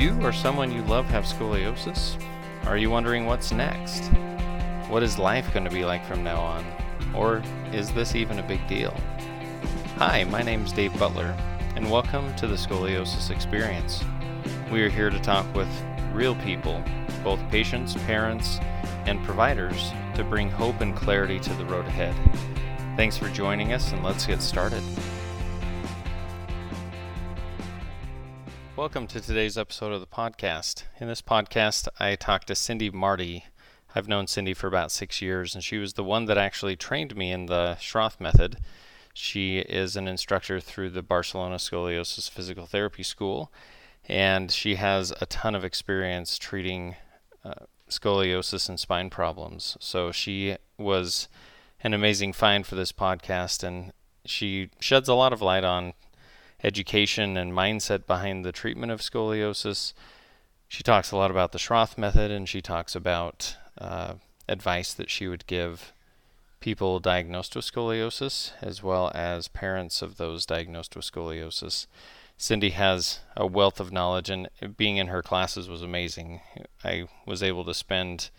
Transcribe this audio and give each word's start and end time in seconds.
you 0.00 0.18
or 0.22 0.32
someone 0.32 0.72
you 0.72 0.80
love 0.84 1.04
have 1.04 1.24
scoliosis? 1.24 2.18
Are 2.64 2.78
you 2.78 2.88
wondering 2.88 3.26
what's 3.26 3.52
next? 3.52 4.06
What 4.88 5.02
is 5.02 5.18
life 5.18 5.52
going 5.52 5.64
to 5.64 5.70
be 5.70 5.84
like 5.84 6.06
from 6.06 6.24
now 6.24 6.40
on? 6.40 6.64
Or 7.14 7.42
is 7.70 7.92
this 7.92 8.14
even 8.14 8.38
a 8.38 8.42
big 8.42 8.66
deal? 8.66 8.98
Hi, 9.96 10.24
my 10.24 10.40
name's 10.40 10.72
Dave 10.72 10.98
Butler, 10.98 11.36
and 11.76 11.90
welcome 11.90 12.34
to 12.36 12.46
the 12.46 12.54
Scoliosis 12.54 13.30
Experience. 13.30 14.02
We 14.72 14.80
are 14.84 14.88
here 14.88 15.10
to 15.10 15.20
talk 15.20 15.44
with 15.54 15.68
real 16.14 16.34
people, 16.36 16.82
both 17.22 17.38
patients, 17.50 17.92
parents, 18.06 18.58
and 19.04 19.22
providers, 19.26 19.92
to 20.14 20.24
bring 20.24 20.48
hope 20.48 20.80
and 20.80 20.96
clarity 20.96 21.38
to 21.40 21.52
the 21.52 21.66
road 21.66 21.84
ahead. 21.84 22.14
Thanks 22.96 23.18
for 23.18 23.28
joining 23.28 23.74
us, 23.74 23.92
and 23.92 24.02
let's 24.02 24.24
get 24.24 24.40
started. 24.40 24.82
Welcome 28.80 29.08
to 29.08 29.20
today's 29.20 29.58
episode 29.58 29.92
of 29.92 30.00
the 30.00 30.06
podcast. 30.06 30.84
In 31.00 31.06
this 31.06 31.20
podcast, 31.20 31.86
I 31.98 32.14
talked 32.14 32.46
to 32.46 32.54
Cindy 32.54 32.88
Marti. 32.88 33.44
I've 33.94 34.08
known 34.08 34.26
Cindy 34.26 34.54
for 34.54 34.68
about 34.68 34.90
six 34.90 35.20
years, 35.20 35.54
and 35.54 35.62
she 35.62 35.76
was 35.76 35.92
the 35.92 36.02
one 36.02 36.24
that 36.24 36.38
actually 36.38 36.76
trained 36.76 37.14
me 37.14 37.30
in 37.30 37.44
the 37.44 37.76
Schroth 37.78 38.18
method. 38.18 38.56
She 39.12 39.58
is 39.58 39.96
an 39.96 40.08
instructor 40.08 40.60
through 40.60 40.88
the 40.90 41.02
Barcelona 41.02 41.56
Scoliosis 41.56 42.30
Physical 42.30 42.64
Therapy 42.64 43.02
School, 43.02 43.52
and 44.08 44.50
she 44.50 44.76
has 44.76 45.12
a 45.20 45.26
ton 45.26 45.54
of 45.54 45.62
experience 45.62 46.38
treating 46.38 46.96
uh, 47.44 47.66
scoliosis 47.90 48.66
and 48.70 48.80
spine 48.80 49.10
problems. 49.10 49.76
So 49.78 50.10
she 50.10 50.56
was 50.78 51.28
an 51.84 51.92
amazing 51.92 52.32
find 52.32 52.66
for 52.66 52.76
this 52.76 52.92
podcast, 52.92 53.62
and 53.62 53.92
she 54.24 54.70
sheds 54.80 55.06
a 55.06 55.14
lot 55.14 55.34
of 55.34 55.42
light 55.42 55.64
on 55.64 55.92
education 56.62 57.36
and 57.36 57.52
mindset 57.52 58.06
behind 58.06 58.44
the 58.44 58.52
treatment 58.52 58.92
of 58.92 59.00
scoliosis. 59.00 59.92
She 60.68 60.82
talks 60.82 61.10
a 61.10 61.16
lot 61.16 61.30
about 61.30 61.52
the 61.52 61.58
Schroth 61.58 61.98
method 61.98 62.30
and 62.30 62.48
she 62.48 62.60
talks 62.60 62.94
about 62.94 63.56
uh, 63.78 64.14
advice 64.48 64.92
that 64.94 65.10
she 65.10 65.26
would 65.26 65.46
give 65.46 65.92
people 66.60 67.00
diagnosed 67.00 67.56
with 67.56 67.64
scoliosis 67.64 68.52
as 68.60 68.82
well 68.82 69.10
as 69.14 69.48
parents 69.48 70.02
of 70.02 70.16
those 70.16 70.44
diagnosed 70.46 70.94
with 70.94 71.10
scoliosis. 71.10 71.86
Cindy 72.36 72.70
has 72.70 73.20
a 73.36 73.46
wealth 73.46 73.80
of 73.80 73.92
knowledge, 73.92 74.30
and 74.30 74.48
being 74.78 74.96
in 74.96 75.08
her 75.08 75.20
classes 75.20 75.68
was 75.68 75.82
amazing. 75.82 76.40
I 76.82 77.06
was 77.26 77.42
able 77.42 77.66
to 77.66 77.74
spend 77.74 78.30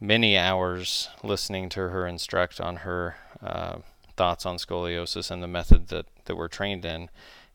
many 0.00 0.36
hours 0.36 1.08
listening 1.22 1.68
to 1.68 1.80
her 1.90 2.04
instruct 2.04 2.60
on 2.60 2.78
her 2.78 3.14
uh, 3.40 3.78
thoughts 4.16 4.44
on 4.44 4.56
scoliosis 4.56 5.30
and 5.30 5.40
the 5.40 5.46
method 5.46 5.86
that, 5.86 6.06
that 6.24 6.34
we're 6.34 6.48
trained 6.48 6.84
in 6.84 7.10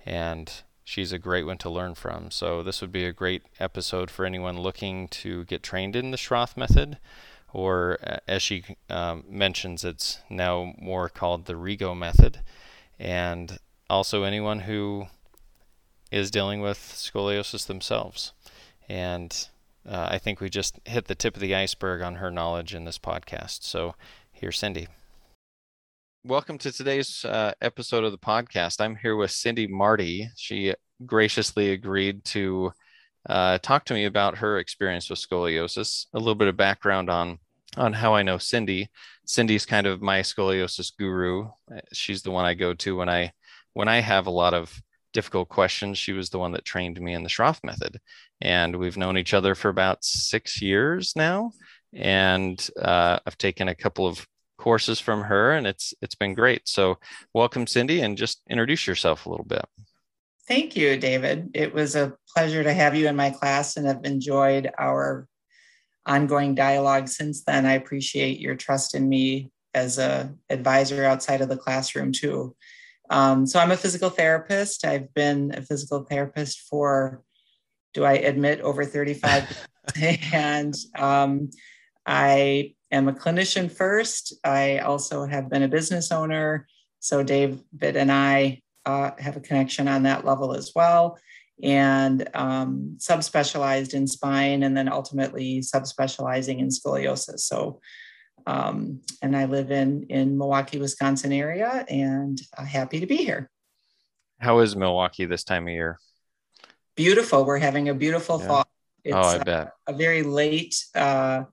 and 0.06 0.64
she's 0.84 1.12
a 1.12 1.20
great 1.20 1.46
one 1.46 1.58
to 1.59 1.70
learn 1.70 1.96
from. 1.96 2.32
So 2.32 2.62
this 2.64 2.82
would 2.82 2.92
be 2.92 3.06
a 3.06 3.14
great 3.14 3.44
episode 3.59 4.12
for 4.12 4.26
anyone 4.26 4.59
looking 4.59 5.08
to 5.09 5.46
get 5.46 5.64
trained 5.64 5.96
in 5.96 6.12
the 6.12 6.18
Schroth 6.18 6.58
method, 6.58 6.98
or 7.54 7.98
as 8.28 8.42
she 8.42 8.64
um, 8.90 9.24
mentions, 9.28 9.84
it's 9.84 10.20
now 10.30 10.74
more 10.78 11.09
called 11.09 11.46
the 11.46 11.54
Rigo 11.54 11.98
method, 11.98 12.42
and 13.00 13.59
also 13.90 14.24
anyone 14.24 14.62
who 14.62 15.08
is 16.12 16.31
dealing 16.31 16.62
with 16.62 16.78
scoliosis 16.78 17.66
themselves. 17.66 18.34
And 18.90 19.48
uh, 19.88 20.08
I 20.12 20.18
think 20.18 20.40
we 20.40 20.50
just 20.50 20.80
hit 20.86 21.06
the 21.06 21.16
tip 21.16 21.36
of 21.36 21.42
the 21.42 21.56
iceberg 21.56 22.02
on 22.02 22.16
her 22.16 22.31
knowledge 22.31 22.74
in 22.76 22.86
this 22.86 23.00
podcast. 23.00 23.64
So 23.64 23.96
here's 24.31 24.58
Cindy 24.58 24.88
welcome 26.25 26.57
to 26.57 26.71
today's 26.71 27.25
uh, 27.25 27.52
episode 27.61 28.05
of 28.05 28.13
the 28.13 28.17
podcast. 28.17 28.79
I'm 28.79 28.95
here 28.95 29.17
with 29.17 29.31
Cindy 29.31 29.67
Marti. 29.67 30.29
She 30.38 30.73
graciously 31.05 31.71
agreed 31.71 32.23
to 32.25 32.71
uh, 33.27 33.57
talk 33.57 33.83
to 33.85 33.93
me 33.93 34.05
about 34.05 34.38
her 34.38 34.57
experience 34.57 35.09
with 35.09 35.19
scoliosis. 35.19 36.05
A 36.13 36.19
little 36.19 36.35
bit 36.35 36.47
of 36.47 36.55
background 36.55 37.09
on 37.09 37.39
on 37.75 37.91
how 37.91 38.13
I 38.13 38.23
know 38.23 38.38
Cindy. 38.38 38.89
Cindy's 39.25 39.66
kind 39.66 39.85
of 39.85 40.01
my 40.01 40.22
scoliosis 40.22 40.94
guru. 40.97 41.50
She's 41.91 42.22
the 42.22 42.31
one 42.31 42.45
I 42.45 42.53
go 42.53 42.73
to 42.73 42.95
when 42.95 43.09
I 43.09 43.33
when 43.73 43.89
I 43.89 44.00
have 44.00 44.28
a 44.28 44.31
lot 44.31 44.53
of 44.53 44.81
difficult 45.12 45.50
questions. 45.50 45.97
She 45.97 46.13
was 46.13 46.29
the 46.29 46.39
one 46.39 46.53
that 46.53 46.63
trained 46.63 47.01
me 47.01 47.13
in 47.13 47.23
the 47.23 47.29
Schroth 47.29 47.59
method, 47.66 48.00
and 48.39 48.78
we've 48.78 48.97
known 48.97 49.17
each 49.17 49.33
other 49.33 49.56
for 49.56 49.67
about 49.67 50.06
six 50.06 50.62
years 50.62 51.17
now. 51.17 51.51
And 51.91 52.66
uh, 52.81 53.19
I've 53.25 53.38
taken 53.38 53.67
a 53.67 53.75
couple 53.75 54.07
of 54.07 54.25
courses 54.63 54.97
from 54.97 55.24
her 55.24 55.51
and 55.51 55.68
it's 55.68 55.94
it's 56.01 56.16
been 56.16 56.34
great. 56.34 56.69
So 56.69 56.97
welcome 57.34 57.68
cindy 57.68 58.00
and 58.00 58.18
just 58.18 58.41
introduce 58.50 58.88
yourself 58.88 59.25
a 59.25 59.29
little 59.29 59.46
bit. 59.46 59.66
Thank 60.47 60.78
you 60.78 60.96
david. 60.97 61.51
It 61.53 61.74
was 61.74 61.97
a 61.97 62.13
pleasure 62.34 62.63
to 62.63 62.74
have 62.74 62.96
you 62.96 63.09
in 63.09 63.18
my 63.18 63.29
class 63.29 63.75
and 63.75 63.85
have 63.85 64.06
enjoyed 64.06 64.72
our 64.79 65.28
ongoing 66.06 66.56
dialogue 66.56 67.09
since 67.09 67.44
then. 67.44 67.66
I 67.66 67.74
appreciate 67.74 68.40
your 68.40 68.56
trust 68.56 68.96
in 68.96 69.09
me 69.09 69.51
as 69.74 69.97
a 69.97 70.34
advisor 70.50 71.03
outside 71.03 71.41
of 71.41 71.50
the 71.50 71.57
classroom 71.57 72.13
too. 72.13 72.56
Um, 73.09 73.45
so 73.45 73.59
i'm 73.59 73.72
a 73.72 73.78
physical 73.78 74.09
therapist. 74.09 74.85
I've 74.85 75.13
been 75.13 75.53
a 75.53 75.62
physical 75.62 76.06
therapist 76.06 76.62
for 76.69 77.22
do 77.94 78.06
i 78.06 78.13
admit 78.13 78.62
over 78.62 78.85
35 78.85 79.68
and 80.34 80.74
um, 80.97 81.50
i 82.06 82.74
am 82.94 83.08
a 83.09 83.14
clinician 83.14 83.70
first. 83.70 84.34
I 84.44 84.80
also 84.80 85.26
have 85.26 85.50
been 85.50 85.64
a 85.64 85.68
business 85.68 86.12
owner. 86.12 86.68
So 87.00 87.24
David 87.24 87.98
and 87.98 88.12
I 88.12 88.62
uh, 88.86 89.12
have 89.18 89.36
a 89.36 89.42
connection 89.42 89.88
on 89.88 90.04
that 90.04 90.26
level 90.26 90.54
as 90.54 90.72
well. 90.76 91.18
And 91.62 92.28
um, 92.34 92.98
subspecialized 92.98 93.94
in 93.94 94.08
spine 94.08 94.64
and 94.64 94.76
then 94.76 94.92
ultimately 94.92 95.59
subspecializing 95.59 96.59
in 96.59 96.70
scoliosis. 96.70 97.42
So, 97.42 97.80
um, 98.46 99.02
and 99.22 99.36
I 99.36 99.46
live 99.46 99.72
in, 99.72 100.04
in 100.10 100.38
Milwaukee, 100.38 100.80
Wisconsin 100.80 101.31
area 101.31 101.86
and 101.90 102.40
uh, 102.58 102.66
happy 102.66 103.00
to 103.00 103.06
be 103.06 103.18
here. 103.18 103.50
How 104.40 104.60
is 104.60 104.75
Milwaukee 104.75 105.25
this 105.25 105.44
time 105.44 105.68
of 105.68 105.74
year? 105.74 106.00
Beautiful. 106.96 107.46
We're 107.46 107.60
having 107.60 107.90
a 107.90 107.94
beautiful 107.94 108.40
yeah. 108.40 108.48
fall. 108.48 108.66
It's 109.04 109.16
oh, 109.16 109.22
I 109.22 109.38
bet. 109.40 109.72
A, 109.88 109.94
a 109.94 109.96
very 109.96 110.24
late 110.24 110.84
uh, 110.96 111.44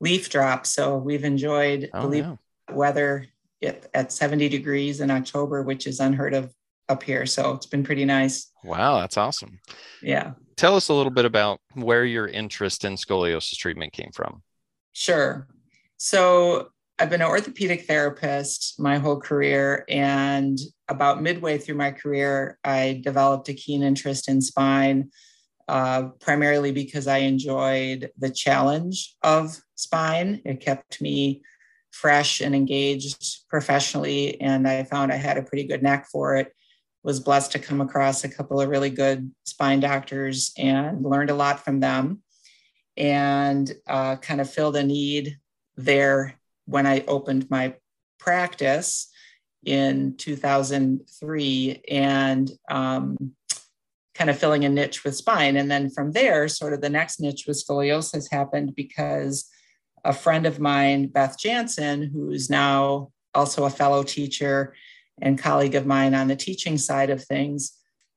leaf 0.00 0.30
drop. 0.30 0.66
So 0.66 0.96
we've 0.96 1.24
enjoyed 1.24 1.90
oh, 1.94 2.02
the 2.02 2.08
leaf 2.08 2.26
weather 2.72 3.26
at, 3.62 3.88
at 3.94 4.12
70 4.12 4.48
degrees 4.48 5.00
in 5.00 5.10
October, 5.10 5.62
which 5.62 5.86
is 5.86 6.00
unheard 6.00 6.34
of 6.34 6.52
up 6.88 7.02
here. 7.02 7.26
So 7.26 7.52
it's 7.52 7.66
been 7.66 7.84
pretty 7.84 8.04
nice. 8.04 8.50
Wow, 8.62 9.00
that's 9.00 9.16
awesome. 9.16 9.58
Yeah. 10.02 10.32
Tell 10.56 10.76
us 10.76 10.88
a 10.88 10.94
little 10.94 11.12
bit 11.12 11.24
about 11.24 11.60
where 11.74 12.04
your 12.04 12.28
interest 12.28 12.84
in 12.84 12.94
scoliosis 12.94 13.56
treatment 13.56 13.92
came 13.92 14.10
from. 14.12 14.42
Sure. 14.92 15.46
So 15.98 16.70
I've 16.98 17.10
been 17.10 17.20
an 17.20 17.28
orthopedic 17.28 17.86
therapist 17.86 18.80
my 18.80 18.98
whole 18.98 19.20
career. 19.20 19.84
And 19.88 20.58
about 20.88 21.22
midway 21.22 21.58
through 21.58 21.74
my 21.74 21.90
career, 21.90 22.58
I 22.64 23.00
developed 23.04 23.48
a 23.48 23.54
keen 23.54 23.82
interest 23.82 24.28
in 24.28 24.40
spine 24.40 25.10
uh, 25.68 26.04
primarily 26.20 26.72
because 26.72 27.06
I 27.06 27.18
enjoyed 27.18 28.10
the 28.16 28.30
challenge 28.30 29.14
of 29.22 29.60
spine. 29.76 30.42
It 30.44 30.60
kept 30.60 31.00
me 31.00 31.42
fresh 31.92 32.40
and 32.40 32.54
engaged 32.54 33.48
professionally, 33.48 34.40
and 34.40 34.66
I 34.66 34.84
found 34.84 35.12
I 35.12 35.16
had 35.16 35.38
a 35.38 35.42
pretty 35.42 35.64
good 35.64 35.82
knack 35.82 36.08
for 36.08 36.36
it. 36.36 36.52
Was 37.02 37.20
blessed 37.20 37.52
to 37.52 37.60
come 37.60 37.80
across 37.80 38.24
a 38.24 38.28
couple 38.28 38.60
of 38.60 38.68
really 38.68 38.90
good 38.90 39.30
spine 39.44 39.78
doctors 39.78 40.52
and 40.58 41.04
learned 41.04 41.30
a 41.30 41.34
lot 41.34 41.64
from 41.64 41.80
them, 41.80 42.22
and 42.96 43.72
uh, 43.86 44.16
kind 44.16 44.40
of 44.40 44.50
filled 44.50 44.76
a 44.76 44.82
need 44.82 45.38
there 45.76 46.40
when 46.64 46.86
I 46.86 47.04
opened 47.06 47.48
my 47.48 47.74
practice 48.18 49.08
in 49.64 50.16
2003. 50.16 51.82
And 51.88 52.50
um, 52.68 53.36
kind 54.16 54.30
of 54.30 54.38
filling 54.38 54.64
a 54.64 54.68
niche 54.68 55.04
with 55.04 55.14
spine. 55.14 55.56
And 55.56 55.70
then 55.70 55.90
from 55.90 56.12
there, 56.12 56.48
sort 56.48 56.72
of 56.72 56.80
the 56.80 56.88
next 56.88 57.20
niche 57.20 57.44
with 57.46 57.62
scoliosis 57.62 58.30
happened 58.30 58.74
because 58.74 59.48
a 60.06 60.12
friend 60.12 60.46
of 60.46 60.60
mine, 60.60 61.08
Beth 61.08 61.38
Jansen, 61.38 62.02
who's 62.02 62.48
now 62.48 63.10
also 63.34 63.64
a 63.64 63.70
fellow 63.70 64.02
teacher 64.02 64.74
and 65.20 65.38
colleague 65.38 65.74
of 65.74 65.86
mine 65.86 66.14
on 66.14 66.28
the 66.28 66.36
teaching 66.36 66.78
side 66.78 67.10
of 67.10 67.24
things, 67.24 67.72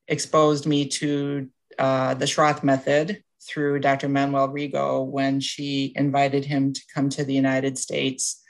exposed 0.07 0.65
me 0.65 0.87
to 0.87 1.49
uh, 1.77 2.13
the 2.13 2.25
Schroth 2.25 2.63
method 2.63 3.23
through 3.41 3.79
Dr. 3.79 4.09
Manuel 4.09 4.49
Rigo 4.49 5.05
when 5.05 5.39
she 5.39 5.93
invited 5.95 6.45
him 6.45 6.73
to 6.73 6.81
come 6.93 7.09
to 7.09 7.23
the 7.23 7.33
United 7.33 7.77
States 7.77 8.41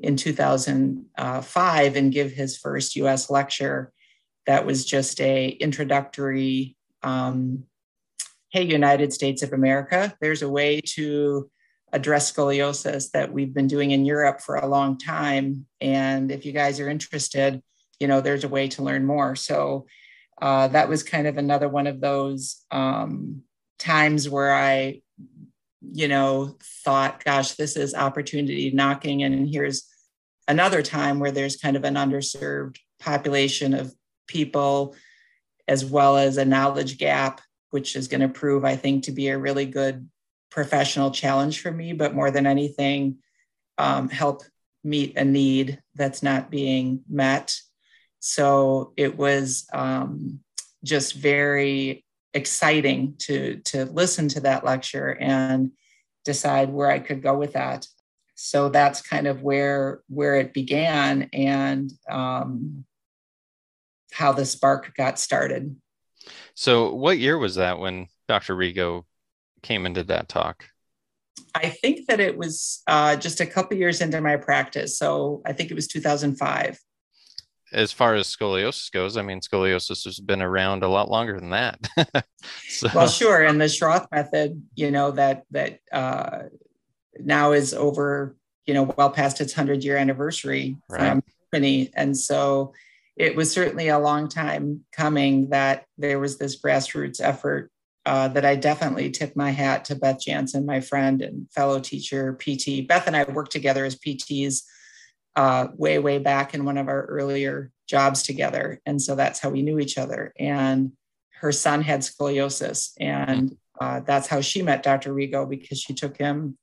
in 0.00 0.16
2005 0.16 1.96
and 1.96 2.12
give 2.12 2.32
his 2.32 2.58
first 2.58 2.96
US 2.96 3.30
lecture 3.30 3.92
that 4.46 4.66
was 4.66 4.84
just 4.84 5.20
a 5.20 5.48
introductory 5.48 6.76
um, 7.02 7.64
hey, 8.50 8.62
United 8.62 9.12
States 9.12 9.42
of 9.42 9.52
America, 9.52 10.14
there's 10.20 10.42
a 10.42 10.48
way 10.48 10.80
to 10.80 11.50
address 11.94 12.32
scoliosis 12.32 13.12
that 13.12 13.32
we've 13.32 13.54
been 13.54 13.68
doing 13.68 13.92
in 13.92 14.04
Europe 14.04 14.40
for 14.40 14.56
a 14.56 14.66
long 14.66 14.98
time. 14.98 15.64
And 15.80 16.32
if 16.32 16.44
you 16.44 16.50
guys 16.50 16.80
are 16.80 16.90
interested, 16.90 17.62
you 18.00 18.08
know, 18.08 18.20
there's 18.20 18.42
a 18.42 18.48
way 18.48 18.66
to 18.68 18.82
learn 18.82 19.06
more. 19.06 19.36
So 19.36 19.86
uh, 20.42 20.66
that 20.68 20.88
was 20.88 21.04
kind 21.04 21.28
of 21.28 21.38
another 21.38 21.68
one 21.68 21.86
of 21.86 22.00
those 22.00 22.64
um, 22.72 23.42
times 23.78 24.28
where 24.28 24.52
I, 24.52 25.02
you 25.80 26.08
know, 26.08 26.56
thought, 26.84 27.22
gosh, 27.22 27.52
this 27.52 27.76
is 27.76 27.94
opportunity 27.94 28.72
knocking. 28.72 29.22
And 29.22 29.48
here's 29.48 29.88
another 30.48 30.82
time 30.82 31.20
where 31.20 31.30
there's 31.30 31.56
kind 31.56 31.76
of 31.76 31.84
an 31.84 31.94
underserved 31.94 32.78
population 32.98 33.72
of 33.72 33.94
people, 34.26 34.96
as 35.68 35.84
well 35.84 36.16
as 36.16 36.38
a 36.38 36.44
knowledge 36.44 36.98
gap, 36.98 37.40
which 37.70 37.94
is 37.94 38.08
going 38.08 38.20
to 38.20 38.28
prove, 38.28 38.64
I 38.64 38.74
think, 38.74 39.04
to 39.04 39.12
be 39.12 39.28
a 39.28 39.38
really 39.38 39.66
good 39.66 40.08
professional 40.54 41.10
challenge 41.10 41.60
for 41.60 41.72
me. 41.72 41.92
But 41.92 42.14
more 42.14 42.30
than 42.30 42.46
anything, 42.46 43.16
um, 43.76 44.08
help 44.08 44.44
meet 44.84 45.16
a 45.16 45.24
need 45.24 45.82
that's 45.96 46.22
not 46.22 46.50
being 46.50 47.02
met. 47.10 47.56
So 48.20 48.92
it 48.96 49.18
was 49.18 49.66
um, 49.72 50.40
just 50.84 51.14
very 51.14 52.04
exciting 52.32 53.16
to 53.18 53.60
to 53.64 53.84
listen 53.86 54.28
to 54.28 54.40
that 54.40 54.64
lecture 54.64 55.10
and 55.20 55.72
decide 56.24 56.70
where 56.70 56.90
I 56.90 57.00
could 57.00 57.22
go 57.22 57.36
with 57.36 57.54
that. 57.54 57.86
So 58.36 58.68
that's 58.68 59.02
kind 59.02 59.26
of 59.26 59.42
where 59.42 60.02
where 60.06 60.36
it 60.36 60.54
began 60.54 61.30
and 61.32 61.90
um, 62.08 62.84
how 64.12 64.30
the 64.32 64.46
spark 64.46 64.94
got 64.94 65.18
started. 65.18 65.74
So, 66.54 66.94
what 66.94 67.18
year 67.18 67.36
was 67.38 67.56
that 67.56 67.78
when 67.78 68.06
Dr. 68.28 68.56
Rigo 68.56 69.04
came 69.64 69.86
and 69.86 69.94
did 69.94 70.08
that 70.08 70.28
talk? 70.28 70.64
I 71.54 71.68
think 71.68 72.06
that 72.06 72.20
it 72.20 72.36
was 72.36 72.82
uh, 72.86 73.16
just 73.16 73.40
a 73.40 73.46
couple 73.46 73.76
years 73.76 74.00
into 74.00 74.20
my 74.20 74.36
practice. 74.36 74.98
So 74.98 75.42
I 75.44 75.52
think 75.52 75.70
it 75.70 75.74
was 75.74 75.88
2005. 75.88 76.78
As 77.72 77.90
far 77.90 78.14
as 78.14 78.34
scoliosis 78.34 78.92
goes, 78.92 79.16
I 79.16 79.22
mean, 79.22 79.40
scoliosis 79.40 80.04
has 80.04 80.20
been 80.20 80.42
around 80.42 80.84
a 80.84 80.88
lot 80.88 81.10
longer 81.10 81.40
than 81.40 81.50
that. 81.50 81.80
so. 82.68 82.88
Well, 82.94 83.08
sure. 83.08 83.42
And 83.42 83.60
the 83.60 83.64
Schroth 83.64 84.06
method, 84.12 84.62
you 84.76 84.92
know, 84.92 85.10
that 85.12 85.44
that 85.50 85.80
uh, 85.90 86.44
now 87.18 87.52
is 87.52 87.74
over, 87.74 88.36
you 88.66 88.74
know, 88.74 88.94
well 88.96 89.10
past 89.10 89.40
its 89.40 89.56
100 89.56 89.82
year 89.82 89.96
anniversary 89.96 90.76
right. 90.88 91.00
from 91.00 91.22
Germany. 91.52 91.90
And 91.94 92.16
so 92.16 92.74
it 93.16 93.34
was 93.34 93.52
certainly 93.52 93.88
a 93.88 93.98
long 93.98 94.28
time 94.28 94.84
coming 94.92 95.50
that 95.50 95.84
there 95.98 96.20
was 96.20 96.38
this 96.38 96.60
grassroots 96.60 97.20
effort 97.20 97.70
uh, 98.06 98.28
that 98.28 98.44
I 98.44 98.56
definitely 98.56 99.10
tip 99.10 99.34
my 99.34 99.50
hat 99.50 99.86
to 99.86 99.94
Beth 99.94 100.20
Jansen, 100.20 100.66
my 100.66 100.80
friend 100.80 101.22
and 101.22 101.50
fellow 101.52 101.80
teacher, 101.80 102.34
PT. 102.34 102.86
Beth 102.86 103.06
and 103.06 103.16
I 103.16 103.24
worked 103.24 103.52
together 103.52 103.84
as 103.84 103.96
PTs 103.96 104.62
uh, 105.36 105.68
way, 105.74 105.98
way 105.98 106.18
back 106.18 106.54
in 106.54 106.64
one 106.64 106.78
of 106.78 106.88
our 106.88 107.04
earlier 107.06 107.70
jobs 107.88 108.22
together. 108.22 108.80
And 108.86 109.00
so 109.00 109.14
that's 109.14 109.40
how 109.40 109.50
we 109.50 109.62
knew 109.62 109.78
each 109.78 109.98
other. 109.98 110.32
And 110.38 110.92
her 111.40 111.52
son 111.52 111.82
had 111.82 112.00
scoliosis. 112.00 112.92
And 113.00 113.56
uh, 113.80 114.00
that's 114.00 114.28
how 114.28 114.40
she 114.40 114.62
met 114.62 114.82
Dr. 114.82 115.12
Rigo 115.12 115.48
because 115.48 115.80
she 115.80 115.94
took 115.94 116.16
him 116.16 116.56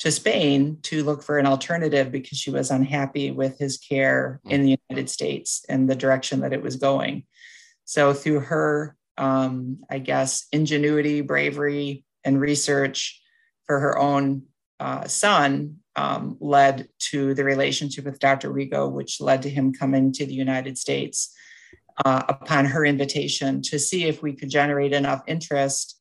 to 0.00 0.10
Spain 0.10 0.78
to 0.82 1.04
look 1.04 1.22
for 1.22 1.38
an 1.38 1.46
alternative 1.46 2.10
because 2.10 2.36
she 2.36 2.50
was 2.50 2.70
unhappy 2.70 3.30
with 3.30 3.58
his 3.58 3.78
care 3.78 4.40
in 4.44 4.62
the 4.62 4.76
United 4.88 5.08
States 5.08 5.64
and 5.68 5.88
the 5.88 5.94
direction 5.94 6.40
that 6.40 6.52
it 6.52 6.62
was 6.62 6.76
going. 6.76 7.24
So 7.84 8.12
through 8.12 8.40
her 8.40 8.96
um, 9.22 9.78
I 9.88 10.00
guess, 10.00 10.48
ingenuity, 10.50 11.20
bravery, 11.20 12.04
and 12.24 12.40
research 12.40 13.22
for 13.66 13.78
her 13.78 13.96
own 13.96 14.42
uh, 14.80 15.06
son 15.06 15.76
um, 15.94 16.36
led 16.40 16.88
to 17.10 17.32
the 17.34 17.44
relationship 17.44 18.04
with 18.04 18.18
Dr. 18.18 18.52
Rigo, 18.52 18.90
which 18.90 19.20
led 19.20 19.42
to 19.42 19.50
him 19.50 19.72
coming 19.72 20.12
to 20.14 20.26
the 20.26 20.34
United 20.34 20.76
States 20.76 21.32
uh, 22.04 22.24
upon 22.28 22.64
her 22.64 22.84
invitation 22.84 23.62
to 23.62 23.78
see 23.78 24.06
if 24.06 24.22
we 24.22 24.32
could 24.32 24.50
generate 24.50 24.92
enough 24.92 25.22
interest 25.28 26.00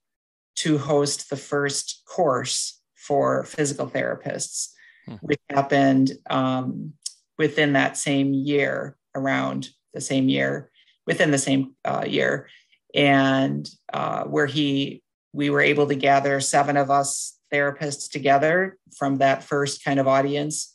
to 0.56 0.80
host 0.80 1.30
the 1.30 1.38
first 1.38 2.02
course 2.08 2.82
for 2.96 3.44
physical 3.44 3.86
therapists, 3.88 4.70
hmm. 5.06 5.16
which 5.22 5.40
happened 5.52 6.14
um, 6.32 6.94
within 7.38 7.74
that 7.74 7.98
same 7.98 8.34
year, 8.34 8.98
around 9.14 9.70
the 9.94 10.02
same 10.02 10.28
year, 10.28 10.72
within 11.06 11.30
the 11.30 11.38
same 11.38 11.76
uh, 11.86 12.04
year 12.08 12.48
and 12.94 13.70
uh, 13.94 14.24
where 14.24 14.46
he 14.46 15.02
we 15.34 15.50
were 15.50 15.62
able 15.62 15.88
to 15.88 15.96
gather 15.96 16.40
seven 16.42 16.76
of 16.76 16.92
us 16.92 17.38
therapists 17.54 18.10
together 18.10 18.78
from 18.98 19.18
that 19.20 19.44
first 19.44 19.84
kind 19.84 20.00
of 20.00 20.08
audience. 20.08 20.74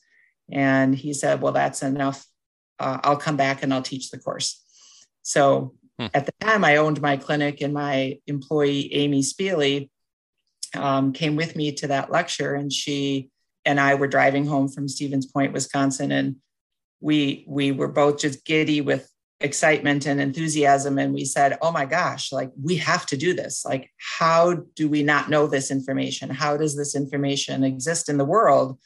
And 0.51 0.95
he 0.95 1.13
said 1.13 1.41
well 1.41 1.53
that's 1.53 1.83
enough. 1.83 2.25
Uh, 2.79 2.99
i'll 3.03 3.17
come 3.17 3.37
back 3.37 3.63
and 3.63 3.73
i'll 3.73 3.83
teach 3.83 4.11
the 4.11 4.19
course. 4.19 4.63
So 5.23 5.75
hmm. 5.99 6.07
at 6.15 6.27
the 6.27 6.33
time 6.41 6.65
i 6.65 6.77
owned 6.77 7.01
my 7.01 7.17
clinic 7.17 7.61
and 7.61 7.75
my 7.75 8.19
employee 8.27 8.93
amy 8.95 9.23
spiely 9.23 9.91
um, 10.75 11.13
came 11.13 11.37
with 11.37 11.57
me 11.57 11.73
to 11.73 11.89
that 11.89 12.11
lecture. 12.11 12.55
And 12.55 12.73
she 12.73 13.31
and 13.65 13.81
i 13.81 13.95
were 13.95 14.09
driving 14.09 14.47
home 14.47 14.69
from 14.69 14.89
stevens 14.89 15.27
point 15.27 15.53
wisconsin. 15.53 16.13
And 16.13 16.37
we 17.01 17.45
we 17.47 17.73
were 17.73 17.89
both 17.89 18.19
just 18.19 18.45
giddy 18.45 18.81
with 18.81 19.11
excitement 19.41 20.07
and 20.07 20.19
enthusiasm 20.19 20.99
and 20.99 21.13
we 21.13 21.25
said 21.25 21.59
oh 21.61 21.71
my 21.71 21.85
gosh 21.85 22.33
like 22.33 22.51
we 22.61 22.77
have 22.77 23.05
to 23.05 23.17
do 23.17 23.35
this. 23.35 23.65
Like 23.67 23.91
how 24.19 24.63
do 24.75 24.89
we 24.89 25.03
not 25.03 25.29
know 25.29 25.47
this 25.47 25.71
information? 25.71 26.31
How 26.31 26.57
does 26.57 26.77
this 26.77 26.95
information 26.95 27.63
exist 27.63 28.09
in 28.09 28.17
the 28.17 28.25
world? 28.25 28.79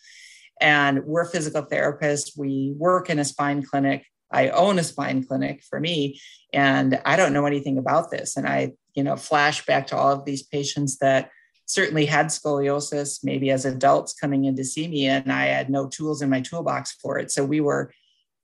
And 0.61 1.05
we're 1.05 1.25
physical 1.25 1.63
therapists 1.63 2.37
we 2.37 2.75
work 2.77 3.09
in 3.11 3.21
a 3.21 3.25
spine 3.25 3.63
clinic. 3.63 4.05
I 4.33 4.49
own 4.49 4.79
a 4.79 4.85
spine 4.85 5.25
clinic 5.25 5.63
for 5.63 5.79
me 5.79 6.21
and 6.53 7.01
i 7.05 7.15
don't 7.15 7.33
know 7.33 7.47
anything 7.47 7.79
about 7.79 8.11
this. 8.11 8.37
And 8.37 8.49
i 8.49 8.73
you 8.95 9.05
know 9.05 9.17
flash 9.17 9.65
back 9.67 9.87
to 9.89 9.97
all 9.97 10.13
of 10.13 10.25
these 10.25 10.43
patients 10.43 10.99
that 10.99 11.31
certainly 11.67 12.07
had 12.07 12.27
scoliosis 12.27 13.21
maybe 13.23 13.51
as 13.51 13.65
adults 13.65 14.13
coming 14.13 14.47
in 14.47 14.57
to 14.57 14.65
see 14.65 14.89
me 14.89 15.07
and 15.07 15.33
i 15.33 15.45
had 15.45 15.71
no 15.71 15.87
tools 15.87 16.21
in 16.21 16.29
my 16.29 16.41
toolbox 16.41 16.97
for 17.01 17.19
it. 17.21 17.31
So 17.31 17.45
we 17.45 17.61
were 17.61 17.93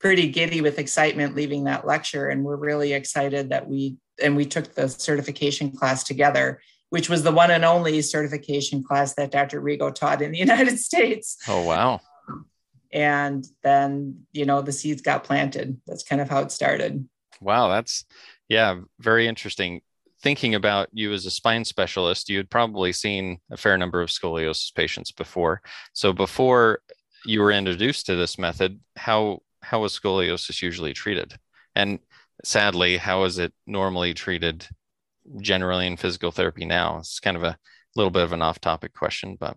pretty 0.06 0.28
giddy 0.28 0.60
with 0.60 0.78
excitement 0.78 1.34
leaving 1.34 1.64
that 1.64 1.84
lecture. 1.84 2.28
And 2.28 2.44
we're 2.44 2.56
really 2.56 2.92
excited 2.92 3.50
that 3.50 3.68
we 3.68 3.96
and 4.22 4.36
we 4.36 4.44
took 4.46 4.72
the 4.74 4.88
certification 4.88 5.72
class 5.72 6.04
together 6.04 6.60
which 6.90 7.08
was 7.08 7.22
the 7.24 7.32
one 7.32 7.50
and 7.50 7.64
only 7.64 8.00
certification 8.00 8.82
class 8.82 9.14
that 9.14 9.32
dr 9.32 9.60
rigo 9.60 9.92
taught 9.92 10.22
in 10.22 10.32
the 10.32 10.38
united 10.48 10.78
states. 10.78 11.36
Oh 11.48 11.62
wow. 11.62 12.00
And 12.92 13.44
then 13.62 14.26
you 14.32 14.46
know 14.46 14.62
the 14.62 14.72
seeds 14.72 15.02
got 15.02 15.24
planted. 15.24 15.80
That's 15.86 16.04
kind 16.04 16.22
of 16.22 16.30
how 16.30 16.40
it 16.42 16.52
started. 16.52 17.08
Wow 17.40 17.68
that's 17.68 18.04
yeah 18.48 18.80
very 19.00 19.26
interesting. 19.26 19.82
Thinking 20.22 20.54
about 20.54 20.88
you 20.92 21.12
as 21.12 21.26
a 21.26 21.30
spine 21.30 21.64
specialist 21.64 22.28
you 22.28 22.36
had 22.36 22.50
probably 22.50 22.92
seen 22.92 23.38
a 23.50 23.56
fair 23.56 23.76
number 23.76 24.00
of 24.00 24.10
scoliosis 24.10 24.72
patients 24.72 25.10
before. 25.10 25.62
So 25.92 26.12
before 26.12 26.80
you 27.24 27.40
were 27.40 27.50
introduced 27.50 28.06
to 28.06 28.14
this 28.14 28.38
method 28.38 28.78
how 28.96 29.40
how 29.66 29.84
is 29.84 29.98
scoliosis 29.98 30.62
usually 30.62 30.92
treated? 30.92 31.34
And 31.74 31.98
sadly, 32.44 32.96
how 32.96 33.24
is 33.24 33.38
it 33.38 33.52
normally 33.66 34.14
treated 34.14 34.66
generally 35.40 35.86
in 35.86 35.96
physical 35.96 36.30
therapy 36.30 36.64
now? 36.64 36.98
It's 36.98 37.18
kind 37.18 37.36
of 37.36 37.42
a 37.42 37.58
little 37.96 38.10
bit 38.10 38.22
of 38.22 38.32
an 38.32 38.42
off 38.42 38.60
topic 38.60 38.94
question, 38.94 39.36
but. 39.38 39.56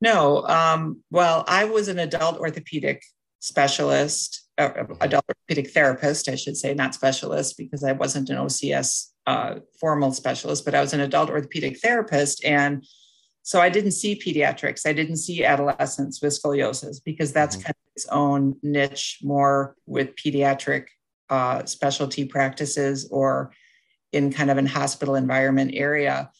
No, 0.00 0.46
um, 0.46 1.02
well, 1.10 1.44
I 1.46 1.64
was 1.64 1.88
an 1.88 1.98
adult 1.98 2.38
orthopedic 2.38 3.02
specialist, 3.40 4.48
uh, 4.56 4.70
mm-hmm. 4.70 4.92
adult 5.00 5.24
orthopedic 5.28 5.72
therapist, 5.72 6.28
I 6.28 6.36
should 6.36 6.56
say, 6.56 6.72
not 6.72 6.94
specialist, 6.94 7.58
because 7.58 7.84
I 7.84 7.92
wasn't 7.92 8.30
an 8.30 8.38
OCS 8.38 9.08
uh, 9.26 9.56
formal 9.80 10.12
specialist, 10.12 10.64
but 10.64 10.74
I 10.74 10.80
was 10.80 10.94
an 10.94 11.00
adult 11.00 11.30
orthopedic 11.30 11.80
therapist. 11.80 12.44
And 12.44 12.84
so 13.48 13.62
I 13.62 13.70
didn't 13.70 13.92
see 13.92 14.14
pediatrics. 14.14 14.84
I 14.84 14.92
didn't 14.92 15.16
see 15.16 15.42
adolescents 15.42 16.20
with 16.20 16.38
scoliosis 16.38 17.02
because 17.02 17.32
that's 17.32 17.56
mm-hmm. 17.56 17.62
kind 17.62 17.74
of 17.74 17.92
its 17.96 18.06
own 18.08 18.56
niche 18.62 19.20
more 19.22 19.74
with 19.86 20.14
pediatric 20.16 20.88
uh, 21.30 21.64
specialty 21.64 22.26
practices 22.26 23.08
or 23.10 23.52
in 24.12 24.30
kind 24.30 24.50
of 24.50 24.58
an 24.58 24.66
hospital 24.66 25.14
environment 25.14 25.70
area. 25.72 26.30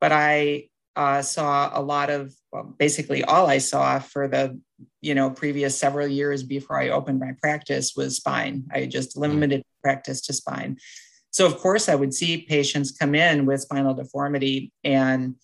But 0.00 0.12
I 0.12 0.68
uh, 0.94 1.22
saw 1.22 1.76
a 1.76 1.82
lot 1.82 2.10
of 2.10 2.32
well, 2.52 2.72
basically 2.78 3.24
all 3.24 3.48
I 3.48 3.58
saw 3.58 3.98
for 3.98 4.28
the 4.28 4.56
you 5.00 5.16
know 5.16 5.30
previous 5.30 5.76
several 5.76 6.06
years 6.06 6.44
before 6.44 6.80
I 6.80 6.90
opened 6.90 7.18
my 7.18 7.32
practice 7.40 7.94
was 7.96 8.18
spine. 8.18 8.68
I 8.72 8.86
just 8.86 9.16
mm-hmm. 9.16 9.22
limited 9.22 9.64
practice 9.82 10.20
to 10.26 10.32
spine. 10.32 10.78
So 11.32 11.44
of 11.44 11.58
course 11.58 11.88
I 11.88 11.96
would 11.96 12.14
see 12.14 12.42
patients 12.42 12.92
come 12.92 13.16
in 13.16 13.46
with 13.46 13.62
spinal 13.62 13.94
deformity 13.94 14.70
and 14.84 15.34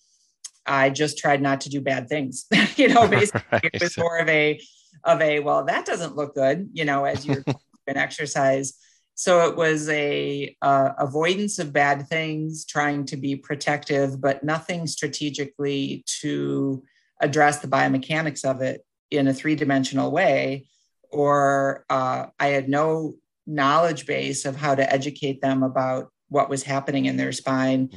I 0.65 0.89
just 0.89 1.17
tried 1.17 1.41
not 1.41 1.61
to 1.61 1.69
do 1.69 1.81
bad 1.81 2.09
things. 2.09 2.45
you 2.75 2.89
know, 2.89 3.07
basically 3.19 3.41
right. 3.51 3.69
it 3.73 3.81
was 3.81 3.97
more 3.97 4.17
of 4.17 4.29
a 4.29 4.59
of 5.03 5.21
a 5.21 5.39
well, 5.39 5.65
that 5.65 5.85
doesn't 5.85 6.15
look 6.15 6.35
good, 6.35 6.69
you 6.73 6.85
know, 6.85 7.05
as 7.05 7.25
you're 7.25 7.43
an 7.87 7.97
exercise. 7.97 8.73
So 9.15 9.49
it 9.49 9.57
was 9.57 9.89
a 9.89 10.55
uh, 10.61 10.91
avoidance 10.97 11.59
of 11.59 11.73
bad 11.73 12.07
things, 12.07 12.65
trying 12.65 13.05
to 13.07 13.17
be 13.17 13.35
protective, 13.35 14.21
but 14.21 14.45
nothing 14.45 14.87
strategically 14.87 16.05
to 16.21 16.83
address 17.19 17.59
the 17.59 17.67
biomechanics 17.67 18.45
of 18.45 18.61
it 18.61 18.85
in 19.11 19.27
a 19.27 19.33
three 19.33 19.55
dimensional 19.55 20.11
way. 20.11 20.67
Or 21.11 21.85
uh, 21.89 22.27
I 22.39 22.47
had 22.47 22.69
no 22.69 23.15
knowledge 23.45 24.05
base 24.05 24.45
of 24.45 24.55
how 24.55 24.75
to 24.75 24.93
educate 24.93 25.41
them 25.41 25.63
about 25.63 26.11
what 26.29 26.49
was 26.49 26.63
happening 26.63 27.05
in 27.05 27.17
their 27.17 27.31
spine. 27.31 27.89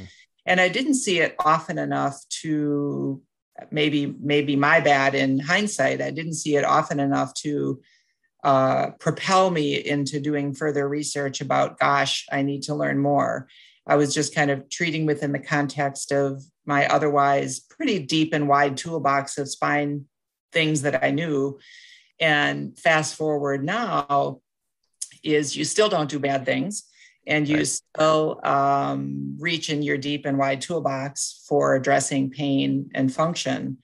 And 0.46 0.60
I 0.60 0.68
didn't 0.68 0.94
see 0.94 1.20
it 1.20 1.36
often 1.38 1.78
enough 1.78 2.20
to 2.42 3.22
maybe 3.70 4.06
maybe 4.20 4.56
my 4.56 4.80
bad 4.80 5.14
in 5.14 5.38
hindsight. 5.38 6.00
I 6.00 6.10
didn't 6.10 6.34
see 6.34 6.56
it 6.56 6.64
often 6.64 7.00
enough 7.00 7.34
to 7.34 7.80
uh, 8.42 8.90
propel 8.98 9.50
me 9.50 9.74
into 9.74 10.18
doing 10.18 10.52
further 10.54 10.88
research 10.88 11.40
about, 11.40 11.78
gosh, 11.78 12.26
I 12.32 12.42
need 12.42 12.62
to 12.64 12.74
learn 12.74 12.98
more. 12.98 13.46
I 13.86 13.96
was 13.96 14.14
just 14.14 14.34
kind 14.34 14.50
of 14.50 14.68
treating 14.68 15.06
within 15.06 15.32
the 15.32 15.38
context 15.38 16.12
of 16.12 16.42
my 16.64 16.86
otherwise 16.86 17.60
pretty 17.60 18.00
deep 18.00 18.32
and 18.32 18.48
wide 18.48 18.76
toolbox 18.76 19.38
of 19.38 19.48
spine 19.48 20.06
things 20.52 20.82
that 20.82 21.04
I 21.04 21.10
knew. 21.10 21.58
And 22.20 22.78
fast 22.78 23.16
forward 23.16 23.64
now 23.64 24.40
is 25.22 25.56
you 25.56 25.64
still 25.64 25.88
don't 25.88 26.10
do 26.10 26.18
bad 26.18 26.44
things 26.44 26.84
and 27.26 27.48
you 27.48 27.58
right. 27.58 27.66
still 27.66 28.40
um, 28.44 29.36
reach 29.38 29.70
in 29.70 29.82
your 29.82 29.98
deep 29.98 30.26
and 30.26 30.38
wide 30.38 30.60
toolbox 30.60 31.44
for 31.48 31.74
addressing 31.74 32.30
pain 32.30 32.90
and 32.94 33.14
function 33.14 33.78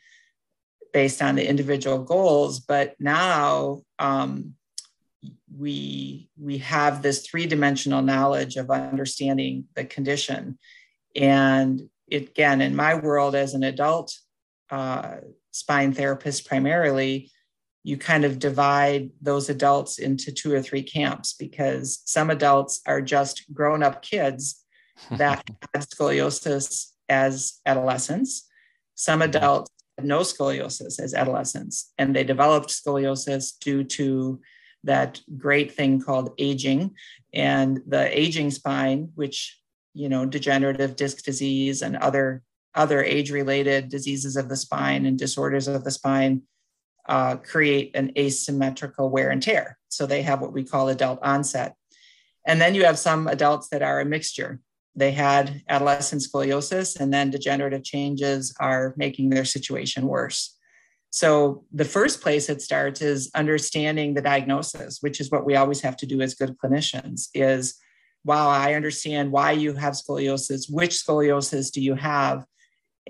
based 0.92 1.22
on 1.22 1.36
the 1.36 1.48
individual 1.48 2.02
goals. 2.02 2.60
But 2.60 2.94
now 2.98 3.82
um, 3.98 4.54
we 5.56 6.28
we 6.38 6.58
have 6.58 7.02
this 7.02 7.26
three 7.26 7.46
dimensional 7.46 8.02
knowledge 8.02 8.56
of 8.56 8.70
understanding 8.70 9.64
the 9.74 9.84
condition, 9.84 10.58
and 11.14 11.82
it, 12.06 12.30
again, 12.30 12.60
in 12.60 12.74
my 12.74 12.94
world 12.94 13.34
as 13.34 13.54
an 13.54 13.62
adult 13.62 14.16
uh, 14.70 15.16
spine 15.50 15.92
therapist, 15.92 16.46
primarily. 16.46 17.30
You 17.88 17.96
kind 17.96 18.26
of 18.26 18.38
divide 18.38 19.10
those 19.22 19.48
adults 19.48 19.98
into 19.98 20.30
two 20.30 20.52
or 20.52 20.60
three 20.60 20.82
camps 20.82 21.32
because 21.32 22.02
some 22.04 22.28
adults 22.28 22.82
are 22.86 23.00
just 23.00 23.50
grown 23.52 23.82
up 23.82 24.02
kids 24.02 24.62
that 25.12 25.42
had 25.74 25.84
scoliosis 25.84 26.92
as 27.08 27.60
adolescents. 27.64 28.46
Some 28.94 29.20
mm-hmm. 29.20 29.30
adults 29.30 29.70
had 29.96 30.06
no 30.06 30.20
scoliosis 30.20 31.00
as 31.00 31.14
adolescents, 31.14 31.92
and 31.96 32.14
they 32.14 32.24
developed 32.24 32.68
scoliosis 32.68 33.58
due 33.58 33.84
to 33.84 34.40
that 34.84 35.20
great 35.38 35.72
thing 35.72 36.00
called 36.00 36.34
aging 36.38 36.94
and 37.32 37.80
the 37.86 38.04
aging 38.18 38.50
spine, 38.50 39.10
which 39.14 39.58
you 39.94 40.10
know 40.10 40.26
degenerative 40.26 40.94
disc 40.94 41.24
disease 41.24 41.80
and 41.80 41.96
other 41.96 42.42
other 42.74 43.02
age 43.02 43.30
related 43.30 43.88
diseases 43.88 44.36
of 44.36 44.50
the 44.50 44.56
spine 44.56 45.06
and 45.06 45.18
disorders 45.18 45.66
of 45.68 45.84
the 45.84 45.90
spine 45.90 46.42
uh, 47.08 47.36
create 47.36 47.90
an 47.94 48.12
asymmetrical 48.16 49.10
wear 49.10 49.30
and 49.30 49.42
tear. 49.42 49.78
So 49.88 50.06
they 50.06 50.22
have 50.22 50.40
what 50.40 50.52
we 50.52 50.64
call 50.64 50.88
adult 50.88 51.18
onset. 51.22 51.74
And 52.46 52.60
then 52.60 52.74
you 52.74 52.84
have 52.84 52.98
some 52.98 53.26
adults 53.26 53.68
that 53.70 53.82
are 53.82 54.00
a 54.00 54.04
mixture 54.04 54.60
they 54.98 55.12
had 55.12 55.62
adolescent 55.68 56.22
scoliosis, 56.22 56.98
and 56.98 57.14
then 57.14 57.30
degenerative 57.30 57.84
changes 57.84 58.52
are 58.58 58.94
making 58.96 59.30
their 59.30 59.44
situation 59.44 60.08
worse. 60.08 60.56
So, 61.10 61.64
the 61.72 61.84
first 61.84 62.20
place 62.20 62.48
it 62.48 62.60
starts 62.60 63.00
is 63.00 63.30
understanding 63.34 64.12
the 64.12 64.22
diagnosis, 64.22 64.98
which 65.00 65.20
is 65.20 65.30
what 65.30 65.46
we 65.46 65.54
always 65.54 65.80
have 65.82 65.96
to 65.98 66.06
do 66.06 66.20
as 66.20 66.34
good 66.34 66.56
clinicians 66.58 67.28
is 67.32 67.76
wow, 68.24 68.48
I 68.48 68.74
understand 68.74 69.30
why 69.30 69.52
you 69.52 69.72
have 69.74 69.94
scoliosis. 69.94 70.66
Which 70.68 70.90
scoliosis 70.90 71.70
do 71.70 71.80
you 71.80 71.94
have? 71.94 72.44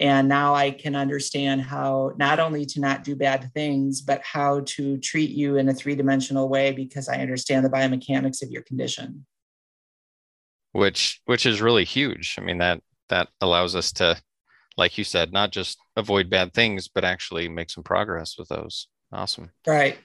And 0.00 0.28
now 0.28 0.54
I 0.54 0.70
can 0.70 0.94
understand 0.94 1.62
how 1.62 2.12
not 2.16 2.38
only 2.38 2.64
to 2.66 2.80
not 2.80 3.04
do 3.04 3.16
bad 3.16 3.50
things, 3.52 4.00
but 4.00 4.22
how 4.22 4.60
to 4.60 4.96
treat 4.98 5.30
you 5.30 5.56
in 5.56 5.68
a 5.68 5.74
three 5.74 5.96
dimensional 5.96 6.48
way 6.48 6.72
because 6.72 7.08
I 7.08 7.16
understand 7.16 7.64
the 7.64 7.70
biomechanics 7.70 8.42
of 8.42 8.50
your 8.50 8.62
condition 8.62 9.26
which 10.72 11.20
which 11.24 11.46
is 11.46 11.60
really 11.60 11.84
huge. 11.84 12.36
I 12.38 12.42
mean 12.42 12.58
that 12.58 12.80
that 13.08 13.28
allows 13.40 13.74
us 13.74 13.92
to, 13.92 14.20
like 14.76 14.98
you 14.98 15.04
said, 15.04 15.32
not 15.32 15.50
just 15.50 15.78
avoid 15.96 16.28
bad 16.28 16.52
things, 16.52 16.88
but 16.88 17.04
actually 17.04 17.48
make 17.48 17.70
some 17.70 17.84
progress 17.84 18.36
with 18.38 18.48
those. 18.48 18.88
Awesome. 19.12 19.50
Right. 19.66 19.98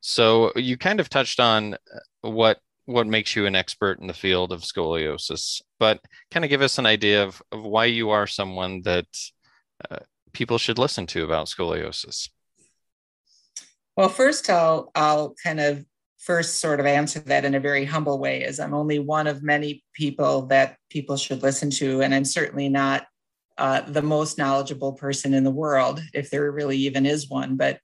So 0.00 0.52
you 0.54 0.78
kind 0.78 1.00
of 1.00 1.08
touched 1.08 1.40
on 1.40 1.74
uh, 1.74 2.30
what 2.30 2.58
what 2.88 3.06
makes 3.06 3.36
you 3.36 3.44
an 3.44 3.54
expert 3.54 4.00
in 4.00 4.06
the 4.06 4.14
field 4.14 4.50
of 4.50 4.62
scoliosis, 4.62 5.60
but 5.78 6.00
kind 6.30 6.42
of 6.42 6.48
give 6.48 6.62
us 6.62 6.78
an 6.78 6.86
idea 6.86 7.22
of, 7.22 7.42
of 7.52 7.62
why 7.62 7.84
you 7.84 8.08
are 8.08 8.26
someone 8.26 8.80
that 8.82 9.06
uh, 9.90 9.98
people 10.32 10.56
should 10.56 10.78
listen 10.78 11.06
to 11.06 11.22
about 11.22 11.48
scoliosis. 11.48 12.30
Well, 13.94 14.08
first 14.08 14.48
I'll 14.48 14.90
I'll 14.94 15.34
kind 15.44 15.60
of 15.60 15.84
first 16.16 16.60
sort 16.60 16.80
of 16.80 16.86
answer 16.86 17.20
that 17.20 17.44
in 17.44 17.54
a 17.54 17.60
very 17.60 17.84
humble 17.84 18.18
way 18.18 18.42
as 18.42 18.58
I'm 18.58 18.72
only 18.72 18.98
one 18.98 19.26
of 19.26 19.42
many 19.42 19.84
people 19.92 20.46
that 20.46 20.76
people 20.88 21.18
should 21.18 21.42
listen 21.42 21.70
to. 21.72 22.00
And 22.00 22.14
I'm 22.14 22.24
certainly 22.24 22.70
not 22.70 23.06
uh, 23.58 23.82
the 23.82 24.02
most 24.02 24.38
knowledgeable 24.38 24.94
person 24.94 25.34
in 25.34 25.44
the 25.44 25.50
world, 25.50 26.00
if 26.14 26.30
there 26.30 26.50
really 26.50 26.78
even 26.78 27.04
is 27.04 27.28
one. 27.28 27.56
But 27.56 27.80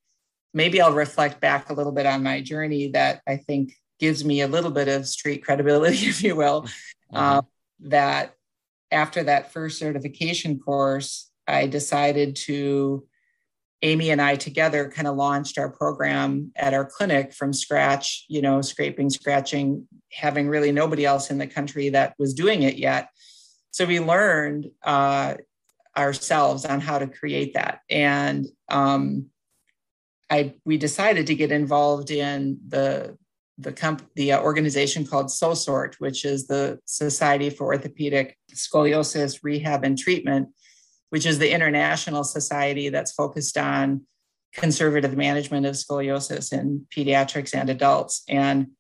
maybe 0.55 0.81
I'll 0.81 0.95
reflect 0.95 1.43
back 1.43 1.69
a 1.69 1.75
little 1.75 1.93
bit 1.93 2.07
on 2.07 2.23
my 2.23 2.41
journey 2.41 2.89
that 2.93 3.21
I 3.29 3.37
think 3.37 3.75
gives 3.99 4.25
me 4.25 4.41
a 4.41 4.49
little 4.49 4.71
bit 4.71 4.89
of 4.89 5.07
street 5.07 5.45
credibility, 5.45 5.97
if 6.07 6.23
you 6.23 6.37
will. 6.37 6.63
Mm-hmm. 6.63 7.17
Uh, 7.17 7.43
that 7.81 8.35
after 8.91 9.25
that 9.25 9.53
first 9.53 9.79
certification 9.79 10.59
course, 10.59 11.31
I 11.47 11.67
decided 11.67 12.37
to 12.37 13.07
Amy 13.83 14.11
and 14.11 14.23
I 14.23 14.37
together 14.37 14.89
kind 14.89 15.07
of 15.07 15.17
launched 15.17 15.59
our 15.59 15.69
program 15.69 16.53
at 16.57 16.73
our 16.73 16.87
clinic 16.87 17.35
from 17.35 17.53
scratch, 17.53 18.25
you 18.29 18.41
know, 18.41 18.63
scraping, 18.63 19.11
scratching, 19.11 19.87
having 20.11 20.49
really 20.49 20.73
nobody 20.73 21.05
else 21.05 21.31
in 21.31 21.37
the 21.37 21.47
country 21.47 21.91
that 21.91 22.15
was 22.19 22.33
doing 22.33 22.63
it 22.63 22.77
yet. 22.77 23.11
So 23.73 23.85
we 23.85 24.01
learned 24.01 24.71
uh, 24.83 25.35
ourselves 25.97 26.65
on 26.65 26.81
how 26.81 26.99
to 26.99 27.07
create 27.07 27.55
that. 27.55 27.81
And 27.91 28.47
um, 28.71 29.27
I 30.31 30.55
we 30.65 30.79
decided 30.79 31.27
to 31.27 31.35
get 31.35 31.53
involved 31.53 32.11
in 32.11 32.61
the 32.67 33.19
the 33.59 33.73
comp- 33.73 34.09
the 34.15 34.33
uh, 34.33 34.43
organization 34.43 35.07
called 35.07 35.31
SOSORT, 35.31 35.97
which 35.99 36.25
is 36.25 36.47
the 36.47 36.79
Society 36.87 37.51
for 37.51 37.67
Orthopedic 37.67 38.37
Scoliosis 38.53 39.41
Rehab 39.43 39.85
and 39.85 39.97
Treatment 39.97 40.49
which 41.15 41.27
is 41.27 41.39
the 41.39 41.53
international 41.53 42.25
society 42.25 42.89
that's 42.89 43.13
focused 43.13 43.57
on 43.57 44.01
conservative 44.53 45.17
management 45.17 45.65
of 45.65 45.77
scoliosis 45.77 46.53
in 46.53 46.85
pediatrics 46.93 47.55
and 47.55 47.71
adults. 47.71 48.25
And 48.29 48.73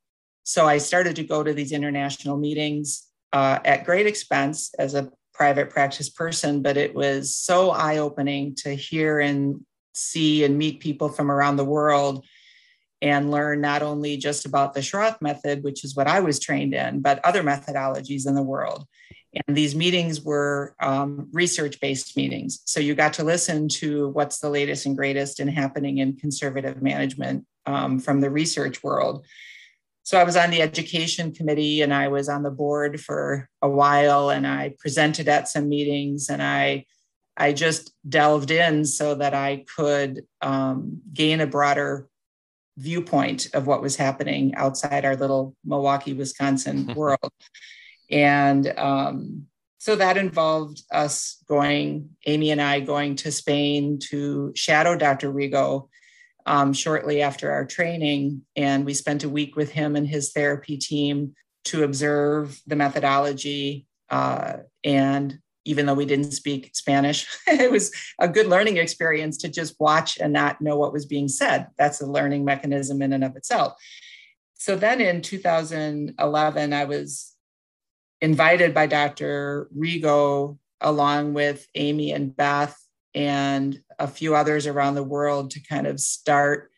so 0.43 0.67
I 0.67 0.79
started 0.79 1.15
to 1.15 1.23
go 1.23 1.45
to 1.45 1.55
these 1.55 1.71
international 1.71 2.37
meetings 2.37 3.07
uh, 3.33 3.61
at 3.65 3.85
great 3.85 4.09
expense 4.09 4.75
as 4.81 4.95
a 4.95 5.13
private 5.33 5.71
practice 5.71 6.11
person, 6.11 6.61
but 6.61 6.77
it 6.77 6.93
was 6.93 7.37
so 7.37 7.71
eye 7.71 7.99
opening 7.99 8.57
to 8.57 8.75
hear 8.75 9.21
and 9.21 9.61
see 9.95 10.43
and 10.43 10.59
meet 10.59 10.81
people 10.81 11.11
from 11.11 11.31
around 11.31 11.55
the 11.55 11.65
world 11.65 12.27
and 13.05 13.31
learn 13.31 13.61
not 13.61 13.83
only 13.83 14.17
just 14.17 14.47
about 14.47 14.73
the 14.73 14.81
Schroth 14.81 15.21
method, 15.21 15.63
which 15.63 15.85
is 15.85 15.95
what 15.95 16.07
I 16.07 16.21
was 16.21 16.41
trained 16.41 16.73
in, 16.73 17.03
but 17.03 17.23
other 17.23 17.43
methodologies 17.43 18.27
in 18.27 18.35
the 18.35 18.43
world. 18.43 18.87
And 19.47 19.55
these 19.55 19.75
meetings 19.75 20.23
were 20.23 20.75
um, 20.81 21.29
research 21.31 21.79
based 21.81 22.17
meetings. 22.17 22.63
So 22.65 22.81
you 22.81 22.95
got 22.95 23.13
to 23.15 23.25
listen 23.25 23.69
to 23.81 24.09
what's 24.09 24.39
the 24.39 24.49
latest 24.49 24.87
and 24.87 24.97
greatest 24.97 25.39
and 25.39 25.51
happening 25.51 25.99
in 25.99 26.17
conservative 26.17 26.81
management 26.81 27.45
um, 27.67 27.99
from 27.99 28.23
the 28.23 28.31
research 28.31 28.83
world. 28.83 29.27
So 30.03 30.19
I 30.19 30.25
was 30.25 30.37
on 30.37 30.51
the 30.51 30.63
education 30.63 31.35
committee 31.35 31.83
and 31.83 31.93
I 31.93 32.09
was 32.09 32.31
on 32.31 32.43
the 32.43 32.51
board 32.51 33.03
for 33.03 33.51
a 33.61 33.69
while 33.69 34.31
and 34.31 34.47
I 34.47 34.77
presented 34.79 35.29
at 35.29 35.49
some 35.49 35.69
meetings 35.69 36.31
and 36.31 36.43
I 36.43 36.87
I 37.37 37.53
just 37.53 37.93
delved 38.09 38.53
in 38.53 38.85
so 38.85 39.17
that 39.17 39.35
I 39.35 39.65
could 39.77 40.23
um, 40.41 41.01
gain 41.13 41.41
a 41.41 41.49
broader 41.49 42.09
viewpoint 42.77 43.49
of 43.55 43.67
what 43.67 43.83
was 43.83 43.97
happening 43.97 44.55
outside 44.57 45.05
our 45.05 45.17
little 45.17 45.55
Milwaukee, 45.65 46.13
Wisconsin 46.13 46.87
world. 46.97 47.31
And 48.11 48.73
um, 48.79 49.47
so 49.79 49.97
that 49.97 50.17
involved 50.17 50.83
us 50.91 51.43
going, 51.49 52.11
Amy 52.27 52.51
and 52.51 52.61
I 52.61 52.81
going 52.81 53.17
to 53.17 53.33
Spain 53.33 53.99
to 54.11 54.53
shadow 54.55 54.97
Dr. 54.97 55.33
Rigo 55.33 55.89
um, 56.47 56.73
shortly 56.73 57.23
after 57.23 57.51
our 57.51 57.65
training. 57.65 58.43
And 58.57 58.85
we 58.85 58.95
spent 58.95 59.25
a 59.25 59.29
week 59.29 59.57
with 59.57 59.71
him 59.71 59.97
and 59.97 60.07
his 60.07 60.33
therapy 60.33 60.77
team 60.77 61.35
to 61.65 61.85
observe 61.85 62.61
the 62.67 62.77
methodology. 62.77 63.87
Uh, 64.11 64.59
and 64.83 65.39
even 65.65 65.87
though 65.87 65.95
we 65.95 66.07
didn't 66.07 66.33
speak 66.33 66.71
Spanish, 66.75 67.27
it 67.47 67.71
was 67.71 67.93
a 68.19 68.29
good 68.29 68.47
learning 68.47 68.77
experience 68.77 69.37
to 69.39 69.49
just 69.49 69.79
watch 69.79 70.19
and 70.19 70.33
not 70.33 70.61
know 70.61 70.77
what 70.77 70.93
was 70.93 71.07
being 71.07 71.29
said. 71.29 71.69
That's 71.79 72.01
a 72.01 72.07
learning 72.07 72.45
mechanism 72.45 73.03
in 73.03 73.13
and 73.13 73.25
of 73.25 73.37
itself. 73.37 73.75
So 74.55 74.77
then 74.77 75.01
in 75.01 75.21
2011, 75.21 76.73
I 76.73 76.85
was 76.85 77.35
invited 78.21 78.73
by 78.73 78.87
Dr. 78.87 79.69
Rigo, 79.77 80.59
along 80.81 81.35
with 81.35 81.67
Amy 81.75 82.13
and 82.13 82.35
Beth 82.35 82.79
and 83.15 83.79
a 83.99 84.09
few 84.09 84.35
others 84.35 84.67
around 84.67 84.95
the 84.95 85.03
world, 85.03 85.51
to 85.53 85.61
kind 85.61 85.87
of 85.87 86.01
start 86.01 86.71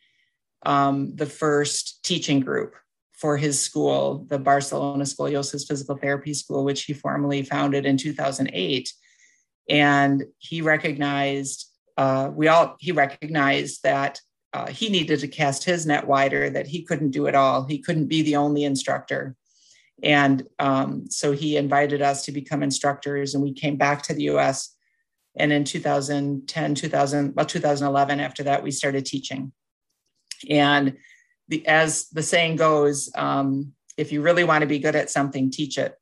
um, 0.63 1.15
the 1.15 1.25
first 1.25 2.03
teaching 2.03 2.41
group 2.41 2.75
for 3.17 3.35
his 3.35 3.59
school, 3.59 4.25
the 4.29 4.37
Barcelona 4.39 5.03
Scoliosis 5.03 5.67
Physical 5.67 5.97
Therapy 5.97 6.33
School, 6.33 6.63
which 6.63 6.83
he 6.83 6.93
formally 6.93 7.43
founded 7.43 7.85
in 7.85 7.97
2008. 7.97 8.93
and 9.69 10.23
he 10.37 10.61
recognized 10.61 11.65
uh, 11.97 12.29
we 12.33 12.47
all 12.47 12.75
he 12.79 12.91
recognized 12.91 13.81
that 13.83 14.21
uh, 14.53 14.67
he 14.67 14.89
needed 14.89 15.19
to 15.19 15.27
cast 15.27 15.63
his 15.63 15.85
net 15.85 16.07
wider 16.07 16.49
that 16.49 16.67
he 16.67 16.83
couldn't 16.83 17.11
do 17.11 17.25
it 17.25 17.35
all. 17.35 17.65
He 17.65 17.79
couldn't 17.79 18.07
be 18.07 18.21
the 18.21 18.37
only 18.37 18.63
instructor. 18.63 19.35
And 20.03 20.45
um, 20.59 21.09
so 21.09 21.31
he 21.31 21.57
invited 21.57 22.01
us 22.01 22.23
to 22.25 22.31
become 22.31 22.63
instructors 22.63 23.33
and 23.33 23.43
we 23.43 23.51
came 23.51 23.77
back 23.77 24.03
to 24.03 24.13
the 24.13 24.25
us 24.25 24.75
and 25.35 25.51
in 25.51 25.63
2010 25.63 26.75
2000 26.75 27.35
well 27.35 27.45
2011 27.45 28.19
after 28.19 28.43
that 28.43 28.63
we 28.63 28.71
started 28.71 29.05
teaching. 29.05 29.51
And 30.49 30.97
the, 31.47 31.65
as 31.67 32.09
the 32.09 32.23
saying 32.23 32.55
goes 32.55 33.11
um, 33.15 33.73
if 33.97 34.11
you 34.11 34.21
really 34.21 34.43
want 34.43 34.61
to 34.61 34.67
be 34.67 34.79
good 34.79 34.95
at 34.95 35.09
something 35.09 35.49
teach 35.49 35.77
it 35.77 35.95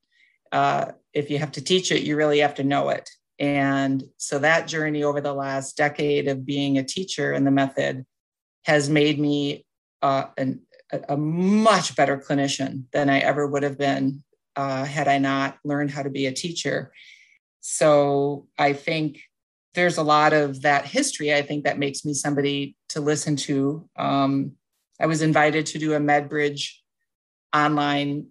uh, 0.51 0.91
if 1.13 1.29
you 1.29 1.37
have 1.37 1.51
to 1.51 1.61
teach 1.61 1.91
it 1.91 2.03
you 2.03 2.15
really 2.15 2.39
have 2.39 2.55
to 2.55 2.63
know 2.63 2.89
it 2.89 3.09
and 3.39 4.03
so 4.17 4.39
that 4.39 4.67
journey 4.67 5.03
over 5.03 5.21
the 5.21 5.33
last 5.33 5.75
decade 5.75 6.27
of 6.27 6.45
being 6.45 6.77
a 6.77 6.83
teacher 6.83 7.33
in 7.33 7.43
the 7.43 7.51
method 7.51 8.05
has 8.63 8.89
made 8.89 9.19
me 9.19 9.65
uh, 10.01 10.25
an, 10.37 10.61
a 11.09 11.17
much 11.17 11.95
better 11.95 12.17
clinician 12.17 12.83
than 12.93 13.09
I 13.09 13.19
ever 13.19 13.45
would 13.45 13.63
have 13.63 13.77
been 13.77 14.23
uh, 14.55 14.85
had 14.85 15.07
I 15.07 15.17
not 15.17 15.57
learned 15.63 15.91
how 15.91 16.03
to 16.03 16.09
be 16.09 16.27
a 16.27 16.31
teacher. 16.31 16.93
So 17.61 18.47
I 18.57 18.73
think 18.73 19.21
there's 19.73 19.97
a 19.97 20.03
lot 20.03 20.33
of 20.33 20.61
that 20.61 20.85
history. 20.85 21.33
I 21.33 21.41
think 21.41 21.65
that 21.65 21.79
makes 21.79 22.05
me 22.05 22.13
somebody 22.13 22.75
to 22.89 23.01
listen 23.01 23.35
to. 23.37 23.89
Um, 23.97 24.53
I 24.99 25.07
was 25.07 25.21
invited 25.21 25.65
to 25.67 25.79
do 25.79 25.93
a 25.93 25.99
MedBridge 25.99 26.71
online 27.53 28.27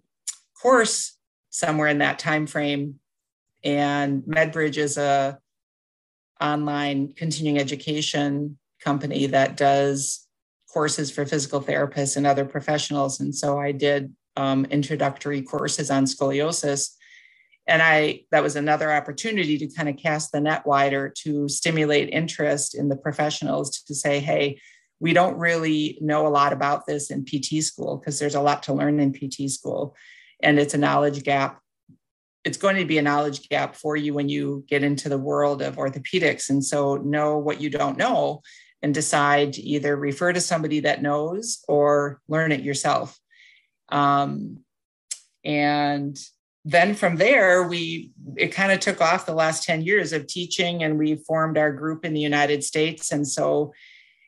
course 0.61 1.17
somewhere 1.49 1.87
in 1.87 1.99
that 1.99 2.19
time 2.19 2.47
frame 2.47 2.99
and 3.65 4.21
MedBridge 4.23 4.77
is 4.77 4.97
a 4.97 5.39
online 6.39 7.13
continuing 7.13 7.59
education 7.59 8.57
company 8.81 9.25
that 9.25 9.57
does 9.57 10.27
courses 10.71 11.09
for 11.09 11.25
physical 11.25 11.61
therapists 11.61 12.15
and 12.15 12.27
other 12.27 12.45
professionals. 12.45 13.19
And 13.19 13.33
so 13.33 13.57
I 13.57 13.71
did 13.71 14.13
um, 14.37 14.65
introductory 14.65 15.41
courses 15.41 15.89
on 15.89 16.05
scoliosis. 16.05 16.91
And 17.67 17.81
I 17.81 18.21
that 18.29 18.43
was 18.43 18.55
another 18.55 18.91
opportunity 18.91 19.57
to 19.57 19.67
kind 19.67 19.89
of 19.89 19.97
cast 19.97 20.31
the 20.31 20.39
net 20.39 20.67
wider 20.67 21.11
to 21.23 21.49
stimulate 21.49 22.09
interest 22.09 22.75
in 22.75 22.89
the 22.89 22.97
professionals 22.97 23.81
to 23.83 23.95
say, 23.95 24.19
hey, 24.19 24.59
we 24.99 25.13
don't 25.13 25.37
really 25.37 25.97
know 26.01 26.25
a 26.25 26.29
lot 26.29 26.53
about 26.53 26.85
this 26.85 27.11
in 27.11 27.25
PT 27.25 27.63
school 27.63 27.97
because 27.97 28.19
there's 28.19 28.35
a 28.35 28.41
lot 28.41 28.63
to 28.63 28.73
learn 28.73 28.99
in 28.99 29.13
PT 29.13 29.49
school. 29.49 29.95
And 30.41 30.59
it's 30.59 30.73
a 30.73 30.77
knowledge 30.77 31.23
gap 31.23 31.59
it's 32.45 32.57
going 32.57 32.75
to 32.77 32.85
be 32.85 32.99
a 32.99 33.01
knowledge 33.01 33.49
gap 33.49 33.75
for 33.75 33.97
you 33.97 34.13
when 34.13 34.29
you 34.29 34.63
get 34.67 34.83
into 34.83 35.09
the 35.09 35.17
world 35.17 35.63
of 35.63 35.77
orthopedics. 35.77 36.49
And 36.49 36.63
so 36.63 36.97
know 36.97 37.39
what 37.39 37.59
you 37.59 37.71
don't 37.71 37.97
know 37.97 38.43
and 38.83 38.93
decide 38.93 39.53
to 39.53 39.63
either 39.63 39.95
refer 39.95 40.31
to 40.31 40.39
somebody 40.39 40.81
that 40.81 41.01
knows 41.01 41.65
or 41.67 42.21
learn 42.27 42.51
it 42.51 42.61
yourself. 42.61 43.19
Um, 43.89 44.59
and 45.43 46.17
then 46.63 46.93
from 46.93 47.15
there, 47.15 47.63
we 47.63 48.11
it 48.37 48.49
kind 48.49 48.71
of 48.71 48.79
took 48.79 49.01
off 49.01 49.25
the 49.25 49.33
last 49.33 49.63
10 49.63 49.81
years 49.81 50.13
of 50.13 50.27
teaching, 50.27 50.83
and 50.83 50.97
we 50.97 51.15
formed 51.15 51.57
our 51.57 51.71
group 51.71 52.05
in 52.05 52.13
the 52.13 52.21
United 52.21 52.63
States. 52.63 53.11
And 53.11 53.27
so 53.27 53.73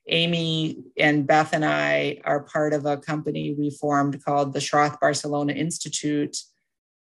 Amy 0.10 0.78
and 0.98 1.28
Beth 1.28 1.54
and 1.54 1.66
I 1.66 2.20
are 2.24 2.44
part 2.44 2.74
of 2.74 2.86
a 2.86 2.98
company 2.98 3.56
we 3.58 3.72
formed 3.72 4.24
called 4.24 4.54
the 4.54 4.60
Schroth 4.60 5.00
Barcelona 5.00 5.54
Institute 5.54 6.38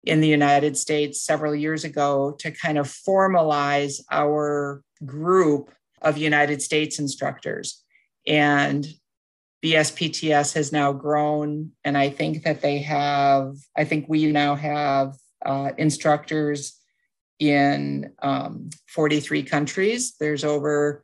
in 0.03 0.21
the 0.21 0.27
United 0.27 0.77
States 0.77 1.21
several 1.21 1.55
years 1.55 1.83
ago 1.83 2.35
to 2.39 2.51
kind 2.51 2.77
of 2.77 2.87
formalize 2.87 4.01
our 4.11 4.81
group 5.05 5.71
of 6.01 6.17
United 6.17 6.61
States 6.61 6.99
instructors. 6.99 7.83
And 8.25 8.87
BSPTS 9.63 10.53
has 10.53 10.71
now 10.71 10.93
grown, 10.93 11.71
and 11.83 11.97
I 11.97 12.09
think 12.09 12.43
that 12.43 12.61
they 12.61 12.79
have, 12.79 13.55
I 13.75 13.85
think 13.85 14.05
we 14.07 14.31
now 14.31 14.55
have 14.55 15.15
uh, 15.45 15.71
instructors 15.77 16.77
in 17.39 18.11
um, 18.21 18.69
43 18.87 19.43
countries. 19.43 20.15
There's 20.19 20.43
over 20.43 21.03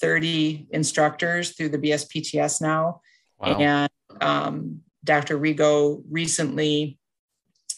30 0.00 0.68
instructors 0.70 1.50
through 1.50 1.70
the 1.70 1.78
BSPTS 1.78 2.60
now. 2.60 3.00
Wow. 3.38 3.58
And 3.58 3.90
um, 4.20 4.80
Dr. 5.04 5.38
Rigo 5.38 6.02
recently 6.10 6.98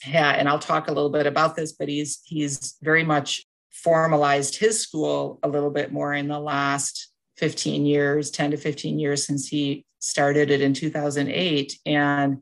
had, 0.03 0.38
and 0.38 0.48
I'll 0.48 0.59
talk 0.59 0.88
a 0.88 0.92
little 0.92 1.11
bit 1.11 1.27
about 1.27 1.57
this, 1.57 1.72
but 1.72 1.88
he's 1.88 2.20
he's 2.24 2.77
very 2.83 3.05
much 3.05 3.46
formalized 3.70 4.57
his 4.57 4.81
school 4.81 5.38
a 5.42 5.48
little 5.48 5.70
bit 5.70 5.92
more 5.92 6.14
in 6.14 6.29
the 6.29 6.38
last 6.38 7.11
15 7.38 7.85
years, 7.85 8.31
10 8.31 8.53
to 8.53 8.57
15 8.57 8.98
years 8.98 9.27
since 9.27 9.48
he 9.48 9.85
started 9.98 10.50
it 10.50 10.61
in 10.61 10.72
2008. 10.72 11.79
And 11.85 12.38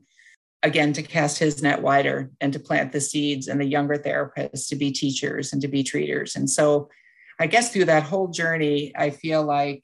again, 0.61 0.93
to 0.93 1.01
cast 1.01 1.39
his 1.39 1.63
net 1.63 1.81
wider 1.81 2.31
and 2.39 2.53
to 2.53 2.59
plant 2.59 2.91
the 2.91 3.01
seeds 3.01 3.47
and 3.47 3.59
the 3.59 3.65
younger 3.65 3.97
therapists 3.97 4.67
to 4.69 4.75
be 4.75 4.91
teachers 4.91 5.53
and 5.53 5.61
to 5.61 5.67
be 5.67 5.83
treaters. 5.83 6.35
And 6.35 6.49
so 6.49 6.89
I 7.43 7.47
guess 7.47 7.73
through 7.73 7.85
that 7.85 8.03
whole 8.03 8.29
journey, 8.29 8.93
I 8.95 9.09
feel 9.09 9.43
like 9.43 9.83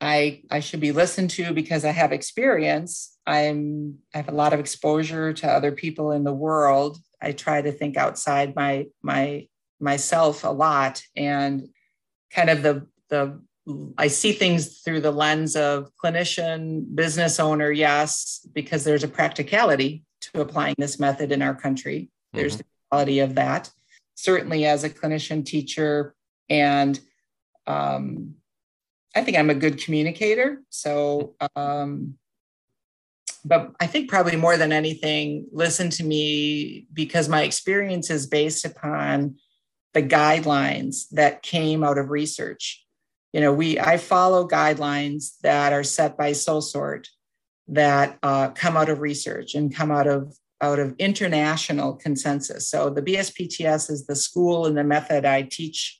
I, 0.00 0.42
I 0.50 0.58
should 0.58 0.80
be 0.80 0.90
listened 0.90 1.30
to 1.30 1.52
because 1.52 1.84
I 1.84 1.92
have 1.92 2.10
experience. 2.10 3.16
I'm 3.28 3.98
I 4.12 4.18
have 4.18 4.28
a 4.28 4.34
lot 4.34 4.52
of 4.52 4.58
exposure 4.58 5.32
to 5.34 5.48
other 5.48 5.70
people 5.70 6.10
in 6.10 6.24
the 6.24 6.34
world. 6.34 6.98
I 7.22 7.30
try 7.30 7.62
to 7.62 7.70
think 7.70 7.96
outside 7.96 8.56
my 8.56 8.86
my 9.02 9.46
myself 9.78 10.42
a 10.42 10.48
lot 10.48 11.00
and 11.14 11.68
kind 12.32 12.50
of 12.50 12.64
the 12.64 12.88
the 13.08 13.40
I 13.96 14.08
see 14.08 14.32
things 14.32 14.80
through 14.80 15.02
the 15.02 15.12
lens 15.12 15.54
of 15.54 15.92
clinician, 16.02 16.92
business 16.92 17.38
owner, 17.38 17.70
yes, 17.70 18.44
because 18.52 18.82
there's 18.82 19.04
a 19.04 19.08
practicality 19.08 20.02
to 20.22 20.40
applying 20.40 20.74
this 20.76 20.98
method 20.98 21.30
in 21.30 21.40
our 21.40 21.54
country. 21.54 22.10
There's 22.32 22.54
mm-hmm. 22.54 22.58
the 22.58 22.88
quality 22.90 23.20
of 23.20 23.36
that. 23.36 23.70
Certainly, 24.16 24.66
as 24.66 24.82
a 24.82 24.90
clinician, 24.90 25.46
teacher, 25.46 26.16
and 26.50 27.00
um, 27.66 28.34
I 29.14 29.22
think 29.22 29.38
I'm 29.38 29.50
a 29.50 29.54
good 29.54 29.82
communicator. 29.82 30.62
So, 30.68 31.34
um, 31.56 32.14
but 33.44 33.72
I 33.80 33.86
think 33.86 34.10
probably 34.10 34.36
more 34.36 34.56
than 34.56 34.72
anything, 34.72 35.46
listen 35.52 35.88
to 35.90 36.04
me 36.04 36.86
because 36.92 37.28
my 37.28 37.42
experience 37.42 38.10
is 38.10 38.26
based 38.26 38.66
upon 38.66 39.36
the 39.94 40.02
guidelines 40.02 41.08
that 41.12 41.42
came 41.42 41.82
out 41.82 41.96
of 41.96 42.10
research. 42.10 42.84
You 43.32 43.40
know, 43.40 43.52
we 43.52 43.78
I 43.78 43.96
follow 43.96 44.46
guidelines 44.46 45.38
that 45.42 45.72
are 45.72 45.84
set 45.84 46.18
by 46.18 46.32
SOSORT 46.32 47.08
that 47.68 48.18
uh, 48.22 48.50
come 48.50 48.76
out 48.76 48.88
of 48.88 49.00
research 49.00 49.54
and 49.54 49.74
come 49.74 49.90
out 49.90 50.06
of 50.06 50.36
out 50.60 50.78
of 50.78 50.94
international 50.98 51.94
consensus. 51.94 52.68
So 52.68 52.90
the 52.90 53.00
BSPTS 53.00 53.90
is 53.90 54.06
the 54.06 54.16
school 54.16 54.66
and 54.66 54.76
the 54.76 54.84
method 54.84 55.24
I 55.24 55.42
teach 55.42 55.99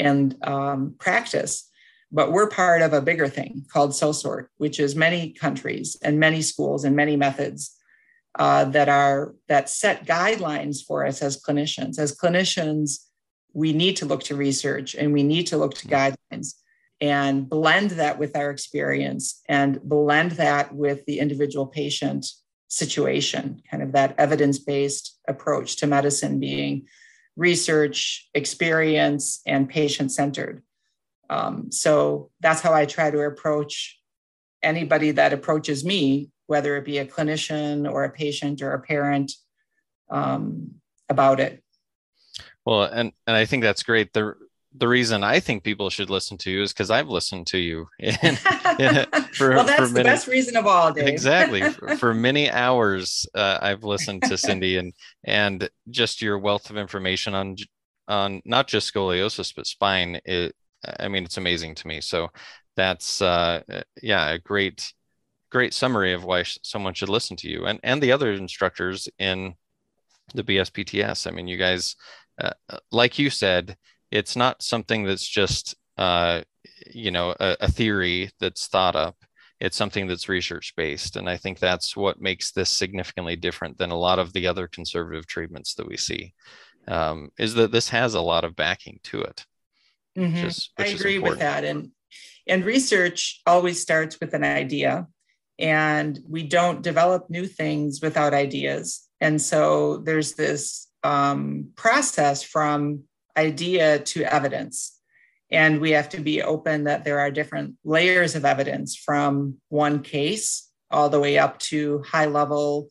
and 0.00 0.36
um, 0.46 0.94
practice 0.98 1.70
but 2.12 2.32
we're 2.32 2.48
part 2.48 2.82
of 2.82 2.92
a 2.92 3.00
bigger 3.00 3.28
thing 3.28 3.64
called 3.72 3.94
SOSORT, 3.94 4.50
which 4.56 4.80
is 4.80 4.96
many 4.96 5.30
countries 5.30 5.96
and 6.02 6.18
many 6.18 6.42
schools 6.42 6.84
and 6.84 6.96
many 6.96 7.16
methods 7.16 7.76
uh, 8.38 8.64
that 8.66 8.88
are 8.88 9.34
that 9.48 9.68
set 9.68 10.06
guidelines 10.06 10.84
for 10.84 11.06
us 11.06 11.22
as 11.22 11.40
clinicians. 11.40 11.98
As 11.98 12.16
clinicians, 12.16 13.06
we 13.52 13.72
need 13.72 13.96
to 13.96 14.06
look 14.06 14.22
to 14.24 14.36
research 14.36 14.94
and 14.94 15.12
we 15.12 15.22
need 15.22 15.46
to 15.48 15.56
look 15.56 15.74
to 15.74 15.88
guidelines 15.88 16.54
and 17.00 17.48
blend 17.48 17.92
that 17.92 18.18
with 18.18 18.36
our 18.36 18.50
experience 18.50 19.40
and 19.48 19.80
blend 19.82 20.32
that 20.32 20.74
with 20.74 21.04
the 21.06 21.18
individual 21.18 21.66
patient 21.66 22.26
situation, 22.68 23.62
kind 23.70 23.82
of 23.82 23.92
that 23.92 24.14
evidence 24.18 24.58
based 24.58 25.18
approach 25.26 25.76
to 25.76 25.86
medicine 25.86 26.38
being 26.38 26.86
research, 27.40 28.28
experience, 28.34 29.40
and 29.46 29.66
patient 29.66 30.12
centered. 30.12 30.62
Um, 31.30 31.72
so 31.72 32.30
that's 32.40 32.60
how 32.60 32.74
I 32.74 32.84
try 32.84 33.10
to 33.10 33.20
approach 33.22 33.98
anybody 34.62 35.12
that 35.12 35.32
approaches 35.32 35.82
me, 35.82 36.28
whether 36.48 36.76
it 36.76 36.84
be 36.84 36.98
a 36.98 37.06
clinician 37.06 37.90
or 37.90 38.04
a 38.04 38.10
patient 38.10 38.60
or 38.60 38.72
a 38.74 38.80
parent, 38.82 39.32
um, 40.10 40.72
about 41.08 41.40
it. 41.40 41.64
Well, 42.66 42.82
and 42.82 43.12
and 43.26 43.34
I 43.34 43.46
think 43.46 43.62
that's 43.62 43.84
great. 43.84 44.12
The 44.12 44.34
the 44.72 44.88
reason 44.88 45.24
I 45.24 45.40
think 45.40 45.64
people 45.64 45.90
should 45.90 46.10
listen 46.10 46.38
to 46.38 46.50
you 46.50 46.62
is 46.62 46.72
because 46.72 46.90
I've 46.90 47.08
listened 47.08 47.48
to 47.48 47.58
you. 47.58 47.88
In, 47.98 48.38
in, 48.78 49.06
for, 49.34 49.50
well, 49.50 49.64
that's 49.64 49.76
for 49.76 49.88
many, 49.88 49.94
the 49.94 50.04
best 50.04 50.26
reason 50.26 50.56
of 50.56 50.66
all, 50.66 50.92
Dave. 50.92 51.06
exactly. 51.06 51.60
For, 51.70 51.96
for, 51.96 52.14
many 52.14 52.50
hours, 52.50 53.26
uh, 53.34 53.58
I've 53.60 53.84
listened 53.84 54.22
to 54.24 54.38
Cindy, 54.38 54.78
and 54.78 54.94
and 55.24 55.68
just 55.90 56.22
your 56.22 56.38
wealth 56.38 56.70
of 56.70 56.76
information 56.76 57.34
on 57.34 57.56
on 58.08 58.40
not 58.44 58.68
just 58.68 58.92
scoliosis 58.92 59.54
but 59.54 59.66
spine 59.66 60.20
it, 60.24 60.54
I 60.98 61.08
mean, 61.08 61.24
it's 61.24 61.36
amazing 61.36 61.74
to 61.76 61.86
me. 61.86 62.00
So 62.00 62.28
that's 62.76 63.20
uh, 63.20 63.62
uh, 63.70 63.82
yeah, 64.02 64.30
a 64.30 64.38
great 64.38 64.92
great 65.50 65.74
summary 65.74 66.12
of 66.12 66.24
why 66.24 66.44
someone 66.62 66.94
should 66.94 67.08
listen 67.08 67.36
to 67.36 67.48
you 67.48 67.66
and 67.66 67.80
and 67.82 68.02
the 68.02 68.12
other 68.12 68.32
instructors 68.32 69.08
in 69.18 69.54
the 70.34 70.44
BSPTS. 70.44 71.26
I 71.26 71.32
mean, 71.32 71.48
you 71.48 71.56
guys, 71.56 71.96
uh, 72.40 72.52
uh, 72.68 72.78
like 72.92 73.18
you 73.18 73.30
said, 73.30 73.76
it's 74.10 74.36
not 74.36 74.62
something 74.62 75.04
that's 75.04 75.26
just 75.26 75.74
uh, 75.98 76.42
you 76.86 77.10
know 77.10 77.34
a, 77.40 77.56
a 77.60 77.70
theory 77.70 78.30
that's 78.40 78.66
thought 78.66 78.96
up 78.96 79.16
it's 79.60 79.76
something 79.76 80.06
that's 80.06 80.28
research 80.28 80.72
based 80.76 81.16
and 81.16 81.28
i 81.28 81.36
think 81.36 81.58
that's 81.58 81.96
what 81.96 82.20
makes 82.20 82.52
this 82.52 82.70
significantly 82.70 83.36
different 83.36 83.76
than 83.78 83.90
a 83.90 83.98
lot 83.98 84.18
of 84.18 84.32
the 84.32 84.46
other 84.46 84.66
conservative 84.66 85.26
treatments 85.26 85.74
that 85.74 85.86
we 85.86 85.96
see 85.96 86.32
um, 86.88 87.30
is 87.38 87.54
that 87.54 87.70
this 87.70 87.88
has 87.90 88.14
a 88.14 88.20
lot 88.20 88.44
of 88.44 88.56
backing 88.56 88.98
to 89.02 89.20
it 89.20 89.44
mm-hmm. 90.16 90.34
which 90.34 90.44
is, 90.44 90.70
which 90.76 90.88
i 90.88 90.90
agree 90.90 91.18
with 91.18 91.38
that 91.38 91.64
and 91.64 91.90
and 92.46 92.64
research 92.64 93.42
always 93.46 93.80
starts 93.80 94.18
with 94.20 94.34
an 94.34 94.44
idea 94.44 95.06
and 95.58 96.18
we 96.26 96.42
don't 96.42 96.82
develop 96.82 97.28
new 97.28 97.46
things 97.46 98.00
without 98.00 98.32
ideas 98.32 99.06
and 99.20 99.40
so 99.40 99.98
there's 99.98 100.32
this 100.34 100.88
um, 101.02 101.70
process 101.76 102.42
from 102.42 103.04
idea 103.36 103.98
to 103.98 104.22
evidence 104.24 105.00
and 105.50 105.80
we 105.80 105.90
have 105.90 106.08
to 106.10 106.20
be 106.20 106.42
open 106.42 106.84
that 106.84 107.04
there 107.04 107.18
are 107.18 107.30
different 107.30 107.74
layers 107.84 108.34
of 108.36 108.44
evidence 108.44 108.96
from 108.96 109.56
one 109.68 110.02
case 110.02 110.68
all 110.90 111.08
the 111.08 111.20
way 111.20 111.38
up 111.38 111.58
to 111.58 112.02
high 112.06 112.26
level 112.26 112.90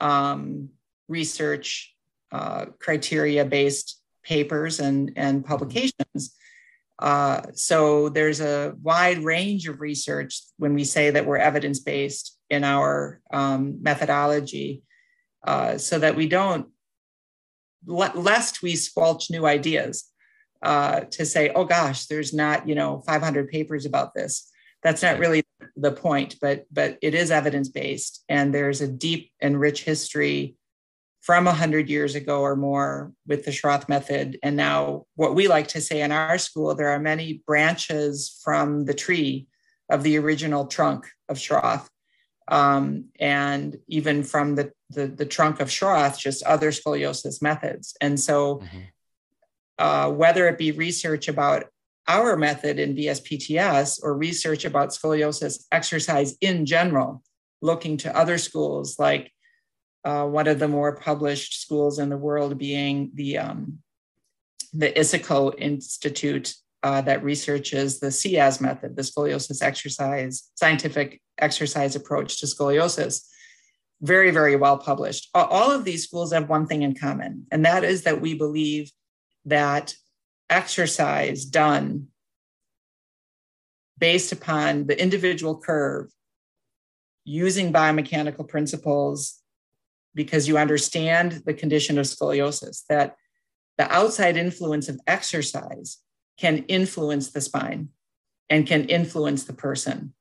um, 0.00 0.70
research 1.08 1.94
uh, 2.30 2.66
criteria 2.80 3.44
based 3.44 4.00
papers 4.24 4.80
and, 4.80 5.12
and 5.16 5.44
publications. 5.44 6.34
Uh, 6.98 7.42
so 7.52 8.08
there's 8.08 8.40
a 8.40 8.74
wide 8.80 9.18
range 9.18 9.66
of 9.66 9.80
research 9.80 10.40
when 10.56 10.72
we 10.72 10.84
say 10.84 11.10
that 11.10 11.26
we're 11.26 11.36
evidence 11.36 11.80
based 11.80 12.38
in 12.48 12.64
our 12.64 13.20
um, 13.32 13.82
methodology 13.82 14.82
uh, 15.46 15.76
so 15.76 15.98
that 15.98 16.16
we 16.16 16.28
don't, 16.28 16.68
lest 17.86 18.62
we 18.62 18.76
squelch 18.76 19.30
new 19.30 19.46
ideas 19.46 20.04
uh, 20.62 21.00
to 21.00 21.26
say, 21.26 21.50
oh 21.50 21.64
gosh, 21.64 22.06
there's 22.06 22.32
not, 22.32 22.68
you 22.68 22.74
know, 22.74 23.02
500 23.06 23.48
papers 23.48 23.84
about 23.84 24.14
this. 24.14 24.48
That's 24.82 25.02
not 25.02 25.18
really 25.18 25.42
the 25.76 25.92
point, 25.92 26.36
but 26.40 26.64
but 26.72 26.98
it 27.02 27.14
is 27.14 27.30
evidence 27.30 27.68
based, 27.68 28.24
and 28.28 28.52
there's 28.52 28.80
a 28.80 28.88
deep 28.88 29.30
and 29.40 29.60
rich 29.60 29.84
history 29.84 30.56
from 31.20 31.44
100 31.44 31.88
years 31.88 32.16
ago 32.16 32.40
or 32.40 32.56
more 32.56 33.12
with 33.28 33.44
the 33.44 33.52
Schroth 33.52 33.88
method. 33.88 34.38
And 34.42 34.56
now, 34.56 35.04
what 35.14 35.36
we 35.36 35.46
like 35.46 35.68
to 35.68 35.80
say 35.80 36.00
in 36.00 36.10
our 36.10 36.36
school, 36.36 36.74
there 36.74 36.88
are 36.88 36.98
many 36.98 37.44
branches 37.46 38.40
from 38.42 38.84
the 38.86 38.94
tree 38.94 39.46
of 39.88 40.02
the 40.02 40.18
original 40.18 40.66
trunk 40.66 41.06
of 41.28 41.36
Schroth. 41.36 41.86
Um, 42.52 43.06
and 43.18 43.78
even 43.88 44.22
from 44.22 44.56
the, 44.56 44.72
the, 44.90 45.06
the, 45.06 45.24
trunk 45.24 45.60
of 45.60 45.68
Schroth, 45.68 46.18
just 46.18 46.42
other 46.42 46.70
scoliosis 46.70 47.40
methods. 47.40 47.96
And 48.02 48.20
so 48.20 48.56
mm-hmm 48.56 48.80
uh, 49.78 50.10
whether 50.10 50.46
it 50.46 50.58
be 50.58 50.70
research 50.70 51.26
about 51.26 51.64
our 52.08 52.36
method 52.36 52.78
in 52.78 52.94
BSPTS 52.94 54.00
or 54.02 54.16
research 54.16 54.64
about 54.64 54.90
scoliosis 54.90 55.64
exercise 55.72 56.36
in 56.40 56.66
general, 56.66 57.22
looking 57.60 57.96
to 57.98 58.16
other 58.16 58.38
schools 58.38 58.98
like 58.98 59.32
uh, 60.04 60.24
one 60.24 60.46
of 60.46 60.58
the 60.58 60.68
more 60.68 60.96
published 60.96 61.60
schools 61.60 61.98
in 61.98 62.10
the 62.10 62.16
world 62.16 62.58
being 62.58 63.10
the 63.14 63.38
um, 63.38 63.78
the 64.72 64.90
ISICO 64.92 65.52
Institute 65.58 66.54
uh, 66.82 67.00
that 67.02 67.22
researches 67.22 68.00
the 68.00 68.10
SEAS 68.10 68.60
method, 68.60 68.96
the 68.96 69.02
scoliosis 69.02 69.62
exercise, 69.62 70.50
scientific 70.54 71.20
exercise 71.38 71.94
approach 71.96 72.40
to 72.40 72.46
scoliosis. 72.46 73.26
Very, 74.00 74.32
very 74.32 74.56
well 74.56 74.78
published. 74.78 75.28
All 75.32 75.70
of 75.70 75.84
these 75.84 76.04
schools 76.04 76.32
have 76.32 76.48
one 76.48 76.66
thing 76.66 76.82
in 76.82 76.94
common, 76.94 77.46
and 77.52 77.64
that 77.64 77.84
is 77.84 78.02
that 78.02 78.20
we 78.20 78.34
believe 78.34 78.90
that 79.44 79.94
exercise 80.50 81.44
done 81.44 82.08
based 83.98 84.32
upon 84.32 84.86
the 84.86 85.00
individual 85.00 85.56
curve 85.56 86.10
using 87.24 87.72
biomechanical 87.72 88.48
principles 88.48 89.40
because 90.14 90.48
you 90.48 90.58
understand 90.58 91.42
the 91.46 91.54
condition 91.54 91.98
of 91.98 92.06
scoliosis 92.06 92.84
that 92.88 93.16
the 93.78 93.90
outside 93.92 94.36
influence 94.36 94.88
of 94.88 95.00
exercise 95.06 95.98
can 96.42 96.58
influence 96.80 97.30
the 97.30 97.40
spine 97.40 97.88
and 98.50 98.66
can 98.66 98.84
influence 98.84 99.44
the 99.44 99.52
person 99.52 100.12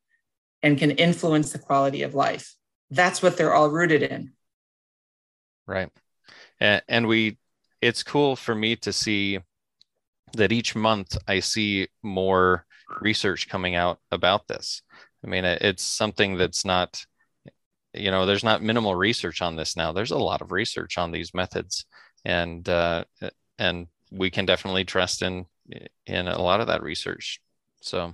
and 0.63 0.77
can 0.77 0.91
influence 0.91 1.51
the 1.51 1.59
quality 1.59 2.03
of 2.03 2.15
life 2.15 2.55
that's 2.91 3.21
what 3.21 3.35
they're 3.35 3.53
all 3.53 3.69
rooted 3.69 4.03
in 4.03 4.31
right 5.67 5.89
and, 6.59 6.81
and 6.87 7.07
we 7.07 7.37
it's 7.81 8.03
cool 8.03 8.35
for 8.35 8.53
me 8.53 8.75
to 8.75 8.93
see 8.93 9.39
that 10.33 10.51
each 10.51 10.75
month 10.75 11.17
I 11.27 11.39
see 11.39 11.87
more 12.03 12.65
research 13.01 13.49
coming 13.49 13.75
out 13.75 13.97
about 14.11 14.47
this. 14.47 14.83
I 15.25 15.27
mean, 15.27 15.45
it's 15.45 15.83
something 15.83 16.37
that's 16.37 16.63
not, 16.65 17.03
you 17.93 18.11
know, 18.11 18.25
there's 18.25 18.43
not 18.43 18.63
minimal 18.63 18.95
research 18.95 19.41
on 19.41 19.55
this 19.55 19.75
now. 19.75 19.91
There's 19.91 20.11
a 20.11 20.17
lot 20.17 20.41
of 20.41 20.51
research 20.51 20.97
on 20.97 21.11
these 21.11 21.33
methods, 21.33 21.85
and 22.23 22.67
uh, 22.67 23.03
and 23.59 23.87
we 24.11 24.29
can 24.29 24.45
definitely 24.45 24.85
trust 24.85 25.21
in 25.21 25.45
in 26.05 26.27
a 26.27 26.41
lot 26.41 26.61
of 26.61 26.67
that 26.67 26.83
research. 26.83 27.39
So 27.81 28.13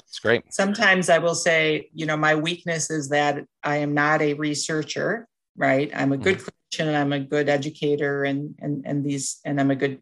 it's 0.00 0.18
great. 0.18 0.52
Sometimes 0.52 1.08
I 1.08 1.18
will 1.18 1.34
say, 1.34 1.90
you 1.92 2.06
know, 2.06 2.16
my 2.16 2.34
weakness 2.34 2.90
is 2.90 3.10
that 3.10 3.44
I 3.62 3.78
am 3.78 3.94
not 3.94 4.22
a 4.22 4.34
researcher, 4.34 5.26
right? 5.56 5.90
I'm 5.94 6.12
a 6.12 6.16
good 6.16 6.38
mm 6.38 6.48
and 6.78 6.96
I'm 6.96 7.12
a 7.12 7.20
good 7.20 7.50
educator 7.50 8.24
and 8.24 8.54
and 8.58 8.82
and 8.86 9.04
these 9.04 9.40
and 9.44 9.60
I'm 9.60 9.70
a 9.70 9.76
good 9.76 10.00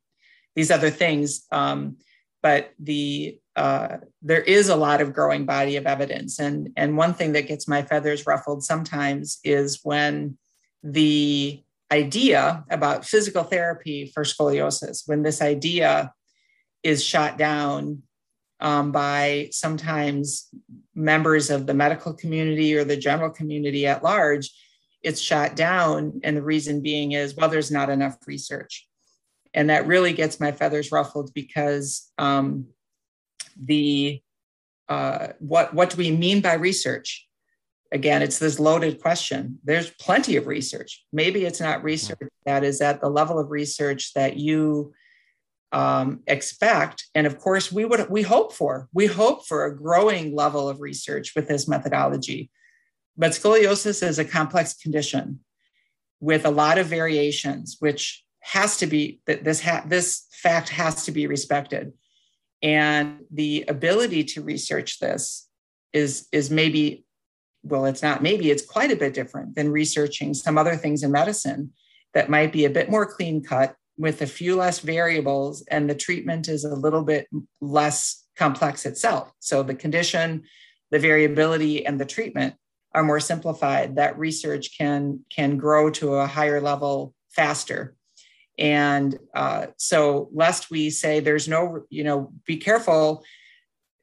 these 0.55 0.71
other 0.71 0.91
things. 0.91 1.45
Um, 1.51 1.97
but 2.43 2.73
the 2.79 3.39
uh, 3.57 3.99
there 4.23 4.41
is 4.41 4.69
a 4.69 4.77
lot 4.77 5.01
of 5.01 5.13
growing 5.13 5.45
body 5.45 5.77
of 5.77 5.87
evidence, 5.87 6.39
and 6.39 6.71
and 6.77 6.97
one 6.97 7.15
thing 7.15 7.33
that 7.33 7.49
gets 7.49 7.69
my 7.69 7.83
feathers 7.83 8.27
ruffled 8.27 8.63
sometimes 8.63 9.39
is 9.45 9.81
when 9.83 10.39
the 10.83 11.61
idea 11.93 12.65
about 12.71 13.05
physical 13.05 13.43
therapy 13.43 14.11
for 14.15 14.23
scoliosis, 14.23 15.03
when 15.07 15.23
this 15.23 15.43
idea 15.43 16.13
is 16.83 17.05
shot 17.05 17.39
down 17.39 18.03
um, 18.61 18.93
by 18.93 19.49
sometimes 19.53 20.49
members 20.95 21.51
of 21.51 21.67
the 21.67 21.75
medical 21.75 22.13
community 22.13 22.75
or 22.75 22.85
the 22.85 22.97
general 22.97 23.31
community 23.31 23.87
at 23.87 24.05
large, 24.05 24.51
it's 25.03 25.21
shot 25.21 25.57
down. 25.57 26.21
And 26.23 26.37
the 26.37 26.43
reason 26.43 26.83
being 26.83 27.13
is, 27.13 27.35
well, 27.35 27.49
there's 27.49 27.71
not 27.71 27.89
enough 27.89 28.17
research. 28.27 28.87
And 29.55 29.71
that 29.71 29.87
really 29.87 30.13
gets 30.13 30.39
my 30.39 30.53
feathers 30.53 30.93
ruffled 30.93 31.33
because 31.35 32.11
um, 32.19 32.67
the 33.61 34.21
uh, 34.89 35.29
what 35.39 35.73
what 35.73 35.91
do 35.91 35.97
we 35.97 36.11
mean 36.11 36.41
by 36.41 36.55
research? 36.55 37.27
Again, 37.93 38.23
it's 38.23 38.39
this 38.39 38.61
loaded 38.61 39.01
question. 39.01 39.59
There's 39.65 39.91
plenty 39.91 40.37
of 40.37 40.47
research. 40.47 41.05
Maybe 41.13 41.45
it's 41.45 41.61
not 41.61 41.83
research 41.83 42.19
that 42.47 42.63
is 42.63 42.81
at 42.81 43.01
the 43.01 43.09
level 43.09 43.39
of 43.39 43.51
research 43.51 44.13
that 44.15 44.37
you 44.37 44.93
um, 45.73 46.23
expect, 46.27 47.07
and 47.15 47.27
of 47.27 47.39
course, 47.39 47.71
we 47.71 47.85
would 47.85 48.11
we 48.11 48.23
hope 48.23 48.53
for. 48.53 48.89
We 48.93 49.07
hope 49.07 49.47
for 49.47 49.65
a 49.65 49.77
growing 49.77 50.35
level 50.35 50.69
of 50.69 50.81
research 50.81 51.33
with 51.37 51.49
this 51.49 51.69
methodology. 51.69 52.51
But 53.17 53.33
scoliosis 53.33 54.07
is 54.07 54.19
a 54.19 54.25
complex 54.25 54.75
condition 54.75 55.41
with 56.21 56.45
a 56.45 56.51
lot 56.51 56.79
of 56.79 56.87
variations, 56.87 57.77
which 57.79 58.25
has 58.41 58.79
to 58.79 58.87
be 58.87 59.21
that 59.27 59.45
this 59.45 59.61
ha- 59.61 59.85
this 59.87 60.27
fact 60.33 60.71
has 60.71 61.05
to 61.05 61.13
be 61.13 61.27
respected. 61.27 61.93
And 62.63 63.21
the 63.31 63.65
ability 63.69 64.25
to 64.25 64.43
research 64.43 64.99
this 64.99 65.49
is 65.93 66.29
is 66.33 66.51
maybe 66.51 67.05
well, 67.63 67.85
it's 67.85 68.03
not 68.03 68.23
maybe 68.23 68.51
it's 68.51 68.65
quite 68.65 68.91
a 68.91 68.97
bit 68.97 69.15
different 69.15 69.55
than 69.55 69.71
researching 69.71 70.35
some 70.35 70.59
other 70.59 70.77
things 70.77 71.03
in 71.03 71.13
medicine 71.13 71.73
that 72.15 72.31
might 72.31 72.53
be 72.53 72.65
a 72.65 72.71
bit 72.71 72.91
more 72.91 73.07
clean 73.07 73.43
cut 73.43 73.77
with 74.01 74.23
a 74.23 74.27
few 74.27 74.57
less 74.57 74.79
variables 74.79 75.63
and 75.71 75.89
the 75.89 75.95
treatment 75.95 76.49
is 76.49 76.65
a 76.65 76.75
little 76.75 77.03
bit 77.03 77.29
less 77.61 78.25
complex 78.35 78.87
itself. 78.87 79.31
So 79.41 79.63
the 79.63 79.75
condition, 79.75 80.45
the 80.91 80.99
variability, 80.99 81.85
and 81.85 82.01
the 82.01 82.07
treatment 82.07 82.55
are 82.95 83.03
more 83.03 83.21
simplified, 83.21 83.97
that 83.97 84.19
research 84.19 84.77
can 84.77 85.21
can 85.29 85.59
grow 85.59 85.91
to 85.91 86.15
a 86.15 86.27
higher 86.27 86.63
level 86.63 87.15
faster. 87.29 87.95
And 88.59 89.19
uh, 89.35 89.67
so, 89.77 90.31
lest 90.33 90.71
we 90.71 90.89
say 90.89 91.21
there's 91.21 91.47
no, 91.47 91.83
you 91.91 92.03
know, 92.03 92.33
be 92.47 92.57
careful. 92.57 93.23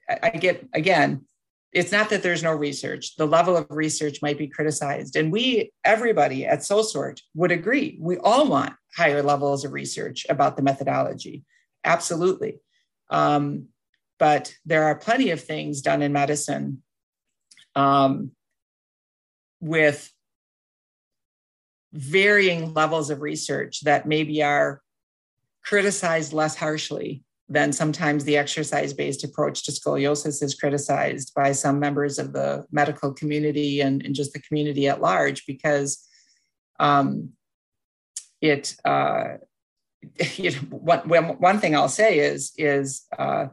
I, 0.08 0.20
I 0.26 0.30
get 0.30 0.64
again, 0.74 1.26
it's 1.74 1.92
not 1.92 2.12
that 2.12 2.22
there's 2.22 2.44
no 2.44 2.54
research. 2.54 3.16
The 3.16 3.26
level 3.26 3.58
of 3.58 3.66
research 3.72 4.22
might 4.22 4.38
be 4.38 4.48
criticized, 4.48 5.16
and 5.16 5.32
we, 5.32 5.72
everybody 5.84 6.46
at 6.46 6.60
SoSort, 6.60 7.20
would 7.34 7.52
agree. 7.52 7.98
We 8.00 8.18
all 8.20 8.48
want 8.48 8.74
higher 8.98 9.22
levels 9.22 9.64
of 9.64 9.74
research 9.74 10.26
about 10.28 10.58
the 10.58 10.64
methodology, 10.64 11.46
absolutely. 11.86 12.60
Um, 13.10 13.68
but 14.20 14.54
there 14.66 14.86
are 14.86 14.96
plenty 14.96 15.30
of 15.30 15.44
things 15.44 15.82
done 15.82 16.02
in 16.02 16.12
medicine 16.12 16.82
um, 17.76 18.32
with 19.62 20.12
varying 21.94 22.74
levels 22.74 23.10
of 23.10 23.22
research 23.22 23.82
that 23.82 24.08
maybe 24.08 24.42
are 24.44 24.82
criticized 25.64 26.34
less 26.34 26.56
harshly 26.56 27.24
than 27.50 27.72
sometimes 27.72 28.26
the 28.26 28.36
exercise 28.36 28.94
based 28.94 29.24
approach 29.24 29.64
to 29.64 29.72
scoliosis 29.72 30.44
is 30.44 30.56
criticized 30.56 31.34
by 31.34 31.52
some 31.52 31.80
members 31.80 32.20
of 32.20 32.34
the 32.34 32.66
medical 32.72 33.14
community 33.14 33.82
and, 33.82 34.06
and 34.06 34.16
just 34.16 34.34
the 34.34 34.42
community 34.42 34.88
at 34.88 35.02
large 35.02 35.46
because 35.46 36.06
um, 36.80 37.32
it, 38.42 38.76
uh, 38.86 39.38
you 40.36 40.52
know, 40.52 40.58
one, 40.70 41.38
one 41.40 41.60
thing 41.60 41.76
I'll 41.76 41.90
say 41.90 42.20
is, 42.20 42.54
is 42.58 43.06
uh, 43.18 43.48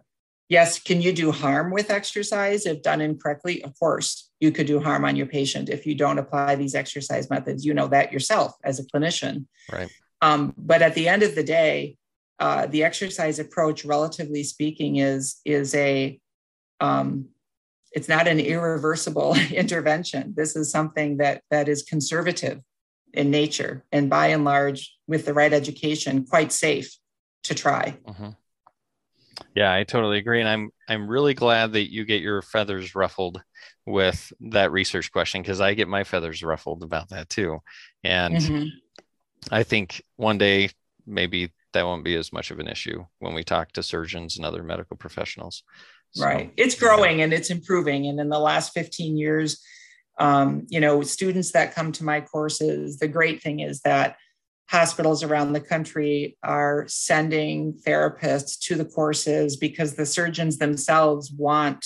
yes, 0.49 0.79
can 0.79 1.01
you 1.01 1.13
do 1.13 1.31
harm 1.33 1.71
with 1.71 1.91
exercise 1.91 2.67
if 2.67 2.83
done 2.83 3.01
incorrectly? 3.01 3.63
Of 3.65 3.79
course, 3.79 4.31
you 4.41 4.53
could 4.53 4.67
do 4.67 4.81
harm 4.81 5.05
on 5.05 5.17
your 5.17 5.27
patient 5.27 5.69
if 5.69 5.87
you 5.87 5.95
don't 5.95 6.19
apply 6.19 6.57
these 6.57 6.75
exercise 6.75 7.31
methods. 7.31 7.65
You 7.65 7.75
know 7.75 7.89
that 7.89 8.13
yourself 8.13 8.55
as 8.65 8.79
a 8.79 8.85
clinician. 8.85 9.47
Right. 9.73 9.91
Um, 10.23 10.55
but 10.57 10.83
at 10.83 10.95
the 10.95 11.09
end 11.09 11.23
of 11.23 11.35
the 11.35 11.43
day, 11.43 11.97
uh, 12.39 12.67
the 12.67 12.85
exercise 12.85 13.39
approach, 13.39 13.85
relatively 13.85 14.43
speaking, 14.43 14.97
is 14.97 15.41
is 15.45 15.75
a 15.75 16.19
um, 16.81 17.29
it's 17.93 18.09
not 18.09 18.27
an 18.27 18.41
irreversible 18.41 19.37
intervention. 19.51 20.35
This 20.37 20.57
is 20.57 20.71
something 20.71 21.19
that 21.19 21.43
that 21.51 21.69
is 21.69 21.83
conservative 21.83 22.61
in 23.15 23.31
nature, 23.31 23.85
and 23.93 24.11
by 24.11 24.29
and 24.29 24.45
large, 24.45 24.97
with 25.07 25.25
the 25.25 25.35
right 25.35 25.53
education, 25.53 26.27
quite 26.27 26.53
safe 26.53 26.97
to 27.45 27.55
try. 27.55 27.97
Mm-hmm. 28.07 28.31
Yeah, 29.55 29.73
I 29.73 29.85
totally 29.85 30.19
agree, 30.19 30.41
and 30.41 30.49
I'm 30.49 30.71
I'm 30.89 31.09
really 31.09 31.35
glad 31.35 31.73
that 31.73 31.93
you 31.93 32.05
get 32.05 32.23
your 32.23 32.43
feathers 32.43 32.95
ruffled 32.95 33.43
with 33.87 34.33
that 34.41 34.73
research 34.73 35.13
question 35.13 35.43
because 35.43 35.61
I 35.61 35.75
get 35.75 35.89
my 35.89 36.05
feathers 36.05 36.43
ruffled 36.43 36.83
about 36.83 37.11
that 37.11 37.29
too, 37.29 37.61
and 38.03 38.37
mm-hmm. 38.37 38.67
I 39.51 39.63
think 39.63 40.03
one 40.17 40.39
day 40.39 40.71
maybe 41.07 41.53
that 41.73 41.85
won't 41.85 42.05
be 42.05 42.17
as 42.17 42.33
much 42.33 42.51
of 42.51 42.59
an 42.59 42.69
issue 42.69 43.05
when 43.19 43.35
we 43.35 43.45
talk 43.45 43.73
to 43.73 43.83
surgeons 43.83 44.37
and 44.37 44.47
other 44.47 44.63
medical 44.63 44.97
professionals. 44.97 45.63
So, 46.13 46.25
right. 46.25 46.53
It's 46.57 46.79
growing 46.79 47.19
yeah. 47.19 47.25
and 47.25 47.33
it's 47.33 47.51
improving. 47.51 48.07
And 48.07 48.19
in 48.21 48.29
the 48.29 48.39
last 48.39 48.73
15 48.73 49.17
years, 49.17 49.61
um, 50.19 50.67
you 50.69 50.81
know, 50.81 51.03
students 51.03 51.53
that 51.53 51.75
come 51.75 51.93
to 51.93 52.05
my 52.05 52.21
courses, 52.21 52.99
the 52.99 53.09
great 53.09 53.43
thing 53.43 53.61
is 53.61 53.81
that 53.81 54.17
hospitals 54.71 55.23
around 55.23 55.53
the 55.53 55.61
country 55.61 56.37
are 56.43 56.87
sending 56.89 57.75
therapists 57.87 58.59
to 58.59 58.75
the 58.75 58.85
courses 58.85 59.57
because 59.57 59.95
the 59.95 60.07
surgeons 60.07 60.59
themselves 60.59 61.31
want 61.31 61.85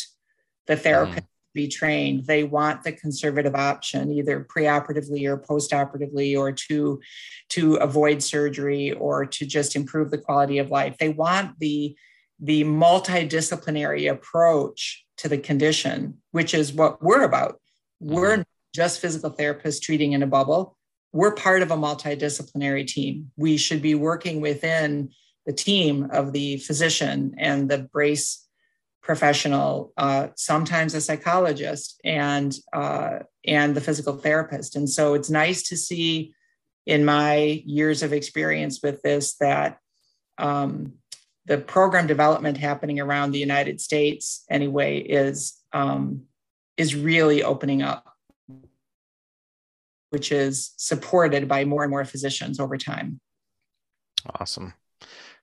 the 0.67 0.77
therapist 0.77 1.25
mm 1.25 1.29
be 1.59 1.67
trained. 1.67 2.25
They 2.27 2.45
want 2.45 2.85
the 2.85 2.93
conservative 2.93 3.57
option, 3.57 4.13
either 4.13 4.47
preoperatively 4.55 5.27
or 5.27 5.39
postoperatively, 5.39 6.39
or 6.39 6.53
to, 6.53 7.01
to 7.51 7.75
avoid 7.77 8.23
surgery 8.23 8.93
or 8.93 9.27
to 9.27 9.45
just 9.45 9.75
improve 9.75 10.11
the 10.11 10.19
quality 10.19 10.59
of 10.59 10.71
life. 10.71 10.97
They 10.99 11.09
want 11.09 11.59
the, 11.59 11.97
the 12.39 12.63
multidisciplinary 12.63 14.09
approach 14.09 15.05
to 15.17 15.29
the 15.29 15.39
condition, 15.39 16.19
which 16.31 16.55
is 16.55 16.73
what 16.73 17.03
we're 17.03 17.25
about. 17.25 17.61
We're 18.01 18.39
mm-hmm. 18.39 18.43
just 18.75 19.01
physical 19.01 19.31
therapists 19.31 19.83
treating 19.83 20.13
in 20.13 20.23
a 20.23 20.27
bubble. 20.27 20.77
We're 21.13 21.35
part 21.35 21.63
of 21.63 21.71
a 21.71 21.77
multidisciplinary 21.77 22.87
team. 22.87 23.31
We 23.37 23.57
should 23.57 23.83
be 23.83 23.95
working 23.95 24.41
within 24.41 25.11
the 25.47 25.53
team 25.53 26.09
of 26.13 26.33
the 26.33 26.59
physician 26.59 27.35
and 27.39 27.71
the 27.71 27.79
brace 27.79 28.47
professional, 29.03 29.93
uh, 29.97 30.29
sometimes 30.37 30.93
a 30.93 31.01
psychologist, 31.01 31.99
and 32.05 32.55
uh, 32.75 33.21
and 33.47 33.75
the 33.75 33.81
physical 33.81 34.19
therapist. 34.19 34.77
And 34.77 34.89
so 34.89 35.15
it's 35.15 35.31
nice 35.31 35.63
to 35.71 35.77
see 35.79 36.35
in 36.85 37.07
my 37.07 37.63
years 37.65 38.03
of 38.03 38.13
experience 38.13 38.81
with 38.83 39.01
this 39.01 39.37
that 39.37 39.79
um, 40.37 40.95
the 41.47 41.57
program 41.57 42.07
development 42.07 42.59
happening 42.59 43.01
around 43.01 43.31
the 43.31 43.39
United 43.39 43.81
States 43.81 44.45
anyway 44.51 44.99
is 44.99 45.57
um, 45.73 46.25
is 46.79 46.95
really 46.95 47.43
opening 47.43 47.83
up, 47.83 48.15
which 50.11 50.33
is 50.33 50.73
supported 50.79 51.49
by 51.49 51.67
more 51.67 51.83
and 51.83 51.91
more 51.91 52.05
physicians 52.05 52.59
over 52.59 52.79
time. 52.79 53.21
Awesome. 54.41 54.73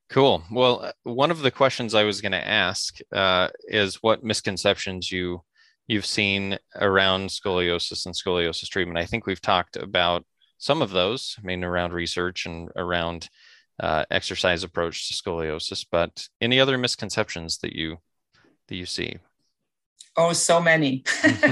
Cool. 0.10 0.44
Well, 0.52 0.86
uh, 0.86 0.92
one 1.04 1.32
of 1.32 1.40
the 1.40 1.52
questions 1.52 1.94
I 1.94 2.04
was 2.04 2.22
going 2.22 2.32
to 2.32 2.48
ask 2.48 2.98
uh, 3.12 3.50
is 3.68 4.02
what 4.02 4.24
misconceptions 4.24 5.12
you 5.12 5.42
you've 5.88 6.06
seen 6.06 6.58
around 6.76 7.30
scoliosis 7.30 8.08
and 8.08 8.16
scoliosis 8.16 8.70
treatment. 8.70 8.98
I 8.98 9.06
think 9.06 9.28
we've 9.28 9.42
talked 9.42 9.76
about 9.76 10.26
some 10.58 10.82
of 10.82 10.90
those. 10.90 11.36
I 11.38 11.46
mean, 11.46 11.64
around 11.64 11.94
research 11.94 12.48
and 12.48 12.70
around 12.76 13.30
uh, 13.80 14.06
exercise 14.10 14.64
approach 14.64 15.08
to 15.08 15.14
scoliosis. 15.14 15.86
But 15.92 16.28
any 16.42 16.60
other 16.60 16.78
misconceptions 16.78 17.60
that 17.60 17.74
you 17.74 17.98
that 18.68 18.76
you 18.76 18.86
see? 18.86 19.18
Oh, 20.18 20.34
so 20.34 20.62
many. 20.62 21.04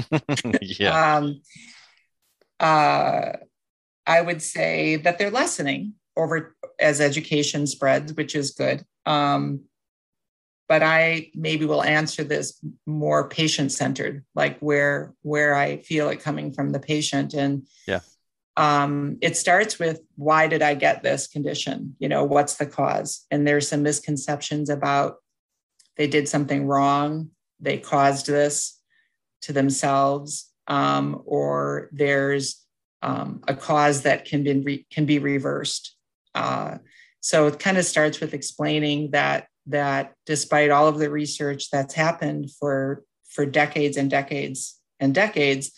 yeah. 0.62 1.16
Um, 1.16 1.42
uh, 2.60 3.34
I 4.06 4.22
would 4.22 4.42
say 4.42 4.98
that 4.98 5.18
they're 5.18 5.32
lessening 5.32 5.94
over 6.16 6.56
as 6.80 7.02
education 7.02 7.68
spreads, 7.68 8.14
which 8.14 8.36
is 8.36 8.52
good. 8.52 8.86
Um, 9.06 9.62
but 10.70 10.82
I 10.82 11.30
maybe 11.36 11.66
will 11.66 11.84
answer 11.84 12.24
this 12.24 12.60
more 12.86 13.28
patient 13.28 13.72
centered, 13.72 14.24
like 14.34 14.60
where 14.60 15.14
where 15.22 15.56
I 15.56 15.78
feel 15.78 16.10
it 16.10 16.22
coming 16.22 16.54
from 16.54 16.72
the 16.72 16.80
patient. 16.80 17.34
And 17.34 17.68
yeah, 17.86 18.00
um, 18.56 19.18
it 19.22 19.36
starts 19.36 19.78
with 19.78 20.02
why 20.16 20.48
did 20.48 20.62
I 20.62 20.74
get 20.76 21.04
this 21.04 21.28
condition? 21.28 21.96
You 22.00 22.10
know, 22.10 22.24
what's 22.24 22.56
the 22.56 22.66
cause? 22.66 23.26
And 23.30 23.46
there's 23.46 23.68
some 23.68 23.84
misconceptions 23.84 24.70
about 24.70 25.18
they 25.98 26.08
did 26.08 26.28
something 26.28 26.66
wrong, 26.66 27.30
they 27.64 27.78
caused 27.78 28.28
this 28.28 28.80
to 29.44 29.54
themselves, 29.54 30.52
um, 30.68 31.22
or 31.26 31.90
there's 31.92 32.64
um, 33.02 33.42
a 33.48 33.56
cause 33.56 34.04
that 34.04 34.26
can 34.26 34.44
be 34.44 34.60
re- 34.60 34.88
can 34.92 35.06
be 35.06 35.20
reversed. 35.20 35.96
Uh, 36.36 36.78
so 37.20 37.48
it 37.48 37.60
kind 37.60 37.78
of 37.78 37.86
starts 37.86 38.20
with 38.20 38.34
explaining 38.34 39.12
that 39.12 39.48
that 39.68 40.14
despite 40.26 40.72
all 40.72 40.88
of 40.88 41.00
the 41.00 41.10
research 41.10 41.70
that's 41.70 41.94
happened 41.94 42.52
for 42.52 43.04
for 43.30 43.46
decades 43.46 43.98
and 43.98 44.10
decades 44.10 44.80
and 45.00 45.16
decades, 45.16 45.72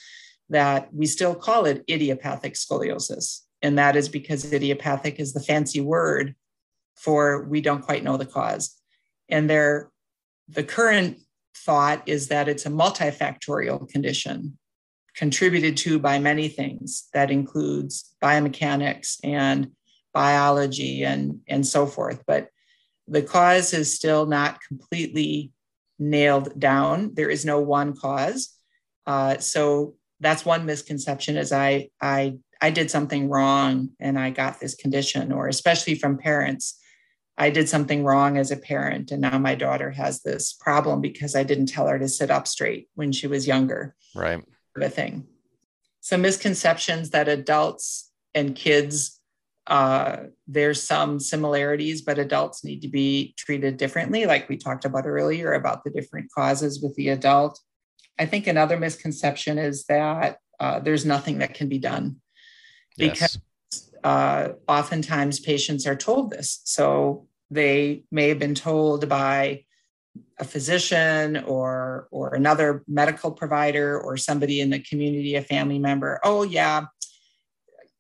that 0.50 0.94
we 0.94 1.06
still 1.06 1.36
call 1.36 1.66
it 1.66 1.84
idiopathic 1.90 2.54
scoliosis, 2.54 3.42
and 3.62 3.78
that 3.78 3.96
is 3.96 4.10
because 4.10 4.52
idiopathic 4.52 5.20
is 5.20 5.34
the 5.34 5.40
fancy 5.40 5.82
word 5.82 6.36
for 6.96 7.44
we 7.44 7.62
don't 7.62 7.82
quite 7.82 8.04
know 8.04 8.18
the 8.18 8.26
cause. 8.26 8.76
And 9.30 9.50
there, 9.50 9.90
the 10.48 10.64
current 10.64 11.20
thought 11.56 12.04
is 12.06 12.28
that 12.28 12.48
it's 12.48 12.66
a 12.66 12.70
multifactorial 12.70 13.88
condition 13.90 14.58
contributed 15.16 15.78
to 15.78 15.98
by 15.98 16.20
many 16.20 16.50
things 16.50 17.08
that 17.14 17.32
includes 17.32 18.16
biomechanics 18.22 19.18
and 19.24 19.72
biology 20.14 21.04
and, 21.04 21.40
and 21.48 21.66
so 21.66 21.86
forth. 21.86 22.22
But 22.28 22.50
the 23.08 23.22
cause 23.22 23.74
is 23.74 23.94
still 23.94 24.26
not 24.26 24.60
completely 24.68 25.52
nailed 26.00 26.60
down. 26.60 27.12
There 27.14 27.30
is 27.30 27.46
no 27.46 27.60
one 27.60 27.96
cause. 27.96 28.54
Uh, 29.06 29.38
so 29.38 29.96
that's 30.20 30.46
one 30.46 30.66
misconception 30.66 31.38
is 31.38 31.52
I, 31.52 31.90
I, 32.02 32.38
I 32.62 32.72
did 32.72 32.90
something 32.90 33.30
wrong 33.30 33.90
and 34.00 34.18
I 34.18 34.32
got 34.32 34.60
this 34.60 34.76
condition, 34.76 35.32
or 35.32 35.48
especially 35.48 35.96
from 35.96 36.18
parents. 36.18 36.82
I 37.38 37.50
did 37.50 37.68
something 37.68 38.04
wrong 38.04 38.38
as 38.38 38.52
a 38.52 38.58
parent, 38.58 39.12
and 39.12 39.22
now 39.22 39.38
my 39.38 39.56
daughter 39.56 39.92
has 39.92 40.22
this 40.22 40.54
problem 40.54 41.02
because 41.02 41.36
I 41.36 41.44
didn't 41.44 41.68
tell 41.68 41.88
her 41.88 42.00
to 42.00 42.08
sit 42.08 42.32
up 42.32 42.48
straight 42.48 42.88
when 42.96 43.12
she 43.12 43.28
was 43.28 43.48
younger. 43.48 43.96
Right. 44.16 44.42
The 44.76 44.90
thing. 44.90 45.28
Some 46.02 46.22
misconceptions 46.22 47.10
that 47.10 47.28
adults 47.28 48.12
and 48.34 48.56
kids 48.56 49.20
uh, 49.68 50.18
there's 50.48 50.84
some 50.84 51.20
similarities, 51.20 52.02
but 52.02 52.20
adults 52.20 52.64
need 52.64 52.82
to 52.84 52.88
be 52.88 53.34
treated 53.38 53.78
differently, 53.78 54.26
like 54.26 54.48
we 54.48 54.58
talked 54.58 54.86
about 54.86 55.08
earlier 55.08 55.54
about 55.54 55.84
the 55.84 55.90
different 55.90 56.32
causes 56.32 56.82
with 56.82 56.96
the 56.96 57.10
adult. 57.10 57.60
I 58.20 58.26
think 58.28 58.48
another 58.48 58.78
misconception 58.78 59.58
is 59.58 59.86
that 59.86 60.38
uh, 60.60 60.80
there's 60.80 61.06
nothing 61.06 61.40
that 61.40 61.56
can 61.56 61.68
be 61.68 61.80
done 61.80 62.18
because 62.98 63.22
yes. 63.22 63.38
Uh, 64.06 64.54
oftentimes 64.68 65.40
patients 65.40 65.86
are 65.88 65.96
told 65.96 66.30
this. 66.30 66.62
So 66.64 67.28
they 67.50 68.04
may 68.12 68.30
have 68.30 68.40
been 68.40 68.56
told 68.56 69.10
by 69.10 69.66
a 70.40 70.46
physician 70.46 71.44
or 71.44 72.08
or 72.12 72.36
another 72.36 72.84
medical 72.88 73.32
provider 73.32 74.00
or 74.00 74.16
somebody 74.16 74.62
in 74.62 74.70
the 74.70 74.80
community 74.80 75.36
a 75.36 75.42
family 75.42 75.78
member 75.78 76.22
oh 76.24 76.44
yeah 76.44 76.86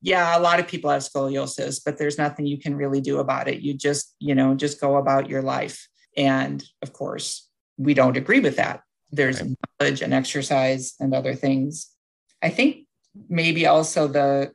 yeah, 0.06 0.38
a 0.38 0.39
lot 0.39 0.60
of 0.60 0.68
people 0.68 0.91
have 0.91 1.02
scoliosis, 1.02 1.82
but 1.84 1.98
there's 1.98 2.20
nothing 2.20 2.46
you 2.46 2.60
can 2.60 2.76
really 2.76 3.02
do 3.02 3.18
about 3.18 3.48
it. 3.48 3.62
You 3.62 3.74
just, 3.74 4.15
you 4.20 4.36
know, 4.36 4.54
just 4.54 4.80
go 4.80 4.98
about 4.98 5.28
your 5.28 5.41
life. 5.41 5.88
And 6.15 6.63
of 6.84 6.94
course, 6.94 7.50
we 7.78 7.96
don't 7.96 8.15
agree 8.15 8.39
with 8.39 8.58
that. 8.58 8.82
There's 9.12 9.41
right. 9.41 9.56
knowledge 9.80 10.04
and 10.04 10.13
exercise 10.13 10.94
and 11.00 11.15
other 11.15 11.34
things. 11.34 11.89
I 12.44 12.50
think 12.50 12.86
maybe 13.30 13.65
also 13.65 14.08
the 14.08 14.54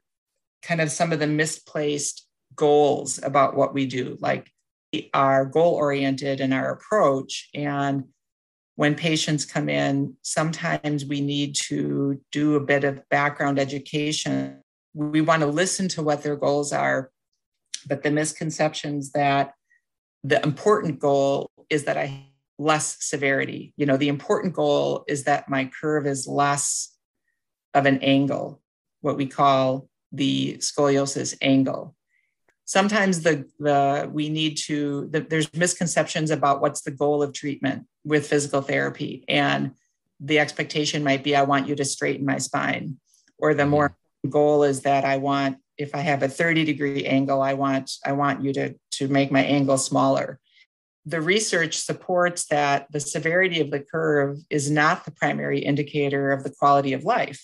kind 0.62 0.81
of 0.81 0.90
some 0.90 1.12
of 1.12 1.18
the 1.18 1.27
misplaced 1.27 2.27
goals 2.55 3.20
about 3.23 3.57
what 3.57 3.75
we 3.75 3.87
do. 3.87 4.16
Like 4.20 4.51
are 5.14 5.44
goal 5.44 5.75
oriented 5.75 6.40
in 6.40 6.53
our 6.53 6.73
approach. 6.73 7.49
And 7.55 8.05
when 8.77 8.94
patients 8.94 9.44
come 9.44 9.68
in, 9.68 10.16
sometimes 10.23 11.05
we 11.05 11.20
need 11.20 11.55
to 11.55 12.20
do 12.33 12.57
a 12.57 12.61
bit 12.61 12.85
of 12.85 13.07
background 13.09 13.59
education. 13.59 14.62
We 14.94 15.20
want 15.20 15.40
to 15.42 15.46
listen 15.46 15.88
to 15.88 16.03
what 16.03 16.23
their 16.23 16.37
goals 16.37 16.73
are, 16.73 17.11
but 17.87 18.03
the 18.03 18.11
misconceptions 18.11 19.12
that 19.12 19.53
the 20.25 20.42
important 20.42 20.99
goal 20.99 21.51
is 21.68 21.85
that 21.85 21.96
I 21.96 22.27
less 22.59 22.96
severity. 23.01 23.73
You 23.77 23.87
know, 23.87 23.96
the 23.96 24.09
important 24.09 24.55
goal 24.55 25.05
is 25.09 25.25
that 25.25 25.49
my 25.49 25.70
curve 25.81 26.07
is 26.07 26.27
less 26.27 26.94
of 27.75 27.87
an 27.87 27.99
angle, 27.99 28.61
what 29.01 29.16
we 29.16 29.27
call 29.27 29.89
the 30.12 30.57
scoliosis 30.59 31.37
angle. 31.40 31.94
Sometimes 32.64 33.23
the 33.23 33.46
the 33.59 34.09
we 34.12 34.29
need 34.29 34.57
to 34.66 35.09
the, 35.11 35.20
there's 35.20 35.53
misconceptions 35.55 36.31
about 36.31 36.61
what's 36.61 36.83
the 36.83 36.90
goal 36.90 37.23
of 37.23 37.33
treatment 37.33 37.87
with 38.05 38.27
physical 38.27 38.62
therapy 38.62 39.25
and 39.29 39.73
the 40.20 40.38
expectation 40.38 41.03
might 41.03 41.25
be 41.25 41.35
i 41.35 41.42
want 41.42 41.66
you 41.66 41.75
to 41.75 41.85
straighten 41.85 42.25
my 42.25 42.38
spine 42.38 42.96
or 43.38 43.55
the 43.55 43.62
mm-hmm. 43.62 43.70
more 43.70 43.96
goal 44.29 44.62
is 44.62 44.83
that 44.83 45.05
i 45.05 45.16
want 45.16 45.59
if 45.77 45.94
i 45.94 45.99
have 45.99 46.23
a 46.23 46.29
30 46.29 46.64
degree 46.64 47.05
angle 47.05 47.42
i 47.42 47.55
want 47.55 47.90
i 48.07 48.12
want 48.12 48.42
you 48.42 48.53
to 48.53 48.75
to 49.01 49.09
make 49.09 49.33
my 49.33 49.42
angle 49.42 49.79
smaller. 49.79 50.38
The 51.07 51.23
research 51.23 51.79
supports 51.79 52.44
that 52.49 52.87
the 52.92 53.01
severity 53.01 53.61
of 53.61 53.70
the 53.70 53.81
curve 53.81 54.37
is 54.51 54.70
not 54.70 55.07
the 55.07 55.11
primary 55.11 55.61
indicator 55.61 56.33
of 56.33 56.44
the 56.44 56.51
quality 56.51 56.92
of 56.92 57.05
life. 57.05 57.42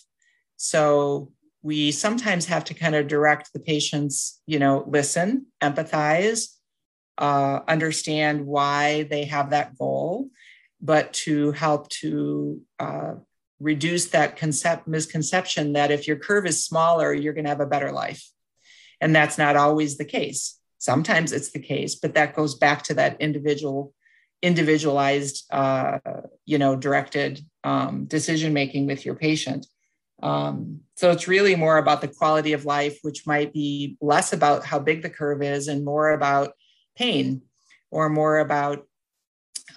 So 0.59 1.33
we 1.67 1.91
sometimes 1.91 2.47
have 2.47 2.63
to 2.63 2.75
kind 2.75 2.95
of 2.95 3.09
direct 3.09 3.53
the 3.53 3.59
patients, 3.59 4.41
you 4.47 4.61
know, 4.61 4.85
listen, 4.87 5.47
empathize, 5.61 6.55
uh, 7.19 7.59
understand 7.67 8.47
why 8.47 9.03
they 9.11 9.25
have 9.25 9.51
that 9.51 9.77
goal, 9.77 10.29
but 10.81 11.13
to 11.13 11.51
help 11.51 11.89
to 11.89 12.61
uh, 12.79 13.15
reduce 13.59 14.11
that 14.11 14.37
concept 14.37 14.87
misconception 14.87 15.73
that 15.73 15.91
if 15.91 16.07
your 16.07 16.17
curve 16.17 16.47
is 16.47 16.65
smaller, 16.65 17.13
you're 17.13 17.33
going 17.33 17.47
to 17.47 17.51
have 17.51 17.59
a 17.61 17.67
better 17.67 17.91
life. 17.91 18.31
And 19.01 19.13
that's 19.13 19.37
not 19.37 19.57
always 19.57 19.99
the 19.99 20.05
case. 20.05 20.61
Sometimes 20.79 21.33
it's 21.33 21.51
the 21.51 21.59
case, 21.59 21.97
but 21.97 22.15
that 22.15 22.37
goes 22.37 22.55
back 22.55 22.85
to 22.85 22.95
that 22.95 23.21
individual, 23.21 23.93
individualized, 24.41 25.45
uh, 25.51 25.99
you 26.45 26.59
know, 26.59 26.77
directed 26.77 27.41
um, 27.65 28.05
decision 28.05 28.53
making 28.53 28.87
with 28.87 29.05
your 29.05 29.17
patient. 29.17 29.67
Um, 30.23 30.81
so 30.95 31.11
it's 31.11 31.29
really 31.29 31.57
more 31.57 31.79
about 31.79 32.01
the 32.01 32.09
quality 32.09 32.53
of 32.53 32.65
life, 32.65 32.99
which 33.03 33.27
might 33.27 33.53
be 33.53 33.97
less 34.01 34.33
about 34.33 34.65
how 34.65 34.79
big 34.79 35.03
the 35.03 35.11
curve 35.11 35.43
is 35.43 35.69
and 35.69 35.85
more 35.85 36.11
about 36.11 36.53
pain 36.97 37.43
or 37.91 38.09
more 38.09 38.39
about 38.39 38.87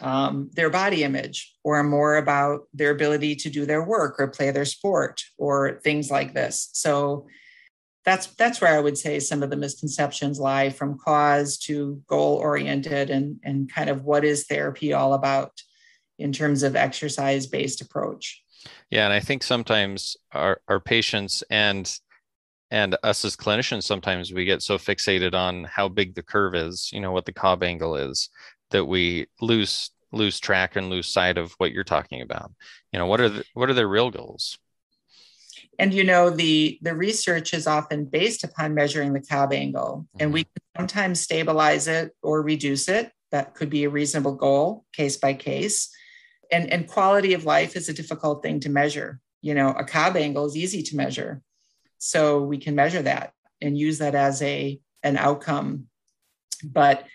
um, 0.01 0.49
their 0.53 0.69
body 0.69 1.03
image 1.03 1.53
or 1.63 1.83
more 1.83 2.17
about 2.17 2.61
their 2.73 2.91
ability 2.91 3.35
to 3.35 3.49
do 3.49 3.65
their 3.65 3.83
work 3.83 4.19
or 4.19 4.27
play 4.27 4.51
their 4.51 4.65
sport 4.65 5.23
or 5.37 5.79
things 5.83 6.09
like 6.09 6.33
this. 6.33 6.69
So 6.73 7.27
that's 8.05 8.27
that's 8.27 8.61
where 8.61 8.75
I 8.75 8.79
would 8.79 8.97
say 8.97 9.19
some 9.19 9.43
of 9.43 9.49
the 9.49 9.57
misconceptions 9.57 10.39
lie 10.39 10.69
from 10.69 10.97
cause 10.97 11.57
to 11.59 12.01
goal 12.07 12.35
oriented 12.37 13.09
and 13.09 13.39
and 13.43 13.71
kind 13.71 13.89
of 13.89 14.05
what 14.05 14.23
is 14.23 14.45
therapy 14.45 14.93
all 14.93 15.13
about 15.13 15.51
in 16.17 16.31
terms 16.31 16.63
of 16.63 16.75
exercise 16.75 17.45
based 17.45 17.81
approach. 17.81 18.41
Yeah, 18.89 19.05
and 19.05 19.13
I 19.13 19.19
think 19.19 19.43
sometimes 19.43 20.17
our, 20.31 20.61
our 20.67 20.79
patients 20.79 21.43
and 21.49 21.91
and 22.71 22.95
us 23.01 23.25
as 23.25 23.35
clinicians 23.35 23.83
sometimes 23.83 24.31
we 24.31 24.45
get 24.45 24.61
so 24.61 24.77
fixated 24.77 25.33
on 25.33 25.63
how 25.63 25.87
big 25.87 26.13
the 26.13 26.21
curve 26.21 26.53
is, 26.53 26.91
you 26.93 26.99
know, 26.99 27.11
what 27.11 27.25
the 27.25 27.33
Cobb 27.33 27.63
angle 27.63 27.95
is, 27.95 28.29
that 28.71 28.85
we 28.85 29.27
lose 29.41 29.91
lose 30.11 30.39
track 30.39 30.75
and 30.75 30.89
lose 30.89 31.07
sight 31.07 31.37
of 31.37 31.51
what 31.53 31.71
you're 31.71 31.83
talking 31.83 32.21
about. 32.21 32.51
You 32.91 32.99
know, 32.99 33.05
what 33.05 33.21
are 33.21 33.29
the, 33.29 33.43
what 33.53 33.69
are 33.69 33.73
their 33.73 33.87
real 33.87 34.09
goals? 34.11 34.57
And 35.77 35.93
you 35.93 36.03
know, 36.03 36.29
the 36.29 36.79
the 36.81 36.95
research 36.95 37.53
is 37.53 37.67
often 37.67 38.05
based 38.05 38.43
upon 38.43 38.73
measuring 38.73 39.13
the 39.13 39.21
Cobb 39.21 39.53
angle, 39.53 40.07
mm-hmm. 40.07 40.23
and 40.23 40.33
we 40.33 40.43
mm-hmm. 40.43 40.77
can 40.77 40.87
sometimes 40.87 41.21
stabilize 41.21 41.87
it 41.87 42.15
or 42.23 42.41
reduce 42.41 42.87
it. 42.87 43.11
That 43.31 43.53
could 43.53 43.69
be 43.69 43.83
a 43.83 43.89
reasonable 43.89 44.33
goal, 44.33 44.85
case 44.93 45.17
by 45.17 45.35
case 45.35 45.89
and 46.51 46.71
and 46.71 46.87
quality 46.87 47.33
of 47.33 47.45
life 47.45 47.75
is 47.75 47.89
a 47.89 47.93
difficult 47.93 48.43
thing 48.43 48.59
to 48.61 48.69
measure. 48.69 49.19
You 49.41 49.53
know 49.53 49.69
a 49.69 49.83
cobb 49.83 50.17
angle 50.17 50.45
is 50.45 50.57
easy 50.57 50.83
to 50.83 50.95
measure. 50.95 51.41
So 51.97 52.41
we 52.41 52.57
can 52.57 52.75
measure 52.75 53.01
that 53.01 53.33
and 53.61 53.77
use 53.77 53.99
that 53.99 54.15
as 54.15 54.41
a 54.41 54.79
an 55.03 55.17
outcome. 55.17 55.87
But 56.63 57.05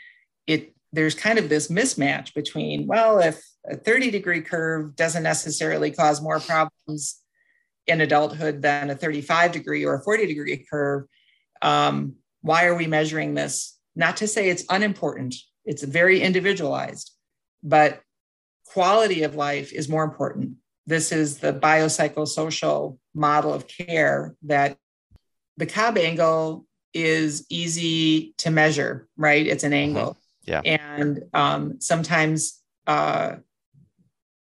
it 0.46 0.74
there's 0.92 1.14
kind 1.14 1.38
of 1.38 1.48
this 1.48 1.68
mismatch 1.68 2.34
between 2.34 2.86
well 2.86 3.18
if 3.18 3.42
a 3.66 3.76
30 3.76 4.10
degree 4.10 4.42
curve 4.42 4.94
doesn't 4.94 5.22
necessarily 5.22 5.90
cause 5.90 6.20
more 6.20 6.38
problems 6.38 7.20
in 7.86 8.00
adulthood 8.00 8.62
than 8.62 8.90
a 8.90 8.94
35 8.94 9.52
degree 9.52 9.84
or 9.84 9.94
a 9.94 10.02
40 10.02 10.26
degree 10.26 10.66
curve 10.70 11.04
um, 11.62 12.14
why 12.42 12.66
are 12.66 12.74
we 12.74 12.86
measuring 12.86 13.32
this? 13.32 13.78
Not 13.96 14.18
to 14.18 14.26
say 14.26 14.48
it's 14.48 14.64
unimportant 14.68 15.34
it's 15.64 15.82
very 15.82 16.20
individualized 16.20 17.10
but 17.62 18.00
quality 18.74 19.22
of 19.22 19.37
life 19.37 19.72
is 19.72 19.88
more 19.88 20.04
important. 20.04 20.56
This 20.87 21.12
is 21.12 21.38
the 21.38 21.52
biopsychosocial 21.52 22.98
model 23.14 23.54
of 23.54 23.68
care 23.68 24.34
that 24.42 24.76
the 25.56 25.66
Cobb 25.66 25.96
angle 25.96 26.66
is 26.92 27.46
easy 27.48 28.34
to 28.38 28.50
measure, 28.50 29.08
right? 29.16 29.46
It's 29.46 29.62
an 29.64 29.70
mm-hmm. 29.70 29.96
angle. 29.96 30.16
Yeah. 30.42 30.60
And 30.64 31.22
um, 31.32 31.80
sometimes 31.80 32.60
uh, 32.87 33.37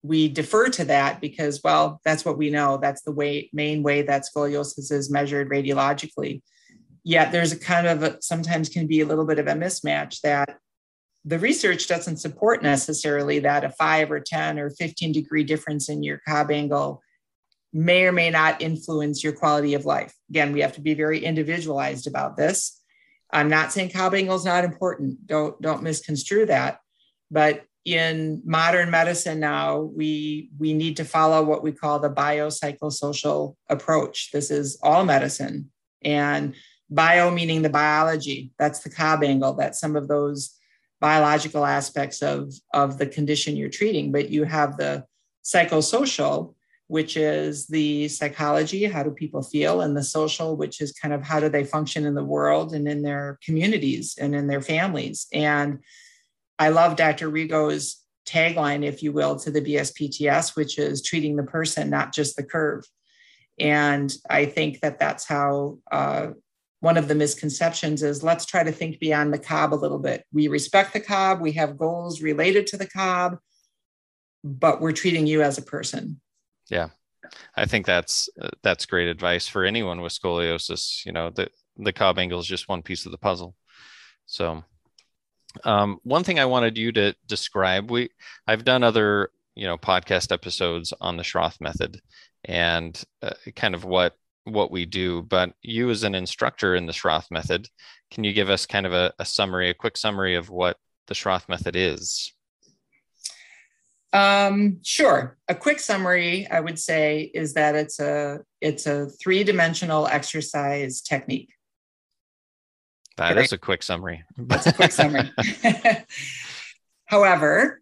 we 0.01 0.30
defer 0.30 0.69
to 0.69 0.86
that 0.86 1.19
because, 1.19 1.62
well, 1.63 1.99
that's 2.06 2.23
what 2.23 2.38
we 2.38 2.49
know. 2.49 2.78
That's 2.78 3.01
the 3.01 3.12
way, 3.12 3.49
main 3.51 3.84
way 3.84 4.01
that 4.04 4.23
scoliosis 4.25 4.91
is 4.91 5.12
measured 5.12 5.49
radiologically. 5.49 6.41
Yet 7.04 7.32
there's 7.32 7.51
a 7.51 7.60
kind 7.60 7.86
of 7.86 8.01
a, 8.01 8.21
sometimes 8.21 8.69
can 8.69 8.88
be 8.88 9.01
a 9.01 9.06
little 9.06 9.25
bit 9.25 9.39
of 9.39 9.47
a 9.47 9.54
mismatch 9.54 10.21
that 10.21 10.58
the 11.25 11.39
research 11.39 11.88
doesn't 11.88 12.17
support 12.17 12.61
necessarily 12.61 13.39
that 13.39 13.63
a 13.63 13.71
five 13.71 14.11
or 14.11 14.19
10 14.19 14.59
or 14.59 14.69
15 14.69 15.11
degree 15.11 15.43
difference 15.43 15.89
in 15.89 16.03
your 16.03 16.21
Cobb 16.27 16.51
angle 16.51 17.01
may 17.73 18.05
or 18.05 18.11
may 18.11 18.29
not 18.29 18.61
influence 18.61 19.23
your 19.23 19.33
quality 19.33 19.73
of 19.73 19.85
life. 19.85 20.13
Again, 20.29 20.53
we 20.53 20.61
have 20.61 20.73
to 20.73 20.81
be 20.81 20.93
very 20.93 21.25
individualized 21.25 22.07
about 22.07 22.38
this. 22.38 22.79
I'm 23.33 23.49
not 23.49 23.73
saying 23.73 23.89
Cobb 23.89 24.13
angle 24.13 24.35
is 24.35 24.45
not 24.45 24.63
important. 24.63 25.25
Don't 25.25 25.59
don't 25.61 25.83
misconstrue 25.83 26.45
that. 26.45 26.79
But 27.31 27.63
in 27.83 28.41
modern 28.45 28.91
medicine 28.91 29.39
now, 29.39 29.79
we 29.79 30.51
we 30.59 30.73
need 30.73 30.97
to 30.97 31.05
follow 31.05 31.43
what 31.43 31.63
we 31.63 31.71
call 31.71 31.99
the 31.99 32.09
biopsychosocial 32.09 33.55
approach. 33.67 34.31
This 34.31 34.51
is 34.51 34.79
all 34.83 35.03
medicine, 35.03 35.71
and 36.03 36.53
bio 36.89 37.31
meaning 37.31 37.63
the 37.63 37.69
biology. 37.69 38.51
That's 38.59 38.81
the 38.81 38.91
Cobb 38.91 39.23
angle. 39.23 39.55
That's 39.55 39.79
some 39.79 39.95
of 39.95 40.07
those 40.07 40.55
biological 41.06 41.63
aspects 41.63 42.24
of, 42.24 42.52
of 42.74 42.98
the 42.98 43.06
condition 43.06 43.56
you're 43.56 43.70
treating, 43.70 44.12
but 44.12 44.32
you 44.32 44.44
have 44.44 44.76
the 44.76 45.06
psychosocial, 45.44 46.56
which 46.88 47.15
is 47.15 47.68
the 47.68 48.08
psychology, 48.08 48.86
how 48.86 49.04
do 49.04 49.12
people 49.12 49.44
feel, 49.44 49.82
and 49.82 49.96
the 49.96 50.02
social, 50.02 50.58
which 50.58 50.82
is 50.82 50.91
kind 50.94 51.13
of 51.13 51.22
how 51.22 51.39
do 51.39 51.48
they 51.48 51.63
function 51.63 52.08
in 52.08 52.15
the 52.15 52.24
world 52.24 52.74
and 52.74 52.88
in 52.88 53.04
their 53.04 53.38
communities 53.46 54.15
and 54.20 54.34
in 54.34 54.48
their 54.48 54.63
families. 54.63 55.28
And 55.32 55.78
I 56.58 56.70
love 56.70 56.96
Dr. 56.96 57.30
Rigo's 57.30 58.02
tagline, 58.28 58.84
if 58.84 59.04
you 59.04 59.12
will, 59.12 59.36
to 59.36 59.52
the 59.52 59.62
BSPTS, 59.62 60.56
which 60.56 60.80
is 60.80 61.04
treating 61.04 61.36
the 61.36 61.44
person, 61.44 61.91
not 61.91 62.15
just 62.15 62.36
the 62.36 62.41
curve. 62.41 62.84
And 63.60 64.12
I 64.28 64.46
think 64.46 64.80
that 64.80 64.97
that's 64.97 65.28
how 65.28 65.78
uh, 65.91 66.30
one 66.80 66.97
of 66.97 67.07
the 67.07 67.15
misconceptions 67.15 68.03
is 68.03 68.23
let's 68.23 68.45
try 68.45 68.63
to 68.63 68.71
think 68.71 68.99
beyond 68.99 69.34
the 69.34 69.39
Cobb 69.39 69.73
a 69.73 69.76
little 69.76 69.99
bit. 69.99 70.23
We 70.32 70.47
respect 70.47 70.93
the 70.93 70.99
Cobb, 70.99 71.41
we 71.41 71.53
have 71.53 71.78
goals 71.78 72.21
related 72.21 72.67
to 72.67 72.78
the 72.78 72.88
Cobb, 72.88 73.38
but 74.43 74.82
we're 74.82 74.91
treating 74.91 75.28
you 75.28 75.41
as 75.41 75.57
a 75.57 75.63
person. 75.63 76.21
Yeah. 76.69 76.89
I 77.55 77.65
think 77.65 77.86
that's 77.86 78.30
uh, 78.39 78.49
that's 78.61 78.86
great 78.86 79.07
advice 79.07 79.47
for 79.47 79.63
anyone 79.63 80.01
with 80.01 80.13
scoliosis. 80.13 81.05
You 81.05 81.11
know, 81.11 81.32
the 81.32 81.49
the 81.78 81.93
Cobb 81.93 82.19
angle 82.19 82.39
is 82.39 82.45
just 82.45 82.69
one 82.69 82.84
piece 82.84 83.05
of 83.05 83.11
the 83.11 83.17
puzzle. 83.17 83.55
So, 84.26 84.63
um, 85.63 85.99
one 86.03 86.23
thing 86.23 86.39
I 86.39 86.45
wanted 86.45 86.78
you 86.78 86.91
to 86.93 87.15
describe, 87.26 87.89
we 87.89 88.09
I've 88.47 88.63
done 88.63 88.84
other 88.84 89.32
you 89.55 89.65
know 89.65 89.78
podcast 89.78 90.32
episodes 90.32 90.93
on 90.99 91.17
the 91.17 91.23
Schroth 91.23 91.59
method 91.61 92.01
and 92.43 93.01
uh, 93.21 93.34
kind 93.55 93.73
of 93.73 93.86
what 93.86 94.15
what 94.46 94.72
we 94.72 94.86
do, 94.86 95.22
but 95.24 95.54
you 95.62 95.89
as 95.89 96.04
an 96.04 96.16
instructor 96.16 96.76
in 96.76 96.86
the 96.86 96.93
Schroth 96.93 97.30
method, 97.30 97.68
can 98.12 98.24
you 98.24 98.32
give 98.32 98.50
us 98.50 98.66
kind 98.66 98.86
of 98.86 98.93
a, 98.93 99.14
a 99.20 99.26
summary, 99.26 99.70
a 99.70 99.74
quick 99.74 99.98
summary 99.98 100.36
of 100.36 100.50
what 100.50 100.78
the 101.08 101.14
Schroth 101.14 101.50
method 101.50 101.76
is? 101.76 102.32
Um, 104.14 104.80
sure. 104.82 105.38
A 105.50 105.56
quick 105.56 105.80
summary, 105.80 106.48
I 106.50 106.62
would 106.62 106.80
say, 106.80 107.30
is 107.34 107.56
that 107.56 107.76
it's 107.76 108.00
a 108.00 108.39
it's 108.62 108.88
a 108.88 109.08
three 109.08 109.43
dimensional 109.43 110.08
exercise 110.08 111.02
technique. 111.02 111.50
That 113.18 113.34
Great. 113.34 113.46
is 113.46 113.52
a 113.52 113.58
quick 113.58 113.84
summary. 113.84 114.24
That's 114.38 114.68
a 114.68 114.74
quick 114.74 114.91
summary. 114.91 115.32
However, 117.06 117.82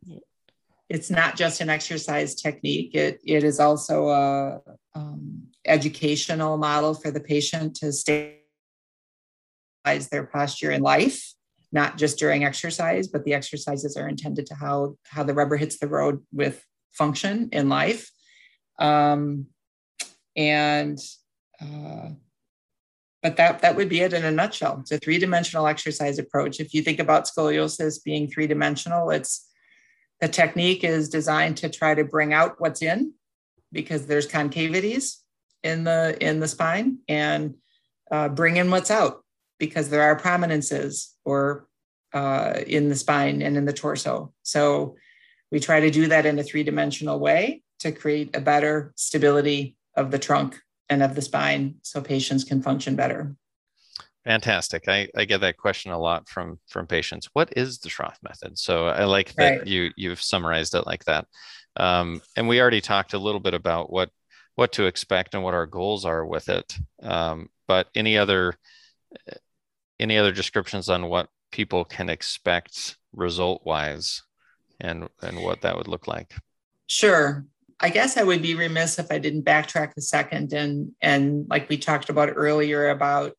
it's 0.93 1.09
not 1.09 1.35
just 1.35 1.59
an 1.59 1.71
exercise 1.71 2.35
technique. 2.35 2.93
It, 2.93 3.19
it 3.25 3.43
is 3.43 3.59
also 3.59 4.09
a 4.09 4.61
um, 4.93 5.47
educational 5.65 6.55
model 6.57 6.93
for 6.93 7.09
the 7.09 7.19
patient 7.19 7.75
to 7.77 7.91
stabilize 7.91 8.37
their 10.11 10.27
posture 10.27 10.69
in 10.69 10.83
life, 10.83 11.33
not 11.71 11.97
just 11.97 12.19
during 12.19 12.45
exercise, 12.45 13.07
but 13.07 13.25
the 13.25 13.33
exercises 13.33 13.97
are 13.97 14.07
intended 14.07 14.45
to 14.45 14.53
how, 14.53 14.95
how 15.07 15.23
the 15.23 15.33
rubber 15.33 15.57
hits 15.57 15.79
the 15.79 15.87
road 15.87 16.23
with 16.31 16.63
function 16.91 17.49
in 17.51 17.69
life. 17.69 18.11
Um, 18.77 19.47
and 20.35 20.99
uh, 21.59 22.09
but 23.23 23.37
that 23.37 23.61
that 23.61 23.75
would 23.75 23.89
be 23.89 24.01
it 24.01 24.13
in 24.13 24.25
a 24.25 24.31
nutshell. 24.31 24.79
It's 24.81 24.91
a 24.91 24.97
three-dimensional 24.99 25.65
exercise 25.65 26.19
approach. 26.19 26.59
If 26.59 26.73
you 26.73 26.83
think 26.83 26.99
about 26.99 27.25
scoliosis 27.25 28.03
being 28.03 28.27
three-dimensional, 28.27 29.09
it's 29.11 29.49
the 30.23 30.29
technique 30.29 30.85
is 30.85 31.09
designed 31.09 31.57
to 31.57 31.67
try 31.67 31.93
to 31.93 32.05
bring 32.05 32.31
out 32.31 32.55
what's 32.57 32.81
in 32.81 33.11
because 33.73 34.07
there's 34.07 34.25
concavities 34.25 35.17
in 35.63 35.83
the 35.83 36.17
in 36.21 36.39
the 36.39 36.47
spine 36.47 36.99
and 37.09 37.55
uh, 38.09 38.29
bring 38.29 38.55
in 38.55 38.71
what's 38.71 38.89
out 38.89 39.25
because 39.59 39.89
there 39.89 40.03
are 40.03 40.15
prominences 40.15 41.13
or 41.25 41.67
uh, 42.13 42.53
in 42.65 42.87
the 42.87 42.95
spine 42.95 43.41
and 43.41 43.57
in 43.57 43.65
the 43.65 43.73
torso. 43.73 44.31
So 44.43 44.95
we 45.51 45.59
try 45.59 45.81
to 45.81 45.91
do 45.91 46.07
that 46.07 46.25
in 46.25 46.39
a 46.39 46.43
three-dimensional 46.43 47.19
way 47.19 47.61
to 47.79 47.91
create 47.91 48.33
a 48.33 48.39
better 48.39 48.93
stability 48.95 49.75
of 49.97 50.09
the 50.09 50.19
trunk 50.19 50.57
and 50.87 51.03
of 51.03 51.15
the 51.15 51.21
spine 51.21 51.75
so 51.81 51.99
patients 51.99 52.45
can 52.45 52.61
function 52.61 52.95
better. 52.95 53.35
Fantastic. 54.25 54.87
I, 54.87 55.09
I 55.17 55.25
get 55.25 55.41
that 55.41 55.57
question 55.57 55.91
a 55.91 55.99
lot 55.99 56.29
from 56.29 56.59
from 56.69 56.87
patients. 56.87 57.29
What 57.33 57.51
is 57.57 57.79
the 57.79 57.89
Schroth 57.89 58.17
method? 58.23 58.57
So 58.57 58.87
I 58.87 59.03
like 59.03 59.33
that 59.33 59.59
right. 59.59 59.67
you 59.67 59.91
you've 59.97 60.21
summarized 60.21 60.75
it 60.75 60.85
like 60.85 61.03
that. 61.05 61.27
Um, 61.75 62.21
and 62.37 62.47
we 62.47 62.61
already 62.61 62.81
talked 62.81 63.13
a 63.13 63.19
little 63.19 63.41
bit 63.41 63.53
about 63.53 63.91
what 63.91 64.09
what 64.55 64.71
to 64.73 64.85
expect 64.85 65.33
and 65.33 65.43
what 65.43 65.53
our 65.53 65.65
goals 65.65 66.05
are 66.05 66.25
with 66.25 66.47
it. 66.47 66.77
Um, 67.01 67.49
but 67.67 67.87
any 67.95 68.17
other 68.17 68.55
any 69.99 70.17
other 70.17 70.31
descriptions 70.31 70.89
on 70.89 71.07
what 71.07 71.27
people 71.51 71.83
can 71.83 72.09
expect 72.09 72.97
result 73.11 73.63
wise 73.65 74.23
and 74.79 75.09
and 75.21 75.43
what 75.43 75.61
that 75.61 75.75
would 75.75 75.89
look 75.89 76.07
like? 76.07 76.33
Sure. 76.87 77.45
I 77.79 77.89
guess 77.89 78.15
I 78.15 78.23
would 78.23 78.41
be 78.41 78.55
remiss 78.55 78.99
if 78.99 79.11
I 79.11 79.17
didn't 79.17 79.43
backtrack 79.43 79.91
a 79.97 80.01
second 80.01 80.53
and 80.53 80.93
and 81.01 81.45
like 81.49 81.67
we 81.67 81.77
talked 81.77 82.09
about 82.09 82.31
earlier 82.33 82.89
about 82.89 83.33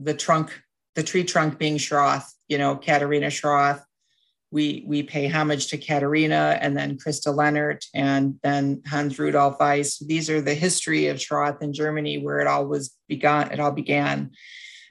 the 0.00 0.14
trunk, 0.14 0.60
the 0.94 1.02
tree 1.02 1.24
trunk 1.24 1.58
being 1.58 1.76
Schroth, 1.76 2.24
you 2.48 2.58
know, 2.58 2.76
Katharina 2.76 3.28
Schroth. 3.28 3.82
We 4.50 4.82
we 4.86 5.02
pay 5.02 5.28
homage 5.28 5.66
to 5.68 5.78
Katharina 5.78 6.58
and 6.62 6.76
then 6.76 6.96
Christa 6.96 7.34
Lehnert 7.34 7.84
and 7.94 8.36
then 8.42 8.82
Hans 8.86 9.18
Rudolf 9.18 9.60
Weiss. 9.60 9.98
These 9.98 10.30
are 10.30 10.40
the 10.40 10.54
history 10.54 11.08
of 11.08 11.18
Schroth 11.18 11.60
in 11.62 11.74
Germany 11.74 12.18
where 12.18 12.40
it 12.40 12.46
all 12.46 12.66
was 12.66 12.94
begun, 13.08 13.52
it 13.52 13.60
all 13.60 13.72
began. 13.72 14.30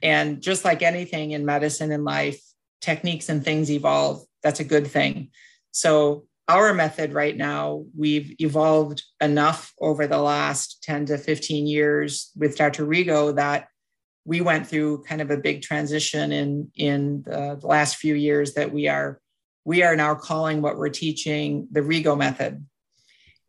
And 0.00 0.40
just 0.40 0.64
like 0.64 0.82
anything 0.82 1.32
in 1.32 1.44
medicine 1.44 1.90
and 1.90 2.04
life, 2.04 2.40
techniques 2.80 3.28
and 3.28 3.44
things 3.44 3.68
evolve. 3.68 4.22
That's 4.44 4.60
a 4.60 4.64
good 4.64 4.86
thing. 4.86 5.30
So 5.72 6.26
our 6.46 6.72
method 6.72 7.12
right 7.12 7.36
now, 7.36 7.84
we've 7.96 8.34
evolved 8.40 9.02
enough 9.20 9.72
over 9.80 10.06
the 10.06 10.18
last 10.18 10.82
10 10.82 11.06
to 11.06 11.18
15 11.18 11.66
years 11.66 12.30
with 12.36 12.56
Dr. 12.56 12.86
Rigo 12.86 13.34
that 13.36 13.68
we 14.28 14.42
went 14.42 14.66
through 14.66 15.02
kind 15.04 15.22
of 15.22 15.30
a 15.30 15.38
big 15.38 15.62
transition 15.62 16.32
in, 16.32 16.70
in 16.74 17.22
the 17.22 17.58
last 17.62 17.96
few 17.96 18.14
years 18.14 18.52
that 18.52 18.70
we 18.70 18.86
are 18.86 19.20
we 19.64 19.82
are 19.82 19.96
now 19.96 20.14
calling 20.14 20.60
what 20.60 20.76
we're 20.76 20.90
teaching 20.90 21.66
the 21.70 21.80
Rigo 21.80 22.16
method. 22.16 22.66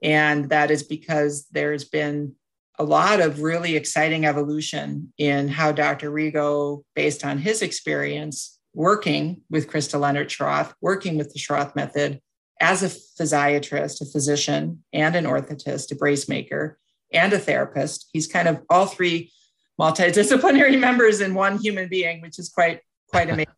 And 0.01 0.49
that 0.49 0.71
is 0.71 0.83
because 0.83 1.47
there's 1.51 1.85
been 1.85 2.35
a 2.77 2.83
lot 2.83 3.19
of 3.19 3.41
really 3.41 3.75
exciting 3.75 4.25
evolution 4.25 5.13
in 5.17 5.47
how 5.49 5.71
Dr. 5.71 6.11
Rigo, 6.11 6.83
based 6.95 7.25
on 7.25 7.37
his 7.37 7.61
experience 7.61 8.57
working 8.73 9.41
with 9.49 9.69
Christa 9.69 9.99
Lehnert 9.99 10.27
Schroth, 10.27 10.73
working 10.81 11.17
with 11.17 11.33
the 11.33 11.39
Schroth 11.39 11.75
method, 11.75 12.21
as 12.61 12.83
a 12.83 12.87
physiatrist, 12.87 14.01
a 14.01 14.05
physician, 14.05 14.83
and 14.91 15.15
an 15.15 15.25
orthotist, 15.25 15.91
a 15.91 15.95
brace 15.95 16.27
maker, 16.27 16.77
and 17.13 17.31
a 17.33 17.39
therapist. 17.39 18.09
He's 18.11 18.27
kind 18.27 18.47
of 18.47 18.61
all 18.69 18.85
three 18.85 19.31
multidisciplinary 19.79 20.79
members 20.87 21.21
in 21.21 21.33
one 21.33 21.57
human 21.57 21.87
being, 21.87 22.21
which 22.21 22.39
is 22.39 22.49
quite 22.49 22.81
quite 23.09 23.29
amazing. 23.31 23.53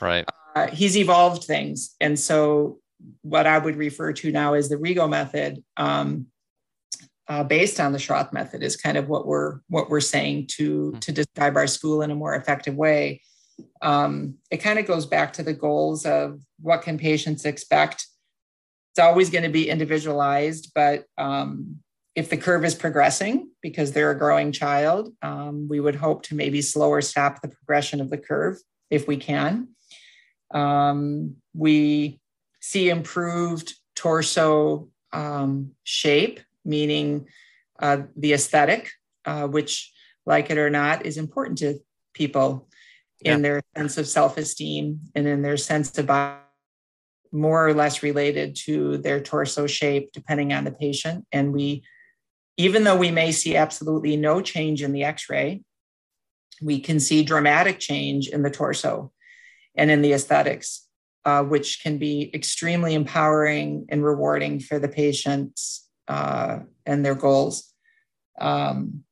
right. 0.00 0.24
Uh, 0.54 0.68
he's 0.68 0.96
evolved 0.96 1.44
things, 1.44 1.94
and 2.00 2.18
so 2.18 2.78
what 3.22 3.46
I 3.46 3.58
would 3.58 3.76
refer 3.76 4.12
to 4.12 4.32
now 4.32 4.54
as 4.54 4.68
the 4.68 4.76
Rigo 4.76 5.08
method, 5.08 5.62
um, 5.76 6.26
uh, 7.28 7.44
based 7.44 7.78
on 7.78 7.92
the 7.92 7.98
Schroth 7.98 8.32
method, 8.32 8.62
is 8.62 8.76
kind 8.76 8.96
of 8.96 9.08
what 9.08 9.26
we're 9.26 9.60
what 9.68 9.90
we're 9.90 10.00
saying 10.00 10.48
to 10.56 10.90
mm-hmm. 10.90 10.98
to 11.00 11.12
describe 11.12 11.56
our 11.56 11.66
school 11.66 12.02
in 12.02 12.10
a 12.10 12.14
more 12.14 12.34
effective 12.34 12.74
way. 12.74 13.22
Um, 13.80 14.34
it 14.50 14.58
kind 14.58 14.78
of 14.78 14.86
goes 14.86 15.06
back 15.06 15.32
to 15.34 15.42
the 15.42 15.54
goals 15.54 16.04
of 16.04 16.40
what 16.60 16.82
can 16.82 16.98
patients 16.98 17.44
expect 17.44 18.06
it's 18.96 19.04
always 19.04 19.28
going 19.28 19.44
to 19.44 19.50
be 19.50 19.68
individualized, 19.68 20.72
but 20.74 21.04
um, 21.18 21.80
if 22.14 22.30
the 22.30 22.36
curve 22.38 22.64
is 22.64 22.74
progressing 22.74 23.45
because 23.66 23.90
they're 23.90 24.12
a 24.12 24.18
growing 24.18 24.52
child, 24.52 25.12
um, 25.22 25.66
we 25.68 25.80
would 25.80 25.96
hope 25.96 26.22
to 26.22 26.36
maybe 26.36 26.62
slow 26.62 26.88
or 26.88 27.02
stop 27.02 27.42
the 27.42 27.48
progression 27.48 28.00
of 28.00 28.10
the 28.10 28.16
curve 28.16 28.56
if 28.90 29.08
we 29.08 29.16
can. 29.16 29.66
Um, 30.52 31.34
we 31.52 32.20
see 32.60 32.90
improved 32.90 33.74
torso 33.96 34.88
um, 35.12 35.72
shape, 35.82 36.38
meaning 36.64 37.26
uh, 37.80 38.02
the 38.14 38.34
aesthetic, 38.34 38.92
uh, 39.24 39.48
which, 39.48 39.92
like 40.24 40.48
it 40.48 40.58
or 40.58 40.70
not, 40.70 41.04
is 41.04 41.16
important 41.16 41.58
to 41.58 41.80
people 42.14 42.68
yeah. 43.20 43.34
in 43.34 43.42
their 43.42 43.60
sense 43.76 43.98
of 43.98 44.06
self 44.06 44.38
esteem 44.38 45.00
and 45.16 45.26
in 45.26 45.42
their 45.42 45.56
sense 45.56 45.98
of 45.98 46.06
body 46.06 46.38
more 47.32 47.66
or 47.66 47.74
less 47.74 48.04
related 48.04 48.54
to 48.54 48.98
their 48.98 49.20
torso 49.20 49.66
shape, 49.66 50.12
depending 50.12 50.52
on 50.52 50.62
the 50.62 50.70
patient. 50.70 51.26
And 51.32 51.52
we, 51.52 51.82
even 52.56 52.84
though 52.84 52.96
we 52.96 53.10
may 53.10 53.32
see 53.32 53.56
absolutely 53.56 54.16
no 54.16 54.40
change 54.40 54.82
in 54.82 54.92
the 54.92 55.04
x 55.04 55.28
ray, 55.28 55.62
we 56.62 56.80
can 56.80 57.00
see 57.00 57.22
dramatic 57.22 57.78
change 57.78 58.28
in 58.28 58.42
the 58.42 58.50
torso 58.50 59.12
and 59.74 59.90
in 59.90 60.00
the 60.00 60.12
aesthetics, 60.12 60.86
uh, 61.24 61.42
which 61.42 61.82
can 61.82 61.98
be 61.98 62.30
extremely 62.32 62.94
empowering 62.94 63.86
and 63.90 64.02
rewarding 64.02 64.58
for 64.58 64.78
the 64.78 64.88
patients 64.88 65.86
uh, 66.08 66.60
and 66.86 67.04
their 67.04 67.14
goals. 67.14 67.72
Um, 68.40 69.04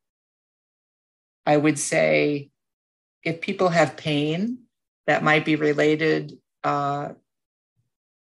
I 1.45 1.57
would 1.57 1.79
say 1.79 2.51
if 3.23 3.43
people 3.43 3.69
have 3.69 3.97
pain 3.97 4.61
that 5.07 5.23
might 5.23 5.45
be 5.45 5.57
related 5.57 6.33
uh, 6.63 7.11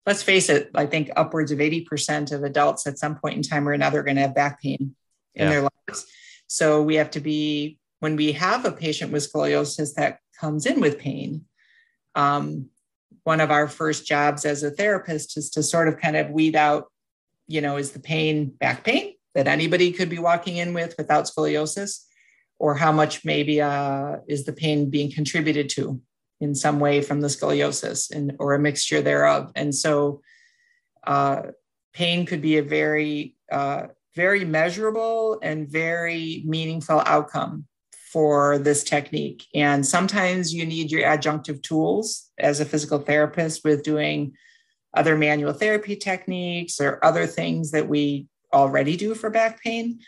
let's 0.07 0.23
face 0.23 0.49
it, 0.49 0.71
I 0.75 0.87
think 0.87 1.11
upwards 1.17 1.51
of 1.51 1.59
80% 1.59 2.33
of 2.33 2.45
adults 2.45 2.87
at 2.87 2.99
some 2.99 3.17
point 3.17 3.37
in 3.37 3.43
time 3.43 3.69
or 3.69 3.73
another 3.73 4.01
are 4.01 4.05
going 4.05 4.17
to 4.17 4.23
have 4.23 4.35
back 4.35 4.63
pain 4.63 4.95
in 5.37 5.45
yeah. 5.45 5.51
their 5.51 5.63
lives. 5.63 6.07
So 6.49 6.83
we 6.83 6.97
have 6.97 7.11
to 7.13 7.21
be, 7.21 7.79
when 8.01 8.17
we 8.17 8.33
have 8.33 8.65
a 8.65 8.73
patient 8.73 9.13
with 9.13 9.31
scoliosis 9.31 9.95
that 9.95 10.19
comes 10.41 10.67
in 10.67 10.81
with 10.81 10.99
pain, 10.99 11.45
um, 12.15 12.71
one 13.25 13.41
of 13.41 13.51
our 13.51 13.69
first 13.69 14.07
jobs 14.07 14.45
as 14.45 14.63
a 14.63 14.71
therapist 14.71 15.37
is 15.37 15.51
to 15.51 15.63
sort 15.63 15.89
of 15.89 15.99
kind 15.99 16.17
of 16.17 16.31
weed 16.31 16.57
out, 16.57 16.87
you 17.47 17.61
know, 17.61 17.77
is 17.77 17.93
the 17.93 18.01
pain 18.01 18.47
back 18.47 18.85
pain 18.85 19.15
that 19.35 19.47
anybody 19.47 19.93
could 19.93 20.09
be 20.09 20.19
walking 20.19 20.57
in 20.57 20.75
with 20.75 20.95
without 20.99 21.27
scoliosis? 21.27 22.03
Or 22.59 22.75
how 22.75 22.91
much 22.91 23.23
maybe 23.23 23.61
uh, 23.61 24.17
is 24.27 24.47
the 24.47 24.53
pain 24.55 24.89
being 24.89 25.13
contributed 25.13 25.69
to 25.77 26.01
in 26.41 26.55
some 26.55 26.81
way 26.81 27.03
from 27.03 27.21
the 27.21 27.29
scoliosis 27.29 28.11
and 28.11 28.35
or 28.39 28.55
a 28.55 28.59
mixture 28.59 29.03
thereof. 29.03 29.53
And 29.55 29.75
so 29.75 30.23
uh, 31.07 31.43
pain 31.93 32.25
could 32.25 32.41
be 32.41 32.57
a 32.57 32.63
very, 32.63 33.35
uh, 33.53 33.89
very 34.17 34.45
measurable 34.45 35.39
and 35.43 35.69
very 35.69 36.43
meaningful 36.47 37.03
outcome 37.05 37.67
for 38.11 38.59
this 38.59 38.83
technique. 38.83 39.45
And 39.55 39.85
sometimes 39.85 40.55
you 40.55 40.65
need 40.65 40.91
your 40.91 41.03
adjunctive 41.03 41.63
tools 41.63 42.31
as 42.39 42.59
a 42.59 42.65
physical 42.65 42.99
therapist 42.99 43.63
with 43.63 43.83
doing 43.83 44.33
other 44.95 45.17
manual 45.17 45.53
therapy 45.53 45.97
techniques 45.97 46.81
or 46.81 47.05
other 47.05 47.27
things 47.27 47.73
that 47.73 47.89
we 47.89 48.27
already 48.55 48.97
do 48.97 49.15
for 49.15 49.29
back 49.29 49.63
pain. 49.63 50.01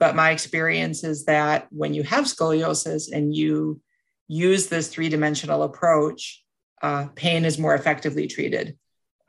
But 0.00 0.16
my 0.16 0.30
experience 0.30 1.04
is 1.04 1.26
that 1.26 1.68
when 1.70 1.92
you 1.92 2.02
have 2.04 2.24
scoliosis 2.24 3.12
and 3.12 3.36
you 3.36 3.80
use 4.28 4.68
this 4.68 4.88
three 4.88 5.10
dimensional 5.10 5.62
approach, 5.62 6.42
uh, 6.80 7.08
pain 7.14 7.44
is 7.44 7.58
more 7.58 7.74
effectively 7.74 8.26
treated 8.26 8.78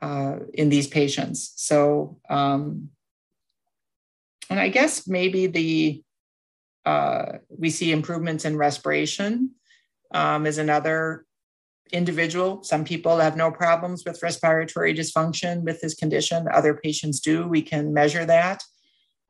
uh, 0.00 0.36
in 0.54 0.70
these 0.70 0.86
patients. 0.86 1.52
So, 1.56 2.18
um, 2.30 2.88
and 4.50 4.60
I 4.60 4.68
guess 4.68 5.06
maybe 5.06 5.46
the 5.46 6.02
uh, 6.84 7.38
we 7.48 7.70
see 7.70 7.92
improvements 7.92 8.44
in 8.44 8.56
respiration 8.56 9.52
um, 10.12 10.46
is 10.46 10.58
another 10.58 11.24
individual. 11.92 12.62
Some 12.62 12.84
people 12.84 13.18
have 13.18 13.36
no 13.36 13.50
problems 13.50 14.04
with 14.04 14.22
respiratory 14.22 14.94
dysfunction 14.94 15.62
with 15.62 15.80
this 15.80 15.94
condition. 15.94 16.46
Other 16.52 16.74
patients 16.74 17.20
do. 17.20 17.46
We 17.46 17.62
can 17.62 17.94
measure 17.94 18.24
that 18.26 18.62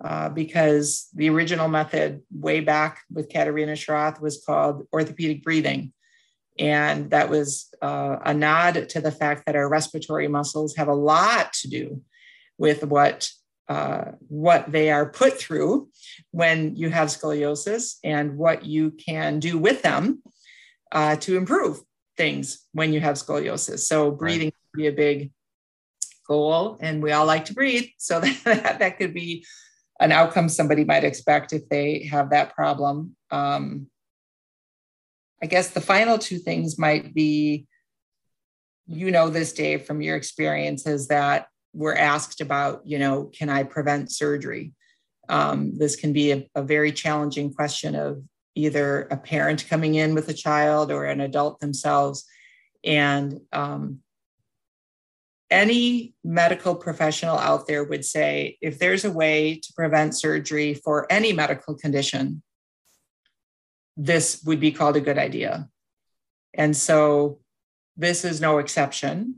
uh, 0.03 0.29
because 0.31 1.09
the 1.15 1.29
original 1.31 1.69
method 1.69 2.23
way 2.33 2.61
back 2.61 3.03
with 3.13 3.29
Katharina 3.29 3.73
Schroth 3.73 4.21
was 4.21 4.43
called 4.45 4.87
orthopedic 4.93 5.43
breathing. 5.43 5.93
And 6.59 7.11
that 7.11 7.31
was 7.31 7.73
uh, 7.83 8.17
a 8.25 8.33
nod 8.33 8.89
to 8.91 9.01
the 9.01 9.11
fact 9.11 9.47
that 9.47 9.57
our 9.57 9.69
respiratory 9.69 10.29
muscles 10.29 10.77
have 10.77 10.89
a 10.89 10.95
lot 10.95 11.53
to 11.55 11.69
do 11.69 12.03
with 12.59 12.85
what 12.85 13.29
uh, 13.69 14.13
what 14.29 14.71
they 14.71 14.91
are 14.91 15.07
put 15.07 15.39
through 15.39 15.89
when 16.31 16.77
you 16.77 16.91
have 16.91 17.09
scoliosis 17.09 17.97
and 18.05 18.37
what 18.37 18.65
you 18.65 18.91
can 18.91 19.41
do 19.41 19.57
with 19.59 19.83
them 19.83 20.23
uh, 20.93 21.17
to 21.17 21.37
improve 21.37 21.81
things 22.17 22.67
when 22.73 22.93
you 22.93 23.01
have 23.01 23.17
scoliosis. 23.17 23.81
So 23.81 24.11
breathing 24.11 24.49
right. 24.49 24.55
could 24.73 24.79
be 24.79 24.87
a 24.87 24.93
big 24.93 25.33
goal, 26.27 26.79
and 26.81 27.03
we 27.03 27.13
all 27.13 27.27
like 27.27 27.47
to 27.47 27.55
breathe. 27.55 27.89
So 27.99 28.21
that, 28.21 28.79
that 28.79 28.99
could 28.99 29.15
be 29.15 29.45
an 30.01 30.13
outcome 30.13 30.49
somebody 30.49 30.85
might 30.85 31.05
expect 31.05 31.53
if 31.53 31.69
they 31.69 32.05
have 32.11 32.31
that 32.31 32.55
problem. 32.55 33.17
Um, 33.31 33.87
I 35.43 35.47
guess 35.47 35.69
the 35.69 35.81
final 35.81 36.19
two 36.19 36.39
things 36.39 36.79
might 36.79 37.15
be 37.15 37.67
you 38.87 39.11
know 39.11 39.31
this 39.31 39.53
Dave 39.53 39.85
from 39.85 40.03
your 40.03 40.17
experience 40.17 40.87
is 40.87 41.09
that 41.09 41.47
we're 41.75 41.97
asked 41.97 42.41
about, 42.41 42.83
you 42.87 42.99
know, 42.99 43.25
can 43.25 43.49
I 43.49 43.65
prevent 43.65 44.13
surgery? 44.13 44.73
Um, 45.29 45.77
this 45.77 45.97
can 45.97 46.13
be 46.13 46.33
a, 46.33 46.49
a, 46.55 46.63
very 46.63 46.93
challenging 46.93 47.53
question 47.53 47.95
of 47.95 48.23
either 48.55 49.03
a 49.11 49.17
parent 49.17 49.67
coming 49.69 49.95
in 49.95 50.15
with 50.15 50.29
a 50.29 50.35
child 50.35 50.93
or 50.93 51.07
an 51.07 51.21
adult 51.21 51.61
themselves. 51.61 52.25
And 52.85 53.41
um, 53.53 54.01
any 55.51 56.15
medical 56.23 56.75
professional 56.75 57.39
out 57.39 57.67
there 57.67 57.85
would 57.85 58.05
say 58.05 58.59
if 58.61 58.79
there's 58.79 59.05
a 59.05 59.11
way 59.11 59.61
to 59.63 59.73
prevent 59.75 60.17
surgery 60.17 60.75
for 60.75 61.11
any 61.11 61.33
medical 61.33 61.75
condition, 61.75 62.43
this 63.97 64.43
would 64.45 64.61
be 64.61 64.73
called 64.73 64.97
a 64.97 65.01
good 65.01 65.19
idea. 65.19 65.69
And 66.53 66.77
so 66.77 67.41
this 67.97 68.25
is 68.25 68.41
no 68.41 68.59
exception. 68.59 69.37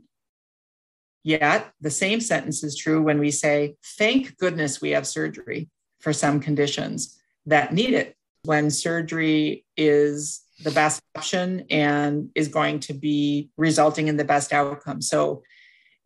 Yet 1.27 1.73
the 1.81 1.91
same 1.91 2.21
sentence 2.21 2.63
is 2.63 2.77
true 2.77 3.03
when 3.03 3.19
we 3.19 3.33
say, 3.33 3.75
thank 3.99 4.37
goodness 4.37 4.81
we 4.81 4.91
have 4.91 5.09
surgery 5.09 5.69
for 5.99 6.13
some 6.13 6.39
conditions 6.39 7.19
that 7.47 7.73
need 7.73 7.95
it 7.95 8.15
when 8.45 8.71
surgery 8.71 9.65
is 9.77 10.43
the 10.63 10.71
best 10.71 11.03
option 11.17 11.67
and 11.69 12.31
is 12.37 12.47
going 12.47 12.79
to 12.79 12.95
be 12.95 13.51
resulting 13.57 14.07
in 14.07 14.17
the 14.17 14.25
best 14.25 14.53
outcome. 14.53 15.03
So 15.03 15.43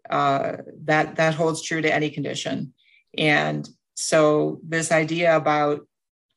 uh, 0.08 0.56
that 0.84 1.16
that 1.16 1.34
holds 1.34 1.60
true 1.60 1.82
to 1.82 1.94
any 1.94 2.08
condition. 2.08 2.72
And 3.18 3.68
so 3.96 4.62
this 4.66 4.90
idea 4.90 5.36
about 5.36 5.86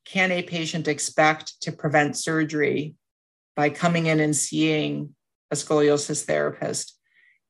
can 0.04 0.30
a 0.30 0.42
patient 0.42 0.88
expect 0.88 1.58
to 1.62 1.72
prevent 1.72 2.18
surgery 2.18 2.96
by 3.56 3.70
coming 3.70 4.04
in 4.04 4.20
and 4.20 4.36
seeing 4.36 5.14
a 5.50 5.54
scoliosis 5.54 6.26
therapist 6.26 6.98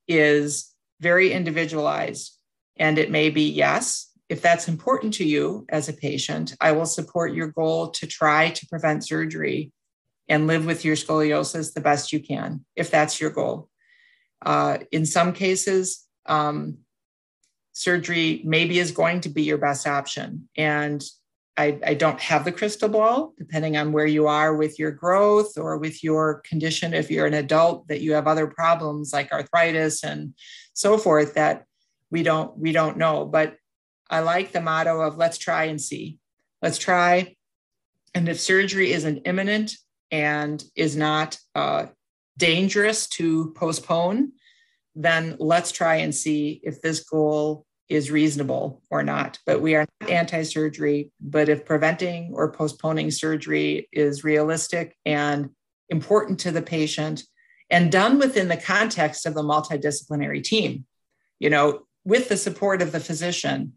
is 0.07 0.71
very 0.99 1.31
individualized. 1.31 2.37
And 2.77 2.97
it 2.97 3.11
may 3.11 3.29
be 3.29 3.49
yes, 3.49 4.11
if 4.29 4.41
that's 4.41 4.67
important 4.67 5.13
to 5.15 5.23
you 5.23 5.65
as 5.69 5.87
a 5.87 5.93
patient, 5.93 6.55
I 6.59 6.71
will 6.71 6.85
support 6.85 7.33
your 7.33 7.47
goal 7.47 7.91
to 7.91 8.07
try 8.07 8.49
to 8.49 8.67
prevent 8.67 9.05
surgery 9.05 9.71
and 10.27 10.47
live 10.47 10.65
with 10.65 10.83
your 10.83 10.95
scoliosis 10.95 11.73
the 11.73 11.81
best 11.81 12.11
you 12.11 12.19
can, 12.19 12.65
if 12.75 12.89
that's 12.89 13.21
your 13.21 13.29
goal. 13.29 13.69
Uh, 14.43 14.79
in 14.91 15.05
some 15.05 15.31
cases, 15.33 16.05
um, 16.25 16.77
surgery 17.73 18.41
maybe 18.45 18.79
is 18.79 18.91
going 18.91 19.21
to 19.21 19.29
be 19.29 19.43
your 19.43 19.57
best 19.57 19.85
option. 19.85 20.49
And 20.57 21.03
I, 21.57 21.79
I, 21.85 21.93
don't 21.93 22.19
have 22.19 22.43
the 22.43 22.51
crystal 22.51 22.89
ball, 22.89 23.33
depending 23.37 23.77
on 23.77 23.93
where 23.93 24.05
you 24.05 24.27
are 24.27 24.55
with 24.55 24.77
your 24.77 24.91
growth 24.91 25.57
or 25.57 25.77
with 25.77 26.03
your 26.03 26.41
condition. 26.41 26.93
If 26.93 27.09
you're 27.09 27.27
an 27.27 27.33
adult, 27.33 27.87
that 27.87 28.01
you 28.01 28.13
have 28.13 28.27
other 28.27 28.47
problems 28.47 29.13
like 29.13 29.31
arthritis 29.31 30.03
and 30.03 30.33
so 30.73 30.97
forth 30.97 31.35
that 31.35 31.63
we 32.11 32.23
don't 32.23 32.57
we 32.57 32.71
don't 32.71 32.97
know. 32.97 33.25
But 33.25 33.55
I 34.09 34.19
like 34.19 34.51
the 34.51 34.61
motto 34.61 35.01
of 35.01 35.17
let's 35.17 35.37
try 35.37 35.65
and 35.65 35.79
see. 35.79 36.19
Let's 36.61 36.77
try. 36.77 37.35
And 38.13 38.29
if 38.29 38.39
surgery 38.39 38.91
isn't 38.91 39.23
imminent 39.25 39.73
and 40.11 40.63
is 40.75 40.95
not 40.95 41.37
uh, 41.53 41.87
dangerous 42.37 43.07
to 43.07 43.53
postpone, 43.55 44.33
then 44.95 45.35
let's 45.39 45.71
try 45.71 45.95
and 45.97 46.13
see 46.13 46.61
if 46.63 46.81
this 46.81 47.03
goal 47.03 47.65
is 47.89 48.11
reasonable 48.11 48.81
or 48.89 49.03
not. 49.03 49.39
But 49.45 49.61
we 49.61 49.75
are 49.75 49.85
not 50.01 50.09
anti 50.09 50.43
surgery. 50.43 51.11
But 51.19 51.49
if 51.49 51.65
preventing 51.65 52.31
or 52.33 52.51
postponing 52.51 53.11
surgery 53.11 53.87
is 53.91 54.23
realistic 54.23 54.95
and 55.05 55.49
important 55.89 56.39
to 56.41 56.51
the 56.51 56.61
patient 56.61 57.23
and 57.69 57.91
done 57.91 58.19
within 58.19 58.47
the 58.47 58.57
context 58.57 59.25
of 59.25 59.33
the 59.33 59.43
multidisciplinary 59.43 60.43
team, 60.43 60.85
you 61.39 61.49
know, 61.49 61.81
with 62.03 62.29
the 62.29 62.37
support 62.37 62.81
of 62.81 62.91
the 62.91 62.99
physician, 62.99 63.73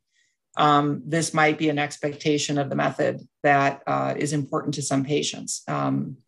um, 0.57 1.03
this 1.07 1.33
might 1.33 1.57
be 1.57 1.69
an 1.69 1.79
expectation 1.79 2.59
of 2.59 2.69
the 2.69 2.77
method 2.77 3.21
that 3.43 3.83
uh, 3.87 4.15
is 4.17 4.33
important 4.33 4.75
to 4.75 4.83
some 4.83 5.05
patients. 5.05 5.63
Um, 5.69 6.19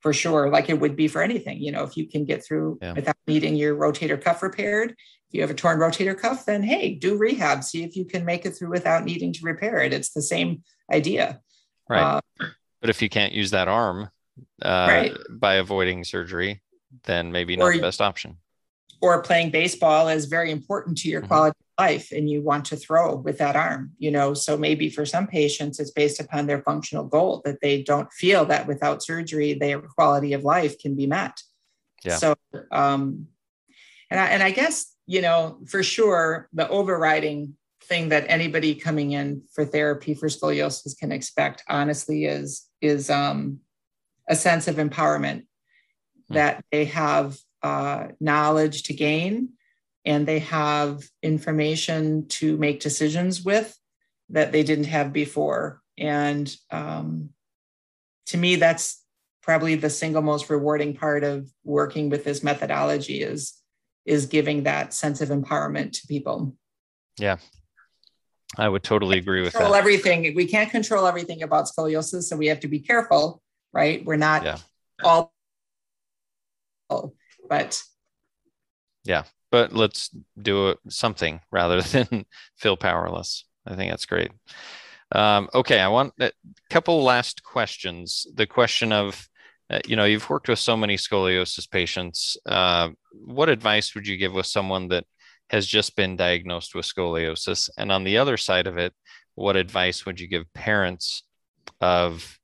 for 0.00 0.14
sure, 0.14 0.48
like 0.48 0.70
it 0.70 0.80
would 0.80 0.96
be 0.96 1.08
for 1.08 1.22
anything. 1.22 1.58
You 1.58 1.72
know, 1.72 1.84
if 1.84 1.96
you 1.96 2.08
can 2.08 2.24
get 2.24 2.42
through 2.42 2.78
yeah. 2.80 2.94
without 2.94 3.16
needing 3.26 3.54
your 3.54 3.76
rotator 3.76 4.20
cuff 4.20 4.42
repaired, 4.42 4.96
if 5.30 5.34
you 5.34 5.42
have 5.42 5.50
a 5.50 5.54
torn 5.54 5.78
rotator 5.78 6.18
cuff, 6.18 6.44
then 6.44 6.64
hey, 6.64 6.92
do 6.92 7.16
rehab. 7.16 7.62
See 7.62 7.84
if 7.84 7.94
you 7.94 8.04
can 8.04 8.24
make 8.24 8.44
it 8.44 8.50
through 8.50 8.70
without 8.70 9.04
needing 9.04 9.32
to 9.34 9.44
repair 9.44 9.78
it. 9.78 9.92
It's 9.92 10.10
the 10.10 10.22
same 10.22 10.64
idea. 10.92 11.40
Right. 11.88 12.20
Uh, 12.40 12.46
but 12.80 12.90
if 12.90 13.00
you 13.00 13.08
can't 13.08 13.32
use 13.32 13.52
that 13.52 13.68
arm 13.68 14.10
uh, 14.60 14.86
right. 14.88 15.12
by 15.30 15.54
avoiding 15.54 16.02
surgery, 16.02 16.62
then 17.04 17.30
maybe 17.30 17.54
not 17.54 17.66
or, 17.66 17.72
the 17.74 17.80
best 17.80 18.00
option. 18.00 18.38
Or 19.00 19.22
playing 19.22 19.50
baseball 19.50 20.08
is 20.08 20.24
very 20.24 20.50
important 20.50 20.98
to 20.98 21.08
your 21.08 21.20
mm-hmm. 21.20 21.28
quality 21.28 21.56
of 21.60 21.84
life 21.84 22.10
and 22.10 22.28
you 22.28 22.42
want 22.42 22.64
to 22.66 22.76
throw 22.76 23.14
with 23.14 23.38
that 23.38 23.54
arm, 23.54 23.92
you 23.98 24.10
know. 24.10 24.34
So 24.34 24.56
maybe 24.56 24.90
for 24.90 25.06
some 25.06 25.28
patients, 25.28 25.78
it's 25.78 25.92
based 25.92 26.18
upon 26.18 26.48
their 26.48 26.62
functional 26.62 27.04
goal 27.04 27.40
that 27.44 27.60
they 27.62 27.84
don't 27.84 28.12
feel 28.12 28.46
that 28.46 28.66
without 28.66 29.00
surgery, 29.00 29.54
their 29.54 29.80
quality 29.80 30.32
of 30.32 30.42
life 30.42 30.76
can 30.76 30.96
be 30.96 31.06
met. 31.06 31.40
Yeah. 32.04 32.16
So, 32.16 32.34
um, 32.72 33.28
and 34.10 34.18
I, 34.18 34.26
and 34.26 34.42
I 34.42 34.50
guess 34.50 34.92
you 35.10 35.20
know, 35.20 35.58
for 35.66 35.82
sure, 35.82 36.48
the 36.52 36.68
overriding 36.68 37.56
thing 37.82 38.10
that 38.10 38.26
anybody 38.28 38.76
coming 38.76 39.10
in 39.10 39.42
for 39.52 39.64
therapy 39.64 40.14
for 40.14 40.28
scoliosis 40.28 40.96
can 40.96 41.10
expect, 41.10 41.64
honestly, 41.68 42.26
is 42.26 42.68
is 42.80 43.10
um, 43.10 43.58
a 44.28 44.36
sense 44.36 44.68
of 44.68 44.76
empowerment 44.76 45.46
hmm. 46.28 46.34
that 46.34 46.64
they 46.70 46.84
have 46.84 47.36
uh, 47.64 48.06
knowledge 48.20 48.84
to 48.84 48.94
gain 48.94 49.48
and 50.04 50.28
they 50.28 50.38
have 50.38 51.02
information 51.24 52.28
to 52.28 52.56
make 52.58 52.78
decisions 52.78 53.44
with 53.44 53.76
that 54.28 54.52
they 54.52 54.62
didn't 54.62 54.84
have 54.84 55.12
before. 55.12 55.82
And 55.98 56.54
um, 56.70 57.30
to 58.26 58.38
me, 58.38 58.54
that's 58.54 59.02
probably 59.42 59.74
the 59.74 59.90
single 59.90 60.22
most 60.22 60.48
rewarding 60.48 60.94
part 60.94 61.24
of 61.24 61.50
working 61.64 62.10
with 62.10 62.22
this 62.22 62.44
methodology 62.44 63.22
is 63.22 63.59
is 64.04 64.26
giving 64.26 64.64
that 64.64 64.94
sense 64.94 65.20
of 65.20 65.28
empowerment 65.28 65.92
to 65.92 66.06
people. 66.06 66.56
Yeah. 67.18 67.36
I 68.58 68.68
would 68.68 68.82
totally 68.82 69.18
agree 69.18 69.42
with 69.42 69.52
control 69.52 69.72
that. 69.72 69.78
everything. 69.78 70.34
We 70.34 70.46
can't 70.46 70.70
control 70.70 71.06
everything 71.06 71.42
about 71.42 71.66
scoliosis, 71.66 72.24
so 72.24 72.36
we 72.36 72.48
have 72.48 72.60
to 72.60 72.68
be 72.68 72.80
careful, 72.80 73.42
right? 73.72 74.04
We're 74.04 74.16
not 74.16 74.44
yeah. 74.44 74.56
all 75.04 75.32
but 77.48 77.82
yeah, 79.04 79.24
but 79.50 79.72
let's 79.72 80.10
do 80.40 80.74
something 80.88 81.40
rather 81.50 81.80
than 81.82 82.26
feel 82.56 82.76
powerless. 82.76 83.44
I 83.66 83.76
think 83.76 83.90
that's 83.90 84.06
great. 84.06 84.30
Um, 85.12 85.48
okay, 85.54 85.80
I 85.80 85.88
want 85.88 86.14
a 86.20 86.32
couple 86.70 87.02
last 87.02 87.42
questions. 87.42 88.26
The 88.34 88.46
question 88.46 88.92
of 88.92 89.28
uh, 89.70 89.78
you 89.86 89.94
know, 89.94 90.04
you've 90.04 90.28
worked 90.28 90.48
with 90.48 90.58
so 90.58 90.76
many 90.76 90.96
scoliosis 90.96 91.70
patients. 91.70 92.36
Uh, 92.44 92.90
what 93.12 93.48
advice 93.48 93.94
would 93.94 94.06
you 94.06 94.16
give 94.16 94.32
with 94.32 94.46
someone 94.46 94.88
that 94.88 95.04
has 95.50 95.66
just 95.66 95.94
been 95.94 96.16
diagnosed 96.16 96.74
with 96.74 96.84
scoliosis? 96.84 97.70
And 97.78 97.92
on 97.92 98.02
the 98.02 98.18
other 98.18 98.36
side 98.36 98.66
of 98.66 98.78
it, 98.78 98.92
what 99.36 99.56
advice 99.56 100.04
would 100.04 100.18
you 100.18 100.26
give 100.26 100.52
parents 100.54 101.22
of 101.80 102.36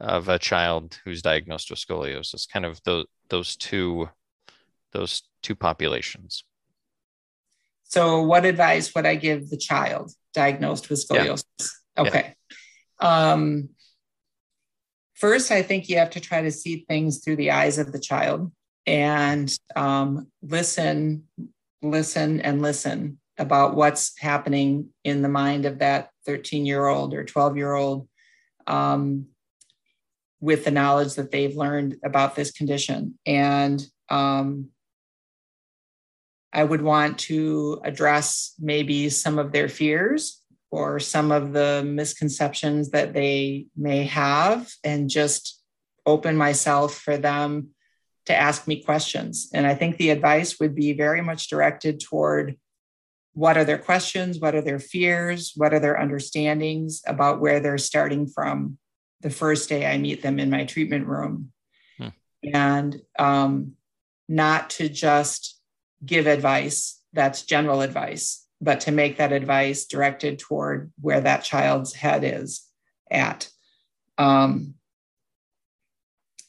of 0.00 0.28
a 0.28 0.38
child 0.40 0.98
who's 1.04 1.22
diagnosed 1.22 1.70
with 1.70 1.78
scoliosis? 1.78 2.48
Kind 2.48 2.64
of 2.64 2.80
those 2.84 3.06
those 3.28 3.56
two 3.56 4.08
those 4.92 5.22
two 5.42 5.54
populations. 5.54 6.42
So, 7.84 8.22
what 8.22 8.44
advice 8.44 8.92
would 8.94 9.06
I 9.06 9.14
give 9.14 9.48
the 9.48 9.56
child 9.56 10.10
diagnosed 10.32 10.90
with 10.90 11.06
scoliosis? 11.06 11.44
Yeah. 11.96 12.02
Okay. 12.02 12.34
Yeah. 13.00 13.32
Um, 13.32 13.68
First, 15.14 15.52
I 15.52 15.62
think 15.62 15.88
you 15.88 15.98
have 15.98 16.10
to 16.10 16.20
try 16.20 16.42
to 16.42 16.50
see 16.50 16.84
things 16.88 17.18
through 17.18 17.36
the 17.36 17.52
eyes 17.52 17.78
of 17.78 17.92
the 17.92 18.00
child. 18.00 18.52
and 18.86 19.56
um, 19.76 20.26
listen, 20.42 21.24
listen, 21.80 22.40
and 22.42 22.60
listen 22.60 23.18
about 23.38 23.74
what's 23.74 24.18
happening 24.18 24.90
in 25.04 25.22
the 25.22 25.28
mind 25.28 25.64
of 25.64 25.78
that 25.78 26.10
13 26.26 26.66
year 26.66 26.86
old 26.86 27.14
or 27.14 27.24
12 27.24 27.56
year 27.56 27.72
old 27.72 28.08
um, 28.66 29.26
with 30.40 30.64
the 30.64 30.70
knowledge 30.70 31.14
that 31.14 31.30
they've 31.30 31.56
learned 31.56 31.96
about 32.04 32.34
this 32.34 32.50
condition. 32.52 33.18
And 33.26 33.84
um, 34.10 34.68
I 36.52 36.62
would 36.62 36.82
want 36.82 37.18
to 37.20 37.80
address 37.84 38.54
maybe 38.58 39.08
some 39.08 39.38
of 39.38 39.50
their 39.50 39.68
fears 39.68 40.40
or 40.74 40.98
some 40.98 41.30
of 41.30 41.52
the 41.52 41.84
misconceptions 41.86 42.90
that 42.90 43.12
they 43.14 43.66
may 43.76 44.02
have 44.06 44.68
and 44.82 45.08
just 45.08 45.62
open 46.04 46.36
myself 46.36 46.96
for 46.98 47.16
them 47.16 47.68
to 48.26 48.34
ask 48.34 48.66
me 48.66 48.82
questions. 48.82 49.50
And 49.54 49.68
I 49.68 49.76
think 49.76 49.96
the 49.96 50.10
advice 50.10 50.58
would 50.58 50.74
be 50.74 50.92
very 50.92 51.20
much 51.20 51.48
directed 51.48 52.00
toward 52.00 52.56
what 53.34 53.56
are 53.56 53.64
their 53.64 53.78
questions, 53.78 54.40
what 54.40 54.56
are 54.56 54.62
their 54.62 54.80
fears, 54.80 55.52
what 55.54 55.72
are 55.72 55.78
their 55.78 56.00
understandings 56.00 57.02
about 57.06 57.40
where 57.40 57.60
they're 57.60 57.78
starting 57.78 58.26
from 58.26 58.76
the 59.20 59.30
first 59.30 59.68
day 59.68 59.86
I 59.86 59.96
meet 59.96 60.22
them 60.22 60.40
in 60.40 60.50
my 60.50 60.64
treatment 60.64 61.06
room. 61.06 61.52
Hmm. 61.98 62.08
And 62.52 63.00
um, 63.16 63.74
not 64.28 64.70
to 64.70 64.88
just 64.88 65.60
give 66.04 66.26
advice 66.26 67.00
that's 67.12 67.42
general 67.42 67.80
advice, 67.80 68.43
but 68.64 68.80
to 68.80 68.90
make 68.90 69.18
that 69.18 69.32
advice 69.32 69.84
directed 69.84 70.38
toward 70.38 70.90
where 71.00 71.20
that 71.20 71.44
child's 71.44 71.92
head 71.92 72.24
is 72.24 72.66
at. 73.10 73.50
Um, 74.16 74.74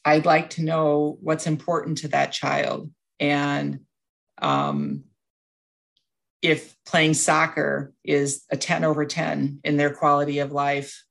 I'd 0.02 0.24
like 0.24 0.50
to 0.50 0.62
know 0.62 1.18
what's 1.20 1.46
important 1.46 1.98
to 1.98 2.08
that 2.08 2.32
child. 2.32 2.90
And 3.20 3.80
um, 4.38 5.04
if 6.40 6.74
playing 6.86 7.14
soccer 7.14 7.92
is 8.02 8.44
a 8.50 8.56
10 8.56 8.84
over 8.84 9.04
10 9.04 9.60
in 9.62 9.76
their 9.76 9.90
quality 9.90 10.38
of 10.38 10.52
life 10.52 11.04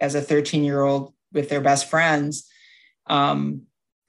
as 0.00 0.16
a 0.16 0.20
13 0.20 0.64
year 0.64 0.82
old 0.82 1.14
with 1.32 1.48
their 1.48 1.60
best 1.60 1.88
friends, 1.88 2.48
um, 3.06 3.62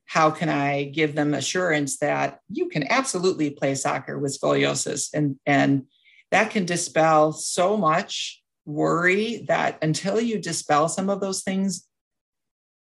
how 0.05 0.29
can 0.31 0.49
I 0.49 0.85
give 0.85 1.15
them 1.15 1.33
assurance 1.33 1.97
that 1.97 2.39
you 2.49 2.69
can 2.69 2.85
absolutely 2.89 3.49
play 3.49 3.75
soccer 3.75 4.17
with 4.17 4.39
scoliosis? 4.39 5.09
And, 5.13 5.39
and 5.45 5.85
that 6.31 6.51
can 6.51 6.65
dispel 6.65 7.31
so 7.31 7.75
much 7.75 8.41
worry 8.65 9.45
that 9.47 9.77
until 9.81 10.19
you 10.19 10.39
dispel 10.39 10.87
some 10.89 11.09
of 11.09 11.21
those 11.21 11.43
things, 11.43 11.87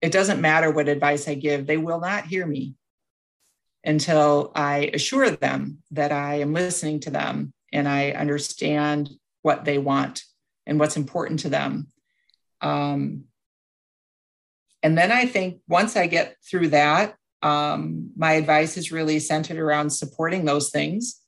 it 0.02 0.12
doesn't 0.12 0.40
matter 0.40 0.70
what 0.70 0.88
advice 0.88 1.26
I 1.26 1.34
give, 1.34 1.66
they 1.66 1.76
will 1.76 2.00
not 2.00 2.26
hear 2.26 2.46
me 2.46 2.74
until 3.84 4.52
I 4.54 4.90
assure 4.92 5.30
them 5.30 5.78
that 5.92 6.12
I 6.12 6.40
am 6.40 6.52
listening 6.52 7.00
to 7.00 7.10
them 7.10 7.52
and 7.72 7.88
I 7.88 8.10
understand 8.10 9.10
what 9.42 9.64
they 9.64 9.78
want 9.78 10.24
and 10.66 10.80
what's 10.80 10.96
important 10.96 11.40
to 11.40 11.48
them. 11.48 11.86
Um, 12.60 13.26
and 14.87 14.97
then 14.97 15.11
I 15.11 15.26
think 15.26 15.59
once 15.66 15.97
I 15.97 16.07
get 16.07 16.37
through 16.49 16.68
that, 16.68 17.16
um, 17.43 18.12
my 18.16 18.34
advice 18.34 18.76
is 18.76 18.93
really 18.93 19.18
centered 19.18 19.59
around 19.59 19.91
supporting 19.91 20.45
those 20.45 20.70
things 20.70 21.20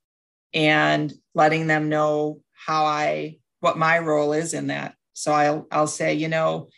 and 0.55 1.13
letting 1.35 1.67
them 1.67 1.89
know 1.89 2.41
how 2.53 2.85
I, 2.85 3.39
what 3.59 3.77
my 3.77 3.99
role 3.99 4.33
is 4.33 4.55
in 4.55 4.69
that. 4.69 4.95
So 5.13 5.33
I'll, 5.33 5.67
I'll 5.73 5.89
say, 5.89 6.15
you 6.15 6.29
know, 6.29 6.69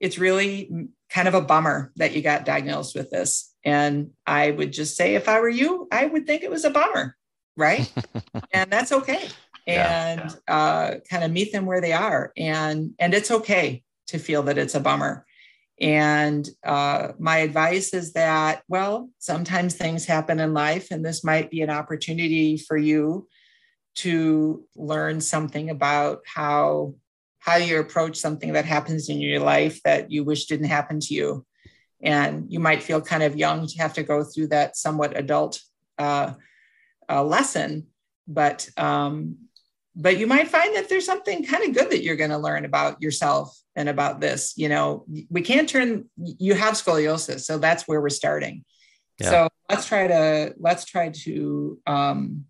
it's 0.00 0.18
really 0.18 0.90
kind 1.08 1.28
of 1.28 1.32
a 1.32 1.40
bummer 1.40 1.92
that 1.96 2.14
you 2.14 2.20
got 2.20 2.44
diagnosed 2.44 2.94
with 2.94 3.08
this. 3.08 3.50
And 3.64 4.10
I 4.26 4.50
would 4.50 4.74
just 4.74 4.98
say, 4.98 5.14
if 5.14 5.30
I 5.30 5.40
were 5.40 5.48
you, 5.48 5.88
I 5.90 6.04
would 6.04 6.26
think 6.26 6.42
it 6.42 6.50
was 6.50 6.66
a 6.66 6.70
bummer, 6.70 7.16
right? 7.56 7.90
and 8.52 8.70
that's 8.70 8.92
okay. 8.92 9.28
And 9.66 10.20
yeah, 10.20 10.30
yeah. 10.46 10.54
Uh, 10.54 10.94
kind 11.10 11.24
of 11.24 11.32
meet 11.32 11.52
them 11.52 11.64
where 11.64 11.80
they 11.80 11.94
are. 11.94 12.32
And 12.36 12.92
and 12.98 13.14
it's 13.14 13.30
okay 13.30 13.82
to 14.08 14.18
feel 14.18 14.42
that 14.42 14.58
it's 14.58 14.74
a 14.74 14.80
bummer. 14.80 15.24
And 15.80 16.48
uh, 16.64 17.12
my 17.18 17.38
advice 17.38 17.94
is 17.94 18.12
that, 18.14 18.62
well, 18.68 19.10
sometimes 19.18 19.74
things 19.74 20.04
happen 20.04 20.40
in 20.40 20.52
life, 20.52 20.90
and 20.90 21.04
this 21.04 21.22
might 21.22 21.50
be 21.50 21.62
an 21.62 21.70
opportunity 21.70 22.56
for 22.56 22.76
you 22.76 23.28
to 23.96 24.64
learn 24.76 25.20
something 25.20 25.70
about 25.70 26.20
how 26.26 26.94
how 27.40 27.56
you 27.56 27.78
approach 27.78 28.16
something 28.16 28.52
that 28.52 28.64
happens 28.64 29.08
in 29.08 29.20
your 29.20 29.40
life 29.40 29.80
that 29.84 30.10
you 30.10 30.24
wish 30.24 30.46
didn't 30.46 30.66
happen 30.66 31.00
to 31.00 31.14
you. 31.14 31.46
And 32.02 32.52
you 32.52 32.60
might 32.60 32.82
feel 32.82 33.00
kind 33.00 33.22
of 33.22 33.36
young 33.36 33.66
to 33.66 33.78
have 33.78 33.94
to 33.94 34.02
go 34.02 34.22
through 34.22 34.48
that 34.48 34.76
somewhat 34.76 35.16
adult 35.16 35.60
uh, 35.98 36.34
uh, 37.08 37.24
lesson, 37.24 37.86
but 38.26 38.68
um, 38.76 39.36
but 39.98 40.16
you 40.16 40.28
might 40.28 40.48
find 40.48 40.76
that 40.76 40.88
there's 40.88 41.04
something 41.04 41.44
kind 41.44 41.64
of 41.64 41.74
good 41.74 41.90
that 41.90 42.04
you're 42.04 42.16
going 42.16 42.30
to 42.30 42.38
learn 42.38 42.64
about 42.64 43.02
yourself 43.02 43.54
and 43.76 43.88
about 43.88 44.20
this 44.20 44.54
you 44.56 44.68
know? 44.68 45.04
We 45.28 45.42
can't 45.42 45.68
turn 45.68 46.08
you 46.16 46.54
have 46.54 46.74
scoliosis 46.74 47.40
so 47.40 47.58
that's 47.58 47.86
where 47.86 48.00
we're 48.00 48.08
starting. 48.08 48.64
Yeah. 49.18 49.30
so 49.30 49.48
let's 49.68 49.86
try 49.86 50.06
to 50.06 50.54
let's 50.58 50.84
try 50.84 51.10
to 51.10 51.78
um, 51.86 52.44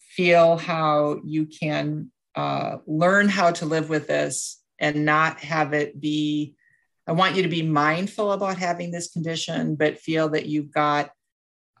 feel 0.00 0.56
how 0.56 1.20
you 1.24 1.46
can 1.46 2.10
uh, 2.34 2.78
learn 2.86 3.28
how 3.28 3.50
to 3.52 3.66
live 3.66 3.90
with 3.90 4.06
this 4.06 4.62
and 4.78 5.04
not 5.04 5.40
have 5.40 5.74
it 5.74 6.00
be 6.00 6.54
i 7.06 7.12
want 7.12 7.36
you 7.36 7.42
to 7.42 7.48
be 7.48 7.62
mindful 7.62 8.32
about 8.32 8.56
having 8.56 8.90
this 8.90 9.10
condition 9.10 9.74
but 9.74 9.98
feel 9.98 10.30
that 10.30 10.46
you've 10.46 10.72
got 10.72 11.10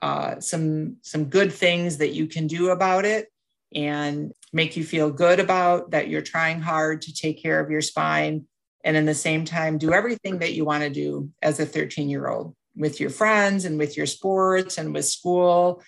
uh, 0.02 0.40
some 0.40 0.96
some 1.02 1.26
good 1.26 1.52
things 1.52 1.98
that 1.98 2.14
you 2.14 2.26
can 2.26 2.46
do 2.46 2.70
about 2.70 3.04
it 3.04 3.28
and 3.74 4.32
make 4.52 4.76
you 4.76 4.84
feel 4.84 5.10
good 5.10 5.40
about 5.40 5.92
that 5.92 6.08
you're 6.08 6.22
trying 6.22 6.60
hard 6.60 7.02
to 7.02 7.14
take 7.14 7.42
care 7.42 7.60
of 7.60 7.70
your 7.70 7.80
spine. 7.80 8.46
And 8.84 8.96
in 8.96 9.04
the 9.04 9.14
same 9.14 9.44
time 9.44 9.78
do 9.78 9.92
everything 9.92 10.38
that 10.38 10.54
you 10.54 10.64
want 10.64 10.82
to 10.82 10.90
do 10.90 11.30
as 11.42 11.60
a 11.60 11.66
13 11.66 12.08
year 12.08 12.28
old 12.28 12.54
with 12.74 13.00
your 13.00 13.10
friends 13.10 13.64
and 13.64 13.78
with 13.78 13.96
your 13.96 14.06
sports 14.06 14.78
and 14.78 14.94
with 14.94 15.04
school. 15.04 15.82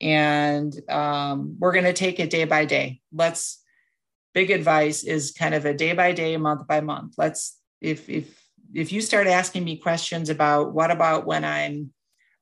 And 0.00 0.72
um, 0.88 1.56
we're 1.58 1.72
going 1.72 1.84
to 1.84 1.92
take 1.92 2.20
it 2.20 2.30
day 2.30 2.44
by 2.44 2.64
day. 2.64 3.00
Let's 3.12 3.62
big 4.32 4.50
advice 4.50 5.04
is 5.04 5.32
kind 5.32 5.54
of 5.54 5.64
a 5.64 5.74
day 5.74 5.92
by 5.92 6.12
day 6.12 6.36
month 6.36 6.66
by 6.66 6.80
month. 6.80 7.14
Let's 7.18 7.58
if 7.80 8.08
if 8.08 8.38
if 8.74 8.92
you 8.92 9.00
start 9.00 9.26
asking 9.26 9.64
me 9.64 9.76
questions 9.76 10.28
about 10.28 10.72
what 10.72 10.90
about 10.90 11.26
when 11.26 11.44
i'm 11.44 11.90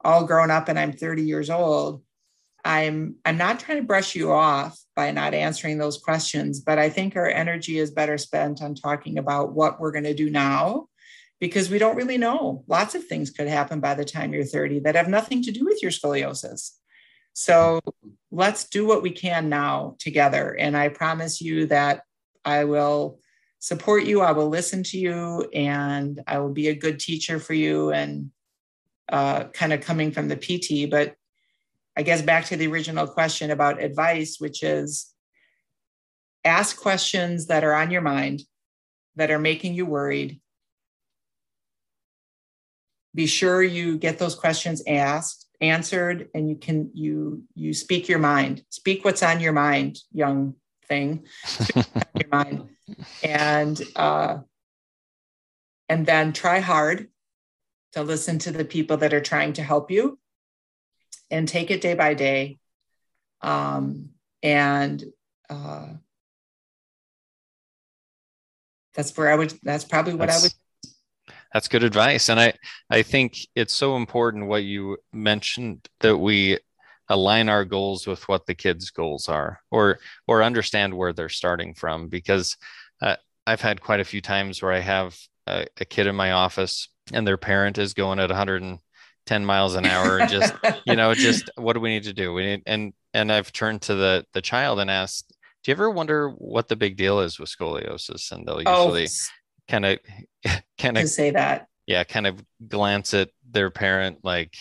all 0.05 0.25
grown 0.25 0.51
up 0.51 0.69
and 0.69 0.79
i'm 0.79 0.93
30 0.93 1.23
years 1.23 1.51
old 1.51 2.03
I'm 2.67 3.15
I'm 3.25 3.39
not 3.39 3.61
trying 3.61 3.79
to 3.79 3.85
brush 3.85 4.17
you 4.17 4.33
off 4.33 4.77
by 4.97 5.13
not 5.13 5.35
answering 5.35 5.79
those 5.79 5.99
questions, 5.99 6.61
but 6.61 6.79
I 6.79 6.89
think 6.89 7.15
our 7.15 7.29
energy 7.29 7.79
is 7.79 7.93
better 7.93 8.19
spent 8.19 8.61
on 8.61 8.75
talking 8.75 9.19
about 9.19 9.53
what 9.53 9.79
we're 9.79 9.93
going 9.93 10.05
to 10.05 10.15
do 10.15 10.31
now 10.31 10.89
because 11.39 11.71
we 11.71 11.79
don't 11.79 11.97
really 11.97 12.19
know. 12.19 12.65
Lots 12.67 12.97
of 12.97 13.07
things 13.07 13.31
could 13.31 13.47
happen 13.47 13.79
by 13.79 13.95
the 13.95 14.05
time 14.05 14.33
you're 14.33 14.45
30 14.45 14.81
that 14.81 14.97
have 14.97 15.09
nothing 15.09 15.43
to 15.45 15.53
do 15.53 15.65
with 15.65 15.81
your 15.81 15.93
scoliosis. 15.93 16.73
So 17.35 17.81
let's 18.33 18.69
do 18.69 18.85
what 18.85 19.03
we 19.03 19.11
can 19.11 19.49
now 19.49 19.95
together. 20.01 20.57
And 20.59 20.77
I 20.77 20.89
promise 20.89 21.41
you 21.41 21.67
that 21.67 22.03
I 22.45 22.65
will 22.65 23.21
support 23.61 24.05
you, 24.05 24.23
I 24.23 24.33
will 24.33 24.49
listen 24.49 24.83
to 24.85 24.99
you, 24.99 25.49
and 25.55 26.21
I 26.27 26.39
will 26.39 26.53
be 26.53 26.69
a 26.69 26.75
good 26.75 26.99
teacher 26.99 27.39
for 27.39 27.55
you 27.55 27.93
and 27.93 28.31
uh, 29.09 29.45
kind 29.45 29.73
of 29.73 29.83
coming 29.83 30.11
from 30.11 30.29
the 30.29 30.37
PT, 30.37 30.91
but 30.91 31.15
I 31.97 32.03
guess 32.03 32.21
back 32.21 32.45
to 32.47 32.57
the 32.57 32.67
original 32.67 33.07
question 33.07 33.51
about 33.51 33.83
advice, 33.83 34.37
which 34.39 34.63
is 34.63 35.13
ask 36.45 36.79
questions 36.79 37.47
that 37.47 37.65
are 37.65 37.75
on 37.75 37.91
your 37.91 38.03
mind, 38.03 38.43
that 39.17 39.31
are 39.31 39.39
making 39.39 39.75
you 39.75 39.87
worried. 39.87 40.41
Be 43.15 43.27
sure 43.27 43.63
you 43.63 43.97
get 43.97 44.19
those 44.19 44.35
questions 44.35 44.83
asked, 44.87 45.47
answered, 45.63 46.29
and 46.35 46.51
you 46.51 46.57
can 46.57 46.91
you 46.93 47.45
you 47.55 47.73
speak 47.73 48.11
your 48.11 48.19
mind. 48.19 48.63
Speak 48.69 49.05
what's 49.05 49.23
on 49.23 49.41
your 49.41 49.55
mind, 49.55 49.99
young 50.13 50.55
thing. 50.87 51.27
your 52.15 52.29
mind, 52.31 52.69
and 53.23 53.81
uh, 53.97 54.39
and 55.89 56.05
then 56.05 56.35
try 56.35 56.61
hard 56.61 57.09
to 57.93 58.03
listen 58.03 58.39
to 58.41 58.51
the 58.51 58.67
people 58.67 58.99
that 58.99 59.15
are 59.15 59.23
trying 59.23 59.55
to 59.55 59.63
help 59.63 59.91
you 59.91 60.19
and 61.31 61.49
take 61.49 61.71
it 61.71 61.81
day 61.81 61.95
by 61.95 62.15
day. 62.15 62.59
Um, 63.41 64.11
and 64.43 65.03
uh, 65.51 65.89
that's 68.95 69.17
where 69.17 69.31
I 69.31 69.37
would, 69.37 69.53
that's 69.63 69.85
probably 69.85 70.15
what 70.15 70.29
that's, 70.29 70.45
I 70.45 70.47
would. 70.47 70.53
That's 71.53 71.69
good 71.69 71.85
advice. 71.85 72.29
And 72.29 72.41
I, 72.41 72.55
I 72.91 73.03
think 73.03 73.39
it's 73.55 73.75
so 73.75 73.97
important 73.97 74.47
what 74.47 74.65
you 74.65 74.99
mentioned 75.13 75.89
that 76.01 76.17
we 76.17 76.59
align 77.09 77.49
our 77.49 77.65
goals 77.65 78.07
with 78.07 78.29
what 78.29 78.47
the 78.47 78.55
kids' 78.55 78.91
goals 78.91 79.29
are 79.29 79.61
or, 79.71 79.99
or 80.27 80.43
understand 80.43 80.93
where 80.93 81.13
they're 81.13 81.29
starting 81.29 81.75
from. 81.75 82.09
Because 82.09 82.57
uh, 83.01 83.17
I've 83.47 83.61
had 83.61 83.81
quite 83.81 84.01
a 84.01 84.05
few 84.05 84.21
times 84.21 84.61
where 84.61 84.73
I 84.73 84.81
have 84.81 85.17
a, 85.47 85.67
a 85.81 85.85
kid 85.85 86.07
in 86.07 86.17
my 86.17 86.33
office 86.33 86.89
and 87.13 87.27
their 87.27 87.37
parent 87.37 87.79
is 87.79 87.95
going 87.95 88.19
at 88.19 88.31
100 88.31 88.79
10 89.27 89.45
miles 89.45 89.75
an 89.75 89.87
hour 89.87 90.27
just 90.27 90.55
you 90.87 90.97
know 90.97 91.15
just 91.15 91.51
what 91.57 91.75
do 91.75 91.81
we 91.81 91.91
need 91.91 92.05
to 92.05 92.13
do? 92.13 92.33
We 92.33 92.45
need 92.45 92.63
and 92.67 92.93
and 93.13 93.33
i've 93.33 93.53
turned 93.53 93.83
to 93.83 93.95
the 93.95 94.25
the 94.33 94.43
child 94.43 94.81
and 94.81 94.91
asked 94.91 95.33
do 95.67 95.73
you 95.73 95.75
ever 95.75 95.91
wonder 95.91 96.31
what 96.31 96.69
the 96.69 96.77
big 96.77 96.97
deal 96.97 97.19
is 97.19 97.41
with 97.41 97.49
scoliosis? 97.49 98.31
And 98.31 98.47
they'll 98.47 98.63
oh, 98.67 98.85
usually 98.85 99.09
kind 99.69 99.85
of 99.85 99.99
kind 100.79 100.97
of 100.97 101.09
say 101.09 101.33
that. 101.33 101.67
Yeah 101.87 102.05
kind 102.05 102.27
of 102.27 102.41
glance 102.67 103.15
at 103.15 103.31
their 103.51 103.71
parent 103.71 104.19
like 104.23 104.55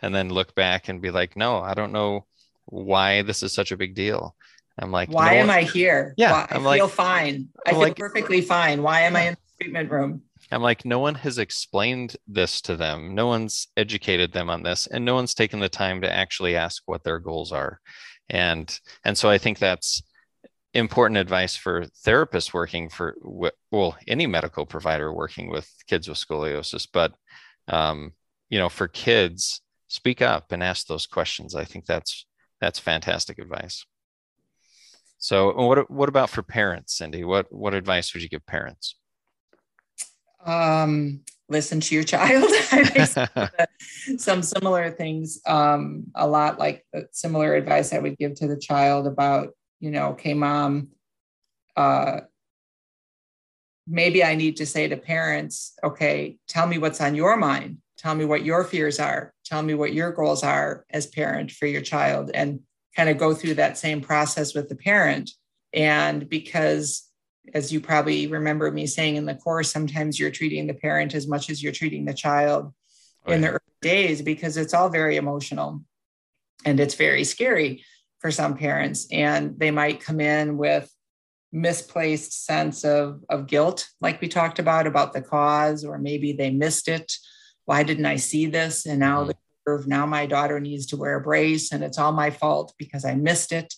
and 0.00 0.14
then 0.14 0.30
look 0.30 0.54
back 0.54 0.88
and 0.88 1.02
be 1.02 1.10
like 1.10 1.36
no 1.36 1.58
i 1.58 1.74
don't 1.74 1.92
know 1.92 2.26
why 2.66 3.20
this 3.22 3.42
is 3.42 3.52
such 3.52 3.72
a 3.72 3.76
big 3.76 3.94
deal. 3.94 4.34
I'm 4.78 4.92
like 4.92 5.10
why 5.10 5.34
no 5.34 5.40
am 5.40 5.50
i 5.50 5.62
here? 5.62 6.14
Yeah 6.16 6.32
why, 6.32 6.46
i 6.50 6.54
feel 6.54 6.62
like, 6.62 6.90
fine. 6.90 7.48
I 7.66 7.70
I'm 7.70 7.74
feel 7.74 7.82
like, 7.82 7.96
perfectly 7.96 8.40
fine. 8.40 8.82
Why 8.82 9.02
am 9.02 9.16
i 9.16 9.28
in 9.28 9.34
the 9.34 9.64
treatment 9.64 9.90
room 9.90 10.22
I'm 10.52 10.62
like, 10.62 10.84
no 10.84 10.98
one 10.98 11.14
has 11.16 11.38
explained 11.38 12.16
this 12.26 12.60
to 12.62 12.76
them. 12.76 13.14
No 13.14 13.26
one's 13.26 13.68
educated 13.76 14.32
them 14.32 14.50
on 14.50 14.62
this, 14.62 14.86
and 14.86 15.04
no 15.04 15.14
one's 15.14 15.34
taken 15.34 15.60
the 15.60 15.68
time 15.68 16.00
to 16.00 16.12
actually 16.12 16.56
ask 16.56 16.82
what 16.86 17.04
their 17.04 17.18
goals 17.18 17.52
are. 17.52 17.80
And 18.28 18.78
and 19.04 19.16
so 19.16 19.30
I 19.30 19.38
think 19.38 19.58
that's 19.58 20.02
important 20.74 21.18
advice 21.18 21.56
for 21.56 21.86
therapists 22.06 22.54
working 22.54 22.88
for 22.88 23.16
well 23.70 23.96
any 24.06 24.26
medical 24.26 24.66
provider 24.66 25.12
working 25.12 25.50
with 25.50 25.68
kids 25.88 26.08
with 26.08 26.18
scoliosis. 26.18 26.86
But 26.92 27.14
um, 27.68 28.12
you 28.48 28.58
know, 28.58 28.68
for 28.68 28.88
kids, 28.88 29.62
speak 29.88 30.22
up 30.22 30.52
and 30.52 30.62
ask 30.62 30.86
those 30.86 31.06
questions. 31.06 31.54
I 31.54 31.64
think 31.64 31.86
that's 31.86 32.26
that's 32.60 32.78
fantastic 32.78 33.38
advice. 33.38 33.84
So, 35.18 35.52
what 35.52 35.90
what 35.90 36.08
about 36.08 36.30
for 36.30 36.42
parents, 36.42 36.96
Cindy? 36.96 37.24
What 37.24 37.52
what 37.52 37.74
advice 37.74 38.14
would 38.14 38.22
you 38.22 38.28
give 38.28 38.46
parents? 38.46 38.96
Um, 40.44 41.20
listen 41.48 41.80
to 41.80 41.94
your 41.94 42.04
child. 42.04 42.50
some 44.18 44.42
similar 44.42 44.90
things, 44.90 45.40
um, 45.46 46.04
a 46.14 46.26
lot 46.26 46.58
like 46.58 46.84
similar 47.10 47.54
advice 47.54 47.92
I 47.92 47.98
would 47.98 48.16
give 48.16 48.34
to 48.36 48.46
the 48.46 48.56
child 48.56 49.06
about, 49.06 49.50
you 49.80 49.90
know, 49.90 50.10
okay, 50.10 50.34
mom, 50.34 50.88
uh, 51.76 52.20
maybe 53.86 54.22
I 54.22 54.34
need 54.36 54.56
to 54.56 54.66
say 54.66 54.88
to 54.88 54.96
parents, 54.96 55.74
okay, 55.82 56.38
tell 56.48 56.66
me 56.66 56.78
what's 56.78 57.00
on 57.00 57.14
your 57.14 57.36
mind. 57.36 57.78
Tell 57.98 58.14
me 58.14 58.24
what 58.24 58.44
your 58.44 58.64
fears 58.64 58.98
are. 58.98 59.34
Tell 59.44 59.62
me 59.62 59.74
what 59.74 59.92
your 59.92 60.12
goals 60.12 60.42
are 60.42 60.86
as 60.90 61.06
parent 61.06 61.50
for 61.50 61.66
your 61.66 61.82
child 61.82 62.30
and 62.32 62.60
kind 62.96 63.08
of 63.08 63.18
go 63.18 63.34
through 63.34 63.54
that 63.54 63.76
same 63.76 64.00
process 64.00 64.54
with 64.54 64.68
the 64.68 64.76
parent. 64.76 65.32
And 65.72 66.28
because 66.28 67.09
as 67.54 67.72
you 67.72 67.80
probably 67.80 68.26
remember 68.26 68.70
me 68.70 68.86
saying 68.86 69.16
in 69.16 69.26
the 69.26 69.34
course, 69.34 69.70
sometimes 69.70 70.18
you're 70.18 70.30
treating 70.30 70.66
the 70.66 70.74
parent 70.74 71.14
as 71.14 71.26
much 71.26 71.50
as 71.50 71.62
you're 71.62 71.72
treating 71.72 72.04
the 72.04 72.14
child 72.14 72.72
oh, 73.26 73.32
in 73.32 73.40
the 73.40 73.48
early 73.48 73.60
days 73.80 74.22
because 74.22 74.56
it's 74.56 74.74
all 74.74 74.88
very 74.88 75.16
emotional 75.16 75.82
and 76.64 76.78
it's 76.78 76.94
very 76.94 77.24
scary 77.24 77.84
for 78.18 78.30
some 78.30 78.56
parents. 78.56 79.06
And 79.10 79.58
they 79.58 79.70
might 79.70 80.04
come 80.04 80.20
in 80.20 80.56
with 80.56 80.90
misplaced 81.52 82.44
sense 82.44 82.84
of, 82.84 83.22
of 83.28 83.46
guilt, 83.46 83.88
like 84.00 84.20
we 84.20 84.28
talked 84.28 84.58
about, 84.58 84.86
about 84.86 85.12
the 85.12 85.22
cause, 85.22 85.84
or 85.84 85.98
maybe 85.98 86.32
they 86.32 86.50
missed 86.50 86.88
it. 86.88 87.12
Why 87.64 87.82
didn't 87.82 88.06
I 88.06 88.16
see 88.16 88.46
this? 88.46 88.86
And 88.86 89.00
now 89.00 89.20
mm-hmm. 89.20 89.28
the 89.28 89.36
curve, 89.66 89.86
now 89.86 90.06
my 90.06 90.26
daughter 90.26 90.60
needs 90.60 90.86
to 90.86 90.96
wear 90.96 91.16
a 91.16 91.20
brace 91.20 91.72
and 91.72 91.82
it's 91.82 91.98
all 91.98 92.12
my 92.12 92.30
fault 92.30 92.74
because 92.78 93.04
I 93.04 93.14
missed 93.14 93.52
it. 93.52 93.74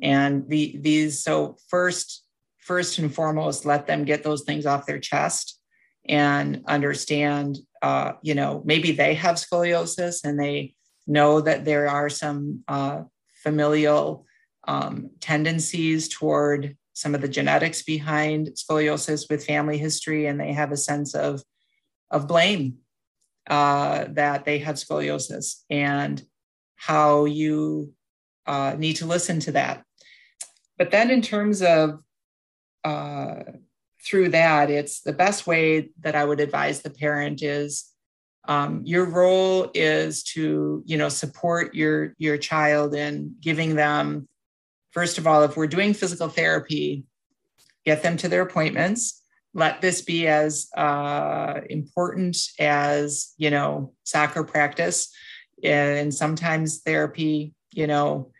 And 0.00 0.48
the, 0.48 0.78
these, 0.80 1.22
so 1.22 1.58
first 1.68 2.21
first 2.62 2.98
and 2.98 3.12
foremost, 3.12 3.66
let 3.66 3.86
them 3.86 4.04
get 4.04 4.22
those 4.22 4.42
things 4.42 4.66
off 4.66 4.86
their 4.86 5.00
chest 5.00 5.60
and 6.08 6.62
understand, 6.66 7.58
uh, 7.82 8.12
you 8.22 8.34
know, 8.34 8.62
maybe 8.64 8.92
they 8.92 9.14
have 9.14 9.36
scoliosis 9.36 10.24
and 10.24 10.38
they 10.38 10.74
know 11.06 11.40
that 11.40 11.64
there 11.64 11.88
are 11.88 12.08
some 12.08 12.62
uh, 12.68 13.02
familial 13.42 14.26
um, 14.68 15.10
tendencies 15.20 16.08
toward 16.08 16.76
some 16.92 17.14
of 17.14 17.20
the 17.20 17.28
genetics 17.28 17.82
behind 17.82 18.48
scoliosis 18.48 19.28
with 19.28 19.44
family 19.44 19.78
history, 19.78 20.26
and 20.26 20.38
they 20.38 20.52
have 20.52 20.72
a 20.72 20.76
sense 20.76 21.14
of, 21.14 21.42
of 22.10 22.28
blame 22.28 22.76
uh, 23.48 24.04
that 24.10 24.44
they 24.44 24.58
have 24.58 24.76
scoliosis 24.76 25.62
and 25.70 26.22
how 26.76 27.24
you 27.24 27.92
uh, 28.46 28.74
need 28.78 28.94
to 28.94 29.06
listen 29.06 29.40
to 29.40 29.52
that. 29.52 29.82
But 30.78 30.90
then, 30.90 31.10
in 31.10 31.22
terms 31.22 31.62
of 31.62 32.00
uh, 32.84 33.42
through 34.04 34.30
that, 34.30 34.70
it's 34.70 35.00
the 35.00 35.12
best 35.12 35.46
way 35.46 35.90
that 36.00 36.16
I 36.16 36.24
would 36.24 36.40
advise 36.40 36.82
the 36.82 36.90
parent 36.90 37.42
is 37.42 37.92
um, 38.48 38.82
your 38.84 39.04
role 39.04 39.70
is 39.72 40.24
to 40.24 40.82
you 40.84 40.98
know 40.98 41.08
support 41.08 41.74
your 41.74 42.14
your 42.18 42.36
child 42.36 42.94
in 42.94 43.36
giving 43.40 43.76
them 43.76 44.28
first 44.90 45.18
of 45.18 45.26
all 45.26 45.44
if 45.44 45.56
we're 45.56 45.68
doing 45.68 45.94
physical 45.94 46.28
therapy 46.28 47.04
get 47.84 48.02
them 48.02 48.16
to 48.16 48.28
their 48.28 48.42
appointments. 48.42 49.20
Let 49.54 49.80
this 49.80 50.02
be 50.02 50.26
as 50.28 50.68
uh, 50.76 51.60
important 51.68 52.36
as 52.58 53.32
you 53.36 53.50
know 53.50 53.92
soccer 54.04 54.44
practice. 54.44 55.12
And 55.62 56.12
sometimes 56.12 56.80
therapy 56.80 57.54
you 57.70 57.86
know 57.86 58.32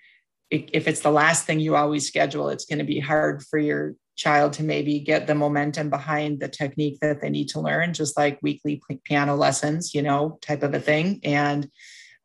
if 0.51 0.87
it's 0.87 1.01
the 1.01 1.11
last 1.11 1.47
thing 1.47 1.61
you 1.61 1.77
always 1.77 2.07
schedule 2.07 2.51
it's 2.51 2.67
going 2.67 2.79
to 2.79 2.85
be 2.85 3.01
hard 3.01 3.43
for 3.43 3.59
your 3.59 3.95
child 4.17 4.53
to 4.55 4.63
maybe 4.63 5.01
get 5.01 5.27
the 5.27 5.35
momentum 5.35 5.91
behind 5.91 6.41
the 6.41 6.49
technique 6.49 6.99
that 7.01 7.21
they 7.21 7.31
need 7.31 7.49
to 7.49 7.61
learn, 7.61 7.93
just 7.93 8.17
like 8.17 8.39
weekly 8.43 8.83
piano 9.05 9.35
lessons, 9.35 9.95
you 9.95 10.03
know, 10.03 10.39
type 10.43 10.63
of 10.63 10.75
a 10.75 10.81
thing, 10.81 11.21
and 11.25 11.69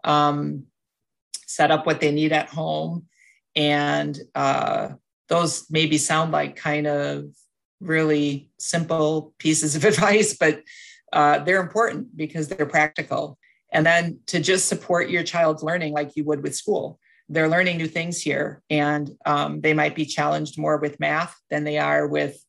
um, 0.03 0.63
set 1.45 1.71
up 1.71 1.85
what 1.85 2.01
they 2.01 2.11
need 2.11 2.33
at 2.33 2.49
home. 2.49 3.05
And 3.55 4.17
uh, 4.35 4.89
those 5.29 5.65
maybe 5.69 5.97
sound 5.97 6.31
like 6.31 6.55
kind 6.55 6.88
of 6.88 7.25
really 7.79 8.49
simple 8.59 9.33
pieces 9.39 9.75
of 9.75 9.85
advice, 9.91 10.35
but 10.38 10.61
uh, 11.13 11.39
they're 11.39 11.61
important 11.61 12.15
because 12.15 12.47
they're 12.47 12.65
practical. 12.65 13.38
And 13.71 13.85
then 13.85 14.19
to 14.27 14.39
just 14.39 14.67
support 14.67 15.09
your 15.09 15.23
child's 15.23 15.63
learning 15.63 15.93
like 15.93 16.15
you 16.15 16.23
would 16.25 16.43
with 16.43 16.55
school 16.55 16.99
they're 17.30 17.49
learning 17.49 17.78
new 17.78 17.88
things 17.88 18.21
here 18.21 18.61
and 18.69 19.11
um, 19.25 19.61
they 19.61 19.73
might 19.73 19.95
be 19.95 20.05
challenged 20.05 20.57
more 20.57 20.78
with 20.78 20.99
math 20.99 21.36
than 21.49 21.63
they 21.63 21.78
are 21.78 22.07
with 22.07 22.41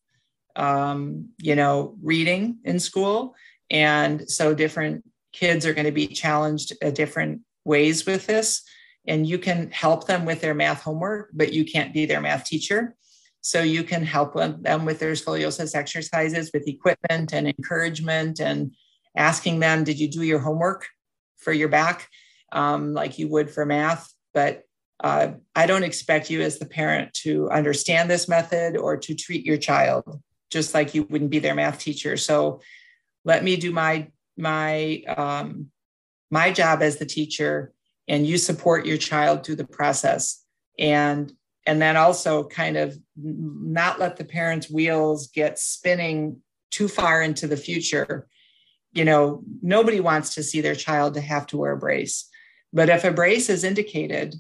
um, 0.57 1.29
you 1.39 1.55
know 1.55 1.97
reading 2.03 2.59
in 2.65 2.79
school. 2.79 3.35
And 3.71 4.29
so 4.29 4.55
different 4.55 5.05
kids 5.33 5.67
are 5.67 5.75
going 5.75 5.87
to 5.87 5.93
be 5.93 6.07
challenged 6.07 6.73
at 6.83 6.95
different 6.95 7.43
ways 7.65 8.07
with 8.07 8.27
this. 8.27 8.63
And 9.07 9.27
you 9.27 9.39
can 9.39 9.71
help 9.71 10.07
them 10.07 10.25
with 10.25 10.41
their 10.41 10.55
math 10.55 10.83
homework 10.83 11.31
but 11.33 11.53
you 11.53 11.65
can't 11.65 11.93
be 11.93 12.07
their 12.07 12.21
math 12.21 12.45
teacher. 12.45 12.95
So 13.41 13.63
you 13.63 13.83
can 13.83 14.05
help 14.05 14.35
them 14.35 14.85
with 14.85 14.99
their 14.99 15.13
scoliosis 15.13 15.75
exercises 15.75 16.51
with 16.53 16.69
equipment 16.69 17.33
and 17.33 17.47
encouragement 17.47 18.41
and 18.41 18.73
asking 19.17 19.61
them 19.61 19.85
did 19.85 19.99
you 19.99 20.09
do 20.09 20.23
your 20.23 20.41
homework 20.41 20.87
for 21.39 21.53
your 21.53 21.69
back? 21.69 22.09
Um, 22.53 22.95
like 22.95 23.19
you 23.19 23.29
would 23.29 23.51
for 23.51 23.67
math 23.67 24.13
but 24.35 24.63
uh, 25.01 25.33
I 25.55 25.67
don't 25.67 25.85
expect 25.85 26.31
you 26.31 26.43
as 26.43 26.59
the 26.59 26.67
parent 26.67 27.15
to 27.23 27.49
understand 27.51 28.11
this 28.11 28.29
method 28.29 28.77
or 28.77 28.97
to 28.97 29.15
treat 29.15 29.45
your 29.45 29.57
child 29.57 30.21
just 30.51 30.75
like 30.75 30.95
you 30.95 31.05
wouldn't 31.05 31.31
be 31.31 31.39
their 31.39 31.55
math 31.55 31.79
teacher. 31.79 32.17
So 32.17 32.61
let 33.25 33.45
me 33.45 33.57
do 33.57 33.73
my 33.73 34.09
my 34.37 35.03
um, 35.17 35.71
my 36.31 36.53
job 36.53 36.83
as 36.83 36.97
the 36.97 37.07
teacher, 37.07 37.73
and 38.07 38.27
you 38.27 38.39
support 38.39 38.87
your 38.87 38.97
child 38.97 39.45
through 39.45 39.57
the 39.57 39.67
process, 39.67 40.43
and 40.79 41.33
and 41.67 41.83
then 41.83 41.97
also 41.97 42.45
kind 42.45 42.77
of 42.77 42.97
not 43.17 44.01
let 44.01 44.17
the 44.17 44.25
parents' 44.25 44.71
wheels 44.71 45.29
get 45.29 45.59
spinning 45.59 46.41
too 46.71 46.89
far 46.89 47.23
into 47.23 47.47
the 47.47 47.57
future. 47.57 48.27
You 48.93 49.05
know, 49.05 49.43
nobody 49.61 50.01
wants 50.01 50.35
to 50.35 50.43
see 50.43 50.61
their 50.61 50.75
child 50.75 51.15
to 51.15 51.21
have 51.21 51.47
to 51.49 51.59
wear 51.59 51.73
a 51.73 51.77
brace, 51.77 52.29
but 52.73 52.89
if 52.89 53.05
a 53.05 53.11
brace 53.11 53.51
is 53.51 53.65
indicated 53.65 54.35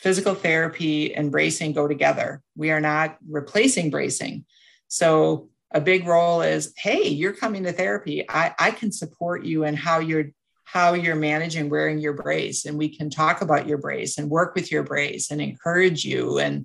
physical 0.00 0.34
therapy 0.34 1.14
and 1.14 1.30
bracing 1.30 1.72
go 1.72 1.86
together. 1.86 2.42
We 2.56 2.70
are 2.70 2.80
not 2.80 3.18
replacing 3.28 3.90
bracing. 3.90 4.46
So 4.88 5.50
a 5.72 5.80
big 5.80 6.06
role 6.06 6.40
is, 6.40 6.72
hey, 6.78 7.08
you're 7.08 7.34
coming 7.34 7.64
to 7.64 7.72
therapy. 7.72 8.24
I, 8.28 8.54
I 8.58 8.70
can 8.70 8.92
support 8.92 9.44
you 9.44 9.64
in 9.64 9.74
how 9.74 9.98
you're 9.98 10.26
how 10.64 10.94
you're 10.94 11.16
managing 11.16 11.68
wearing 11.68 11.98
your 11.98 12.12
brace 12.12 12.64
and 12.64 12.78
we 12.78 12.96
can 12.96 13.10
talk 13.10 13.42
about 13.42 13.66
your 13.66 13.78
brace 13.78 14.18
and 14.18 14.30
work 14.30 14.54
with 14.54 14.70
your 14.70 14.84
brace 14.84 15.32
and 15.32 15.40
encourage 15.40 16.04
you 16.04 16.38
and 16.38 16.64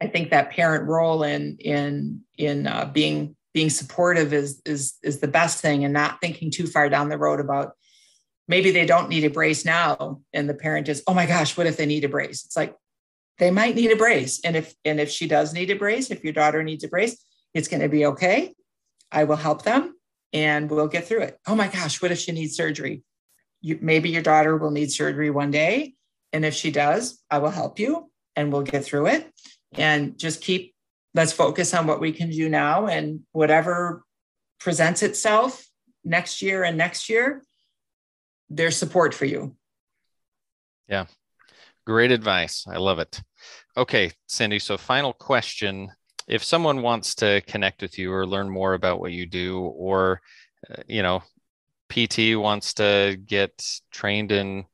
i 0.00 0.06
think 0.06 0.30
that 0.30 0.48
parent 0.48 0.88
role 0.88 1.22
in 1.22 1.54
in 1.58 2.22
in 2.38 2.66
uh, 2.66 2.86
being 2.86 3.36
being 3.52 3.68
supportive 3.68 4.32
is 4.32 4.62
is 4.64 4.94
is 5.02 5.20
the 5.20 5.28
best 5.28 5.60
thing 5.60 5.84
and 5.84 5.92
not 5.92 6.18
thinking 6.22 6.50
too 6.50 6.66
far 6.66 6.88
down 6.88 7.10
the 7.10 7.18
road 7.18 7.38
about 7.38 7.72
maybe 8.48 8.70
they 8.70 8.86
don't 8.86 9.08
need 9.08 9.24
a 9.24 9.30
brace 9.30 9.64
now. 9.64 10.20
And 10.32 10.48
the 10.48 10.54
parent 10.54 10.88
is 10.88 11.02
oh 11.06 11.14
my 11.14 11.26
gosh 11.26 11.56
what 11.56 11.66
if 11.66 11.76
they 11.76 11.86
need 11.86 12.04
a 12.04 12.08
brace? 12.08 12.44
It's 12.44 12.56
like 12.56 12.74
they 13.38 13.50
might 13.50 13.76
need 13.76 13.92
a 13.92 13.96
brace. 13.96 14.40
And 14.42 14.56
if 14.56 14.74
and 14.84 14.98
if 14.98 15.10
she 15.10 15.28
does 15.28 15.52
need 15.52 15.70
a 15.70 15.76
brace 15.76 16.10
if 16.10 16.24
your 16.24 16.32
daughter 16.32 16.62
needs 16.62 16.84
a 16.84 16.88
brace 16.88 17.24
it's 17.54 17.68
going 17.68 17.80
to 17.80 17.88
be 17.88 18.06
okay. 18.06 18.54
I 19.10 19.24
will 19.24 19.36
help 19.36 19.62
them 19.62 19.94
and 20.32 20.70
we'll 20.70 20.88
get 20.88 21.06
through 21.06 21.22
it. 21.22 21.38
Oh 21.46 21.54
my 21.54 21.68
gosh 21.68 22.02
what 22.02 22.10
if 22.10 22.18
she 22.18 22.32
needs 22.32 22.56
surgery? 22.56 23.02
You, 23.60 23.78
maybe 23.80 24.10
your 24.10 24.22
daughter 24.22 24.56
will 24.56 24.70
need 24.70 24.90
surgery 24.90 25.30
one 25.30 25.50
day. 25.50 25.94
And 26.32 26.44
if 26.44 26.54
she 26.54 26.70
does, 26.70 27.22
I 27.30 27.38
will 27.38 27.50
help 27.50 27.78
you 27.78 28.10
and 28.36 28.52
we'll 28.52 28.62
get 28.62 28.84
through 28.84 29.06
it. 29.08 29.32
And 29.72 30.18
just 30.18 30.40
keep, 30.40 30.74
let's 31.14 31.32
focus 31.32 31.74
on 31.74 31.86
what 31.86 32.00
we 32.00 32.12
can 32.12 32.30
do 32.30 32.48
now 32.48 32.86
and 32.86 33.20
whatever 33.32 34.04
presents 34.60 35.02
itself 35.02 35.66
next 36.04 36.42
year 36.42 36.64
and 36.64 36.76
next 36.76 37.08
year, 37.08 37.42
there's 38.50 38.76
support 38.76 39.14
for 39.14 39.24
you. 39.24 39.54
Yeah. 40.88 41.06
Great 41.86 42.10
advice. 42.10 42.66
I 42.68 42.76
love 42.76 42.98
it. 42.98 43.22
Okay, 43.76 44.10
Cindy. 44.26 44.58
So, 44.58 44.76
final 44.76 45.12
question. 45.12 45.90
If 46.26 46.44
someone 46.44 46.82
wants 46.82 47.14
to 47.16 47.40
connect 47.46 47.80
with 47.80 47.98
you 47.98 48.12
or 48.12 48.26
learn 48.26 48.50
more 48.50 48.74
about 48.74 49.00
what 49.00 49.12
you 49.12 49.24
do, 49.24 49.60
or, 49.60 50.20
uh, 50.70 50.82
you 50.86 51.02
know, 51.02 51.22
PT 51.88 52.36
wants 52.36 52.74
to 52.74 53.18
get 53.24 53.64
trained 53.90 54.32
in 54.32 54.64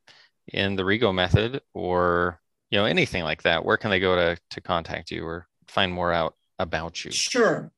in 0.49 0.77
the 0.77 0.83
Rigo 0.83 1.15
method 1.15 1.63
or 1.73 2.41
you 2.71 2.79
know 2.79 2.85
anything 2.85 3.23
like 3.23 3.43
that, 3.43 3.65
where 3.65 3.77
can 3.77 3.91
they 3.91 4.01
go 4.01 4.17
to 4.17 4.41
to 4.51 4.61
contact 4.61 5.11
you 5.11 5.25
or 5.25 5.47
find 5.69 5.93
more 5.93 6.13
out 6.13 6.35
about 6.59 7.05
you? 7.05 7.13
Sure. 7.13 7.71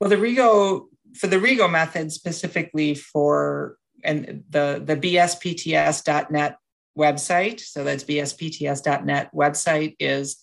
Well, 0.00 0.10
the 0.10 0.16
Rigo 0.16 0.86
for 1.14 1.28
the 1.28 1.36
Rigo 1.36 1.70
method 1.70 2.12
specifically 2.12 2.94
for 2.94 3.76
and 4.04 4.44
the 4.50 4.82
the 4.84 4.96
bspts.net 4.96 6.58
website. 6.96 7.60
So 7.60 7.84
that's 7.84 8.04
bspts.net 8.04 9.30
website 9.34 9.96
is 9.98 10.36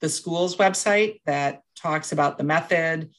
the 0.00 0.08
school's 0.08 0.56
website 0.56 1.20
that 1.26 1.62
talks 1.76 2.12
about 2.12 2.38
the 2.38 2.44
method, 2.44 3.10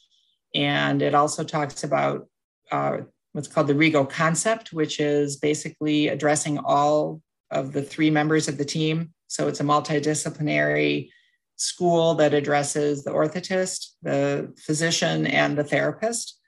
and 0.54 1.02
it 1.02 1.14
also 1.14 1.44
talks 1.44 1.84
about 1.84 2.28
uh, 2.70 2.98
what's 3.32 3.48
called 3.48 3.66
the 3.66 3.74
Rigo 3.74 4.08
concept, 4.08 4.72
which 4.72 5.00
is 5.00 5.36
basically 5.36 6.08
addressing 6.08 6.58
all 6.58 7.20
of 7.50 7.72
the 7.72 7.82
three 7.82 8.10
members 8.10 8.48
of 8.48 8.58
the 8.58 8.64
team. 8.64 9.12
So 9.26 9.48
it's 9.48 9.60
a 9.60 9.64
multidisciplinary 9.64 11.10
school 11.56 12.14
that 12.14 12.32
addresses 12.32 13.04
the 13.04 13.10
orthotist, 13.10 13.90
the 14.02 14.52
physician, 14.58 15.26
and 15.26 15.56
the 15.56 15.64
therapist. 15.64 16.39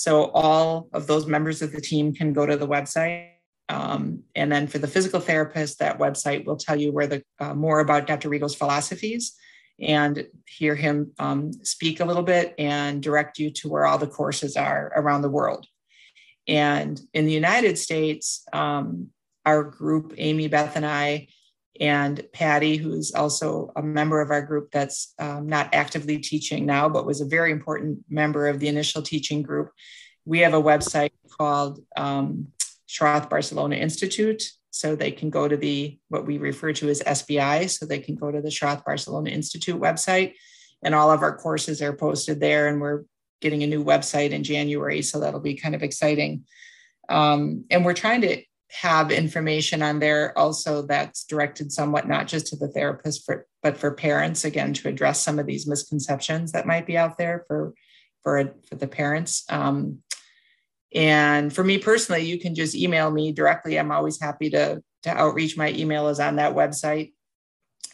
So 0.00 0.30
all 0.30 0.88
of 0.94 1.06
those 1.06 1.26
members 1.26 1.60
of 1.60 1.72
the 1.72 1.80
team 1.82 2.14
can 2.14 2.32
go 2.32 2.46
to 2.46 2.56
the 2.56 2.66
website. 2.66 3.32
Um, 3.68 4.22
and 4.34 4.50
then 4.50 4.66
for 4.66 4.78
the 4.78 4.88
physical 4.88 5.20
therapist, 5.20 5.78
that 5.78 5.98
website 5.98 6.46
will 6.46 6.56
tell 6.56 6.80
you 6.80 6.90
where 6.90 7.06
the 7.06 7.22
uh, 7.38 7.52
more 7.52 7.80
about 7.80 8.06
Dr. 8.06 8.30
Rigo's 8.30 8.54
philosophies 8.54 9.36
and 9.78 10.26
hear 10.46 10.74
him 10.74 11.12
um, 11.18 11.52
speak 11.64 12.00
a 12.00 12.06
little 12.06 12.22
bit 12.22 12.54
and 12.58 13.02
direct 13.02 13.38
you 13.38 13.50
to 13.50 13.68
where 13.68 13.84
all 13.84 13.98
the 13.98 14.06
courses 14.06 14.56
are 14.56 14.90
around 14.96 15.20
the 15.20 15.28
world. 15.28 15.66
And 16.48 16.98
in 17.12 17.26
the 17.26 17.34
United 17.34 17.76
States, 17.76 18.42
um, 18.54 19.08
our 19.44 19.62
group, 19.62 20.14
Amy, 20.16 20.48
Beth, 20.48 20.76
and 20.76 20.86
I, 20.86 21.28
and 21.80 22.22
Patty, 22.34 22.76
who's 22.76 23.12
also 23.12 23.72
a 23.74 23.82
member 23.82 24.20
of 24.20 24.30
our 24.30 24.42
group 24.42 24.70
that's 24.70 25.14
um, 25.18 25.48
not 25.48 25.74
actively 25.74 26.18
teaching 26.18 26.66
now, 26.66 26.88
but 26.90 27.06
was 27.06 27.22
a 27.22 27.26
very 27.26 27.50
important 27.50 28.00
member 28.08 28.48
of 28.48 28.60
the 28.60 28.68
initial 28.68 29.00
teaching 29.00 29.42
group. 29.42 29.70
We 30.26 30.40
have 30.40 30.52
a 30.52 30.62
website 30.62 31.12
called 31.38 31.80
um, 31.96 32.48
Schroth 32.86 33.30
Barcelona 33.30 33.76
Institute. 33.76 34.42
So 34.72 34.94
they 34.94 35.10
can 35.10 35.30
go 35.30 35.48
to 35.48 35.56
the 35.56 35.98
what 36.08 36.26
we 36.26 36.38
refer 36.38 36.72
to 36.74 36.88
as 36.88 37.02
SBI. 37.02 37.68
So 37.70 37.86
they 37.86 37.98
can 37.98 38.14
go 38.14 38.30
to 38.30 38.40
the 38.40 38.50
Schroth 38.50 38.84
Barcelona 38.84 39.30
Institute 39.30 39.80
website, 39.80 40.34
and 40.82 40.94
all 40.94 41.10
of 41.10 41.22
our 41.22 41.36
courses 41.36 41.82
are 41.82 41.92
posted 41.92 42.40
there. 42.40 42.68
And 42.68 42.80
we're 42.80 43.02
getting 43.40 43.62
a 43.62 43.66
new 43.66 43.84
website 43.84 44.30
in 44.30 44.44
January, 44.44 45.02
so 45.02 45.20
that'll 45.20 45.40
be 45.40 45.54
kind 45.54 45.74
of 45.74 45.82
exciting. 45.82 46.44
Um, 47.08 47.64
and 47.70 47.84
we're 47.84 47.94
trying 47.94 48.20
to 48.20 48.42
have 48.72 49.10
information 49.10 49.82
on 49.82 49.98
there 49.98 50.36
also 50.38 50.82
that's 50.82 51.24
directed 51.24 51.72
somewhat 51.72 52.08
not 52.08 52.28
just 52.28 52.46
to 52.48 52.56
the 52.56 52.68
therapist 52.68 53.24
for, 53.24 53.46
but 53.62 53.76
for 53.76 53.90
parents 53.90 54.44
again 54.44 54.72
to 54.74 54.88
address 54.88 55.20
some 55.20 55.38
of 55.38 55.46
these 55.46 55.66
misconceptions 55.66 56.52
that 56.52 56.66
might 56.66 56.86
be 56.86 56.96
out 56.96 57.18
there 57.18 57.44
for 57.46 57.74
for 58.22 58.54
for 58.68 58.74
the 58.76 58.86
parents. 58.86 59.44
Um, 59.48 60.02
and 60.94 61.52
for 61.52 61.64
me 61.64 61.78
personally 61.78 62.24
you 62.24 62.38
can 62.38 62.54
just 62.54 62.74
email 62.74 63.10
me 63.10 63.32
directly. 63.32 63.78
I'm 63.78 63.92
always 63.92 64.20
happy 64.20 64.50
to 64.50 64.82
to 65.02 65.10
outreach. 65.10 65.56
My 65.56 65.70
email 65.70 66.08
is 66.08 66.20
on 66.20 66.36
that 66.36 66.54
website 66.54 67.12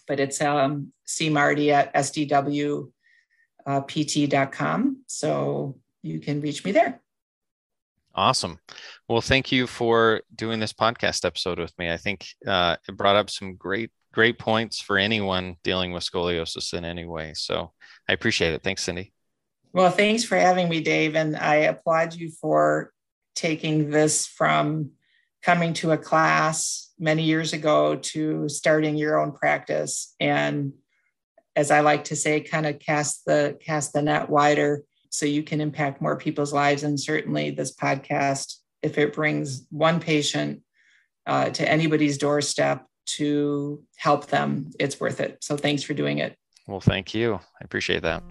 but 0.06 0.20
it's 0.20 0.40
um, 0.40 0.92
cmarti 1.06 1.70
at 1.70 1.92
sdwpt.com 1.94 2.92
so 5.06 5.78
you 6.02 6.20
can 6.20 6.40
reach 6.40 6.64
me 6.64 6.72
there 6.72 7.00
Awesome. 8.16 8.58
Well, 9.08 9.20
thank 9.20 9.52
you 9.52 9.66
for 9.66 10.22
doing 10.34 10.58
this 10.58 10.72
podcast 10.72 11.26
episode 11.26 11.58
with 11.58 11.78
me. 11.78 11.90
I 11.92 11.98
think 11.98 12.26
uh, 12.46 12.76
it 12.88 12.96
brought 12.96 13.14
up 13.14 13.28
some 13.28 13.56
great, 13.56 13.90
great 14.14 14.38
points 14.38 14.80
for 14.80 14.96
anyone 14.96 15.56
dealing 15.62 15.92
with 15.92 16.02
scoliosis 16.02 16.72
in 16.72 16.86
any 16.86 17.04
way. 17.04 17.34
So 17.34 17.72
I 18.08 18.14
appreciate 18.14 18.54
it. 18.54 18.62
Thanks, 18.62 18.82
Cindy. 18.84 19.12
Well, 19.74 19.90
thanks 19.90 20.24
for 20.24 20.36
having 20.36 20.70
me, 20.70 20.80
Dave. 20.80 21.14
And 21.14 21.36
I 21.36 21.56
applaud 21.56 22.14
you 22.14 22.30
for 22.30 22.90
taking 23.34 23.90
this 23.90 24.26
from 24.26 24.92
coming 25.42 25.74
to 25.74 25.92
a 25.92 25.98
class 25.98 26.90
many 26.98 27.24
years 27.24 27.52
ago 27.52 27.96
to 27.96 28.48
starting 28.48 28.96
your 28.96 29.20
own 29.20 29.32
practice. 29.32 30.14
And 30.18 30.72
as 31.54 31.70
I 31.70 31.80
like 31.80 32.04
to 32.04 32.16
say, 32.16 32.40
kind 32.40 32.64
of 32.64 32.78
cast 32.78 33.26
the 33.26 33.58
cast 33.60 33.92
the 33.92 34.00
net 34.00 34.30
wider 34.30 34.84
so 35.16 35.24
you 35.24 35.42
can 35.42 35.60
impact 35.60 36.02
more 36.02 36.16
people's 36.16 36.52
lives. 36.52 36.82
And 36.82 37.00
certainly, 37.00 37.50
this 37.50 37.74
podcast, 37.74 38.56
if 38.82 38.98
it 38.98 39.14
brings 39.14 39.66
one 39.70 39.98
patient 39.98 40.62
uh, 41.26 41.50
to 41.50 41.68
anybody's 41.68 42.18
doorstep 42.18 42.86
to 43.06 43.82
help 43.96 44.26
them, 44.26 44.70
it's 44.78 45.00
worth 45.00 45.20
it. 45.20 45.38
So, 45.42 45.56
thanks 45.56 45.82
for 45.82 45.94
doing 45.94 46.18
it. 46.18 46.36
Well, 46.66 46.80
thank 46.80 47.14
you. 47.14 47.34
I 47.34 47.64
appreciate 47.64 48.02
that. 48.02 48.22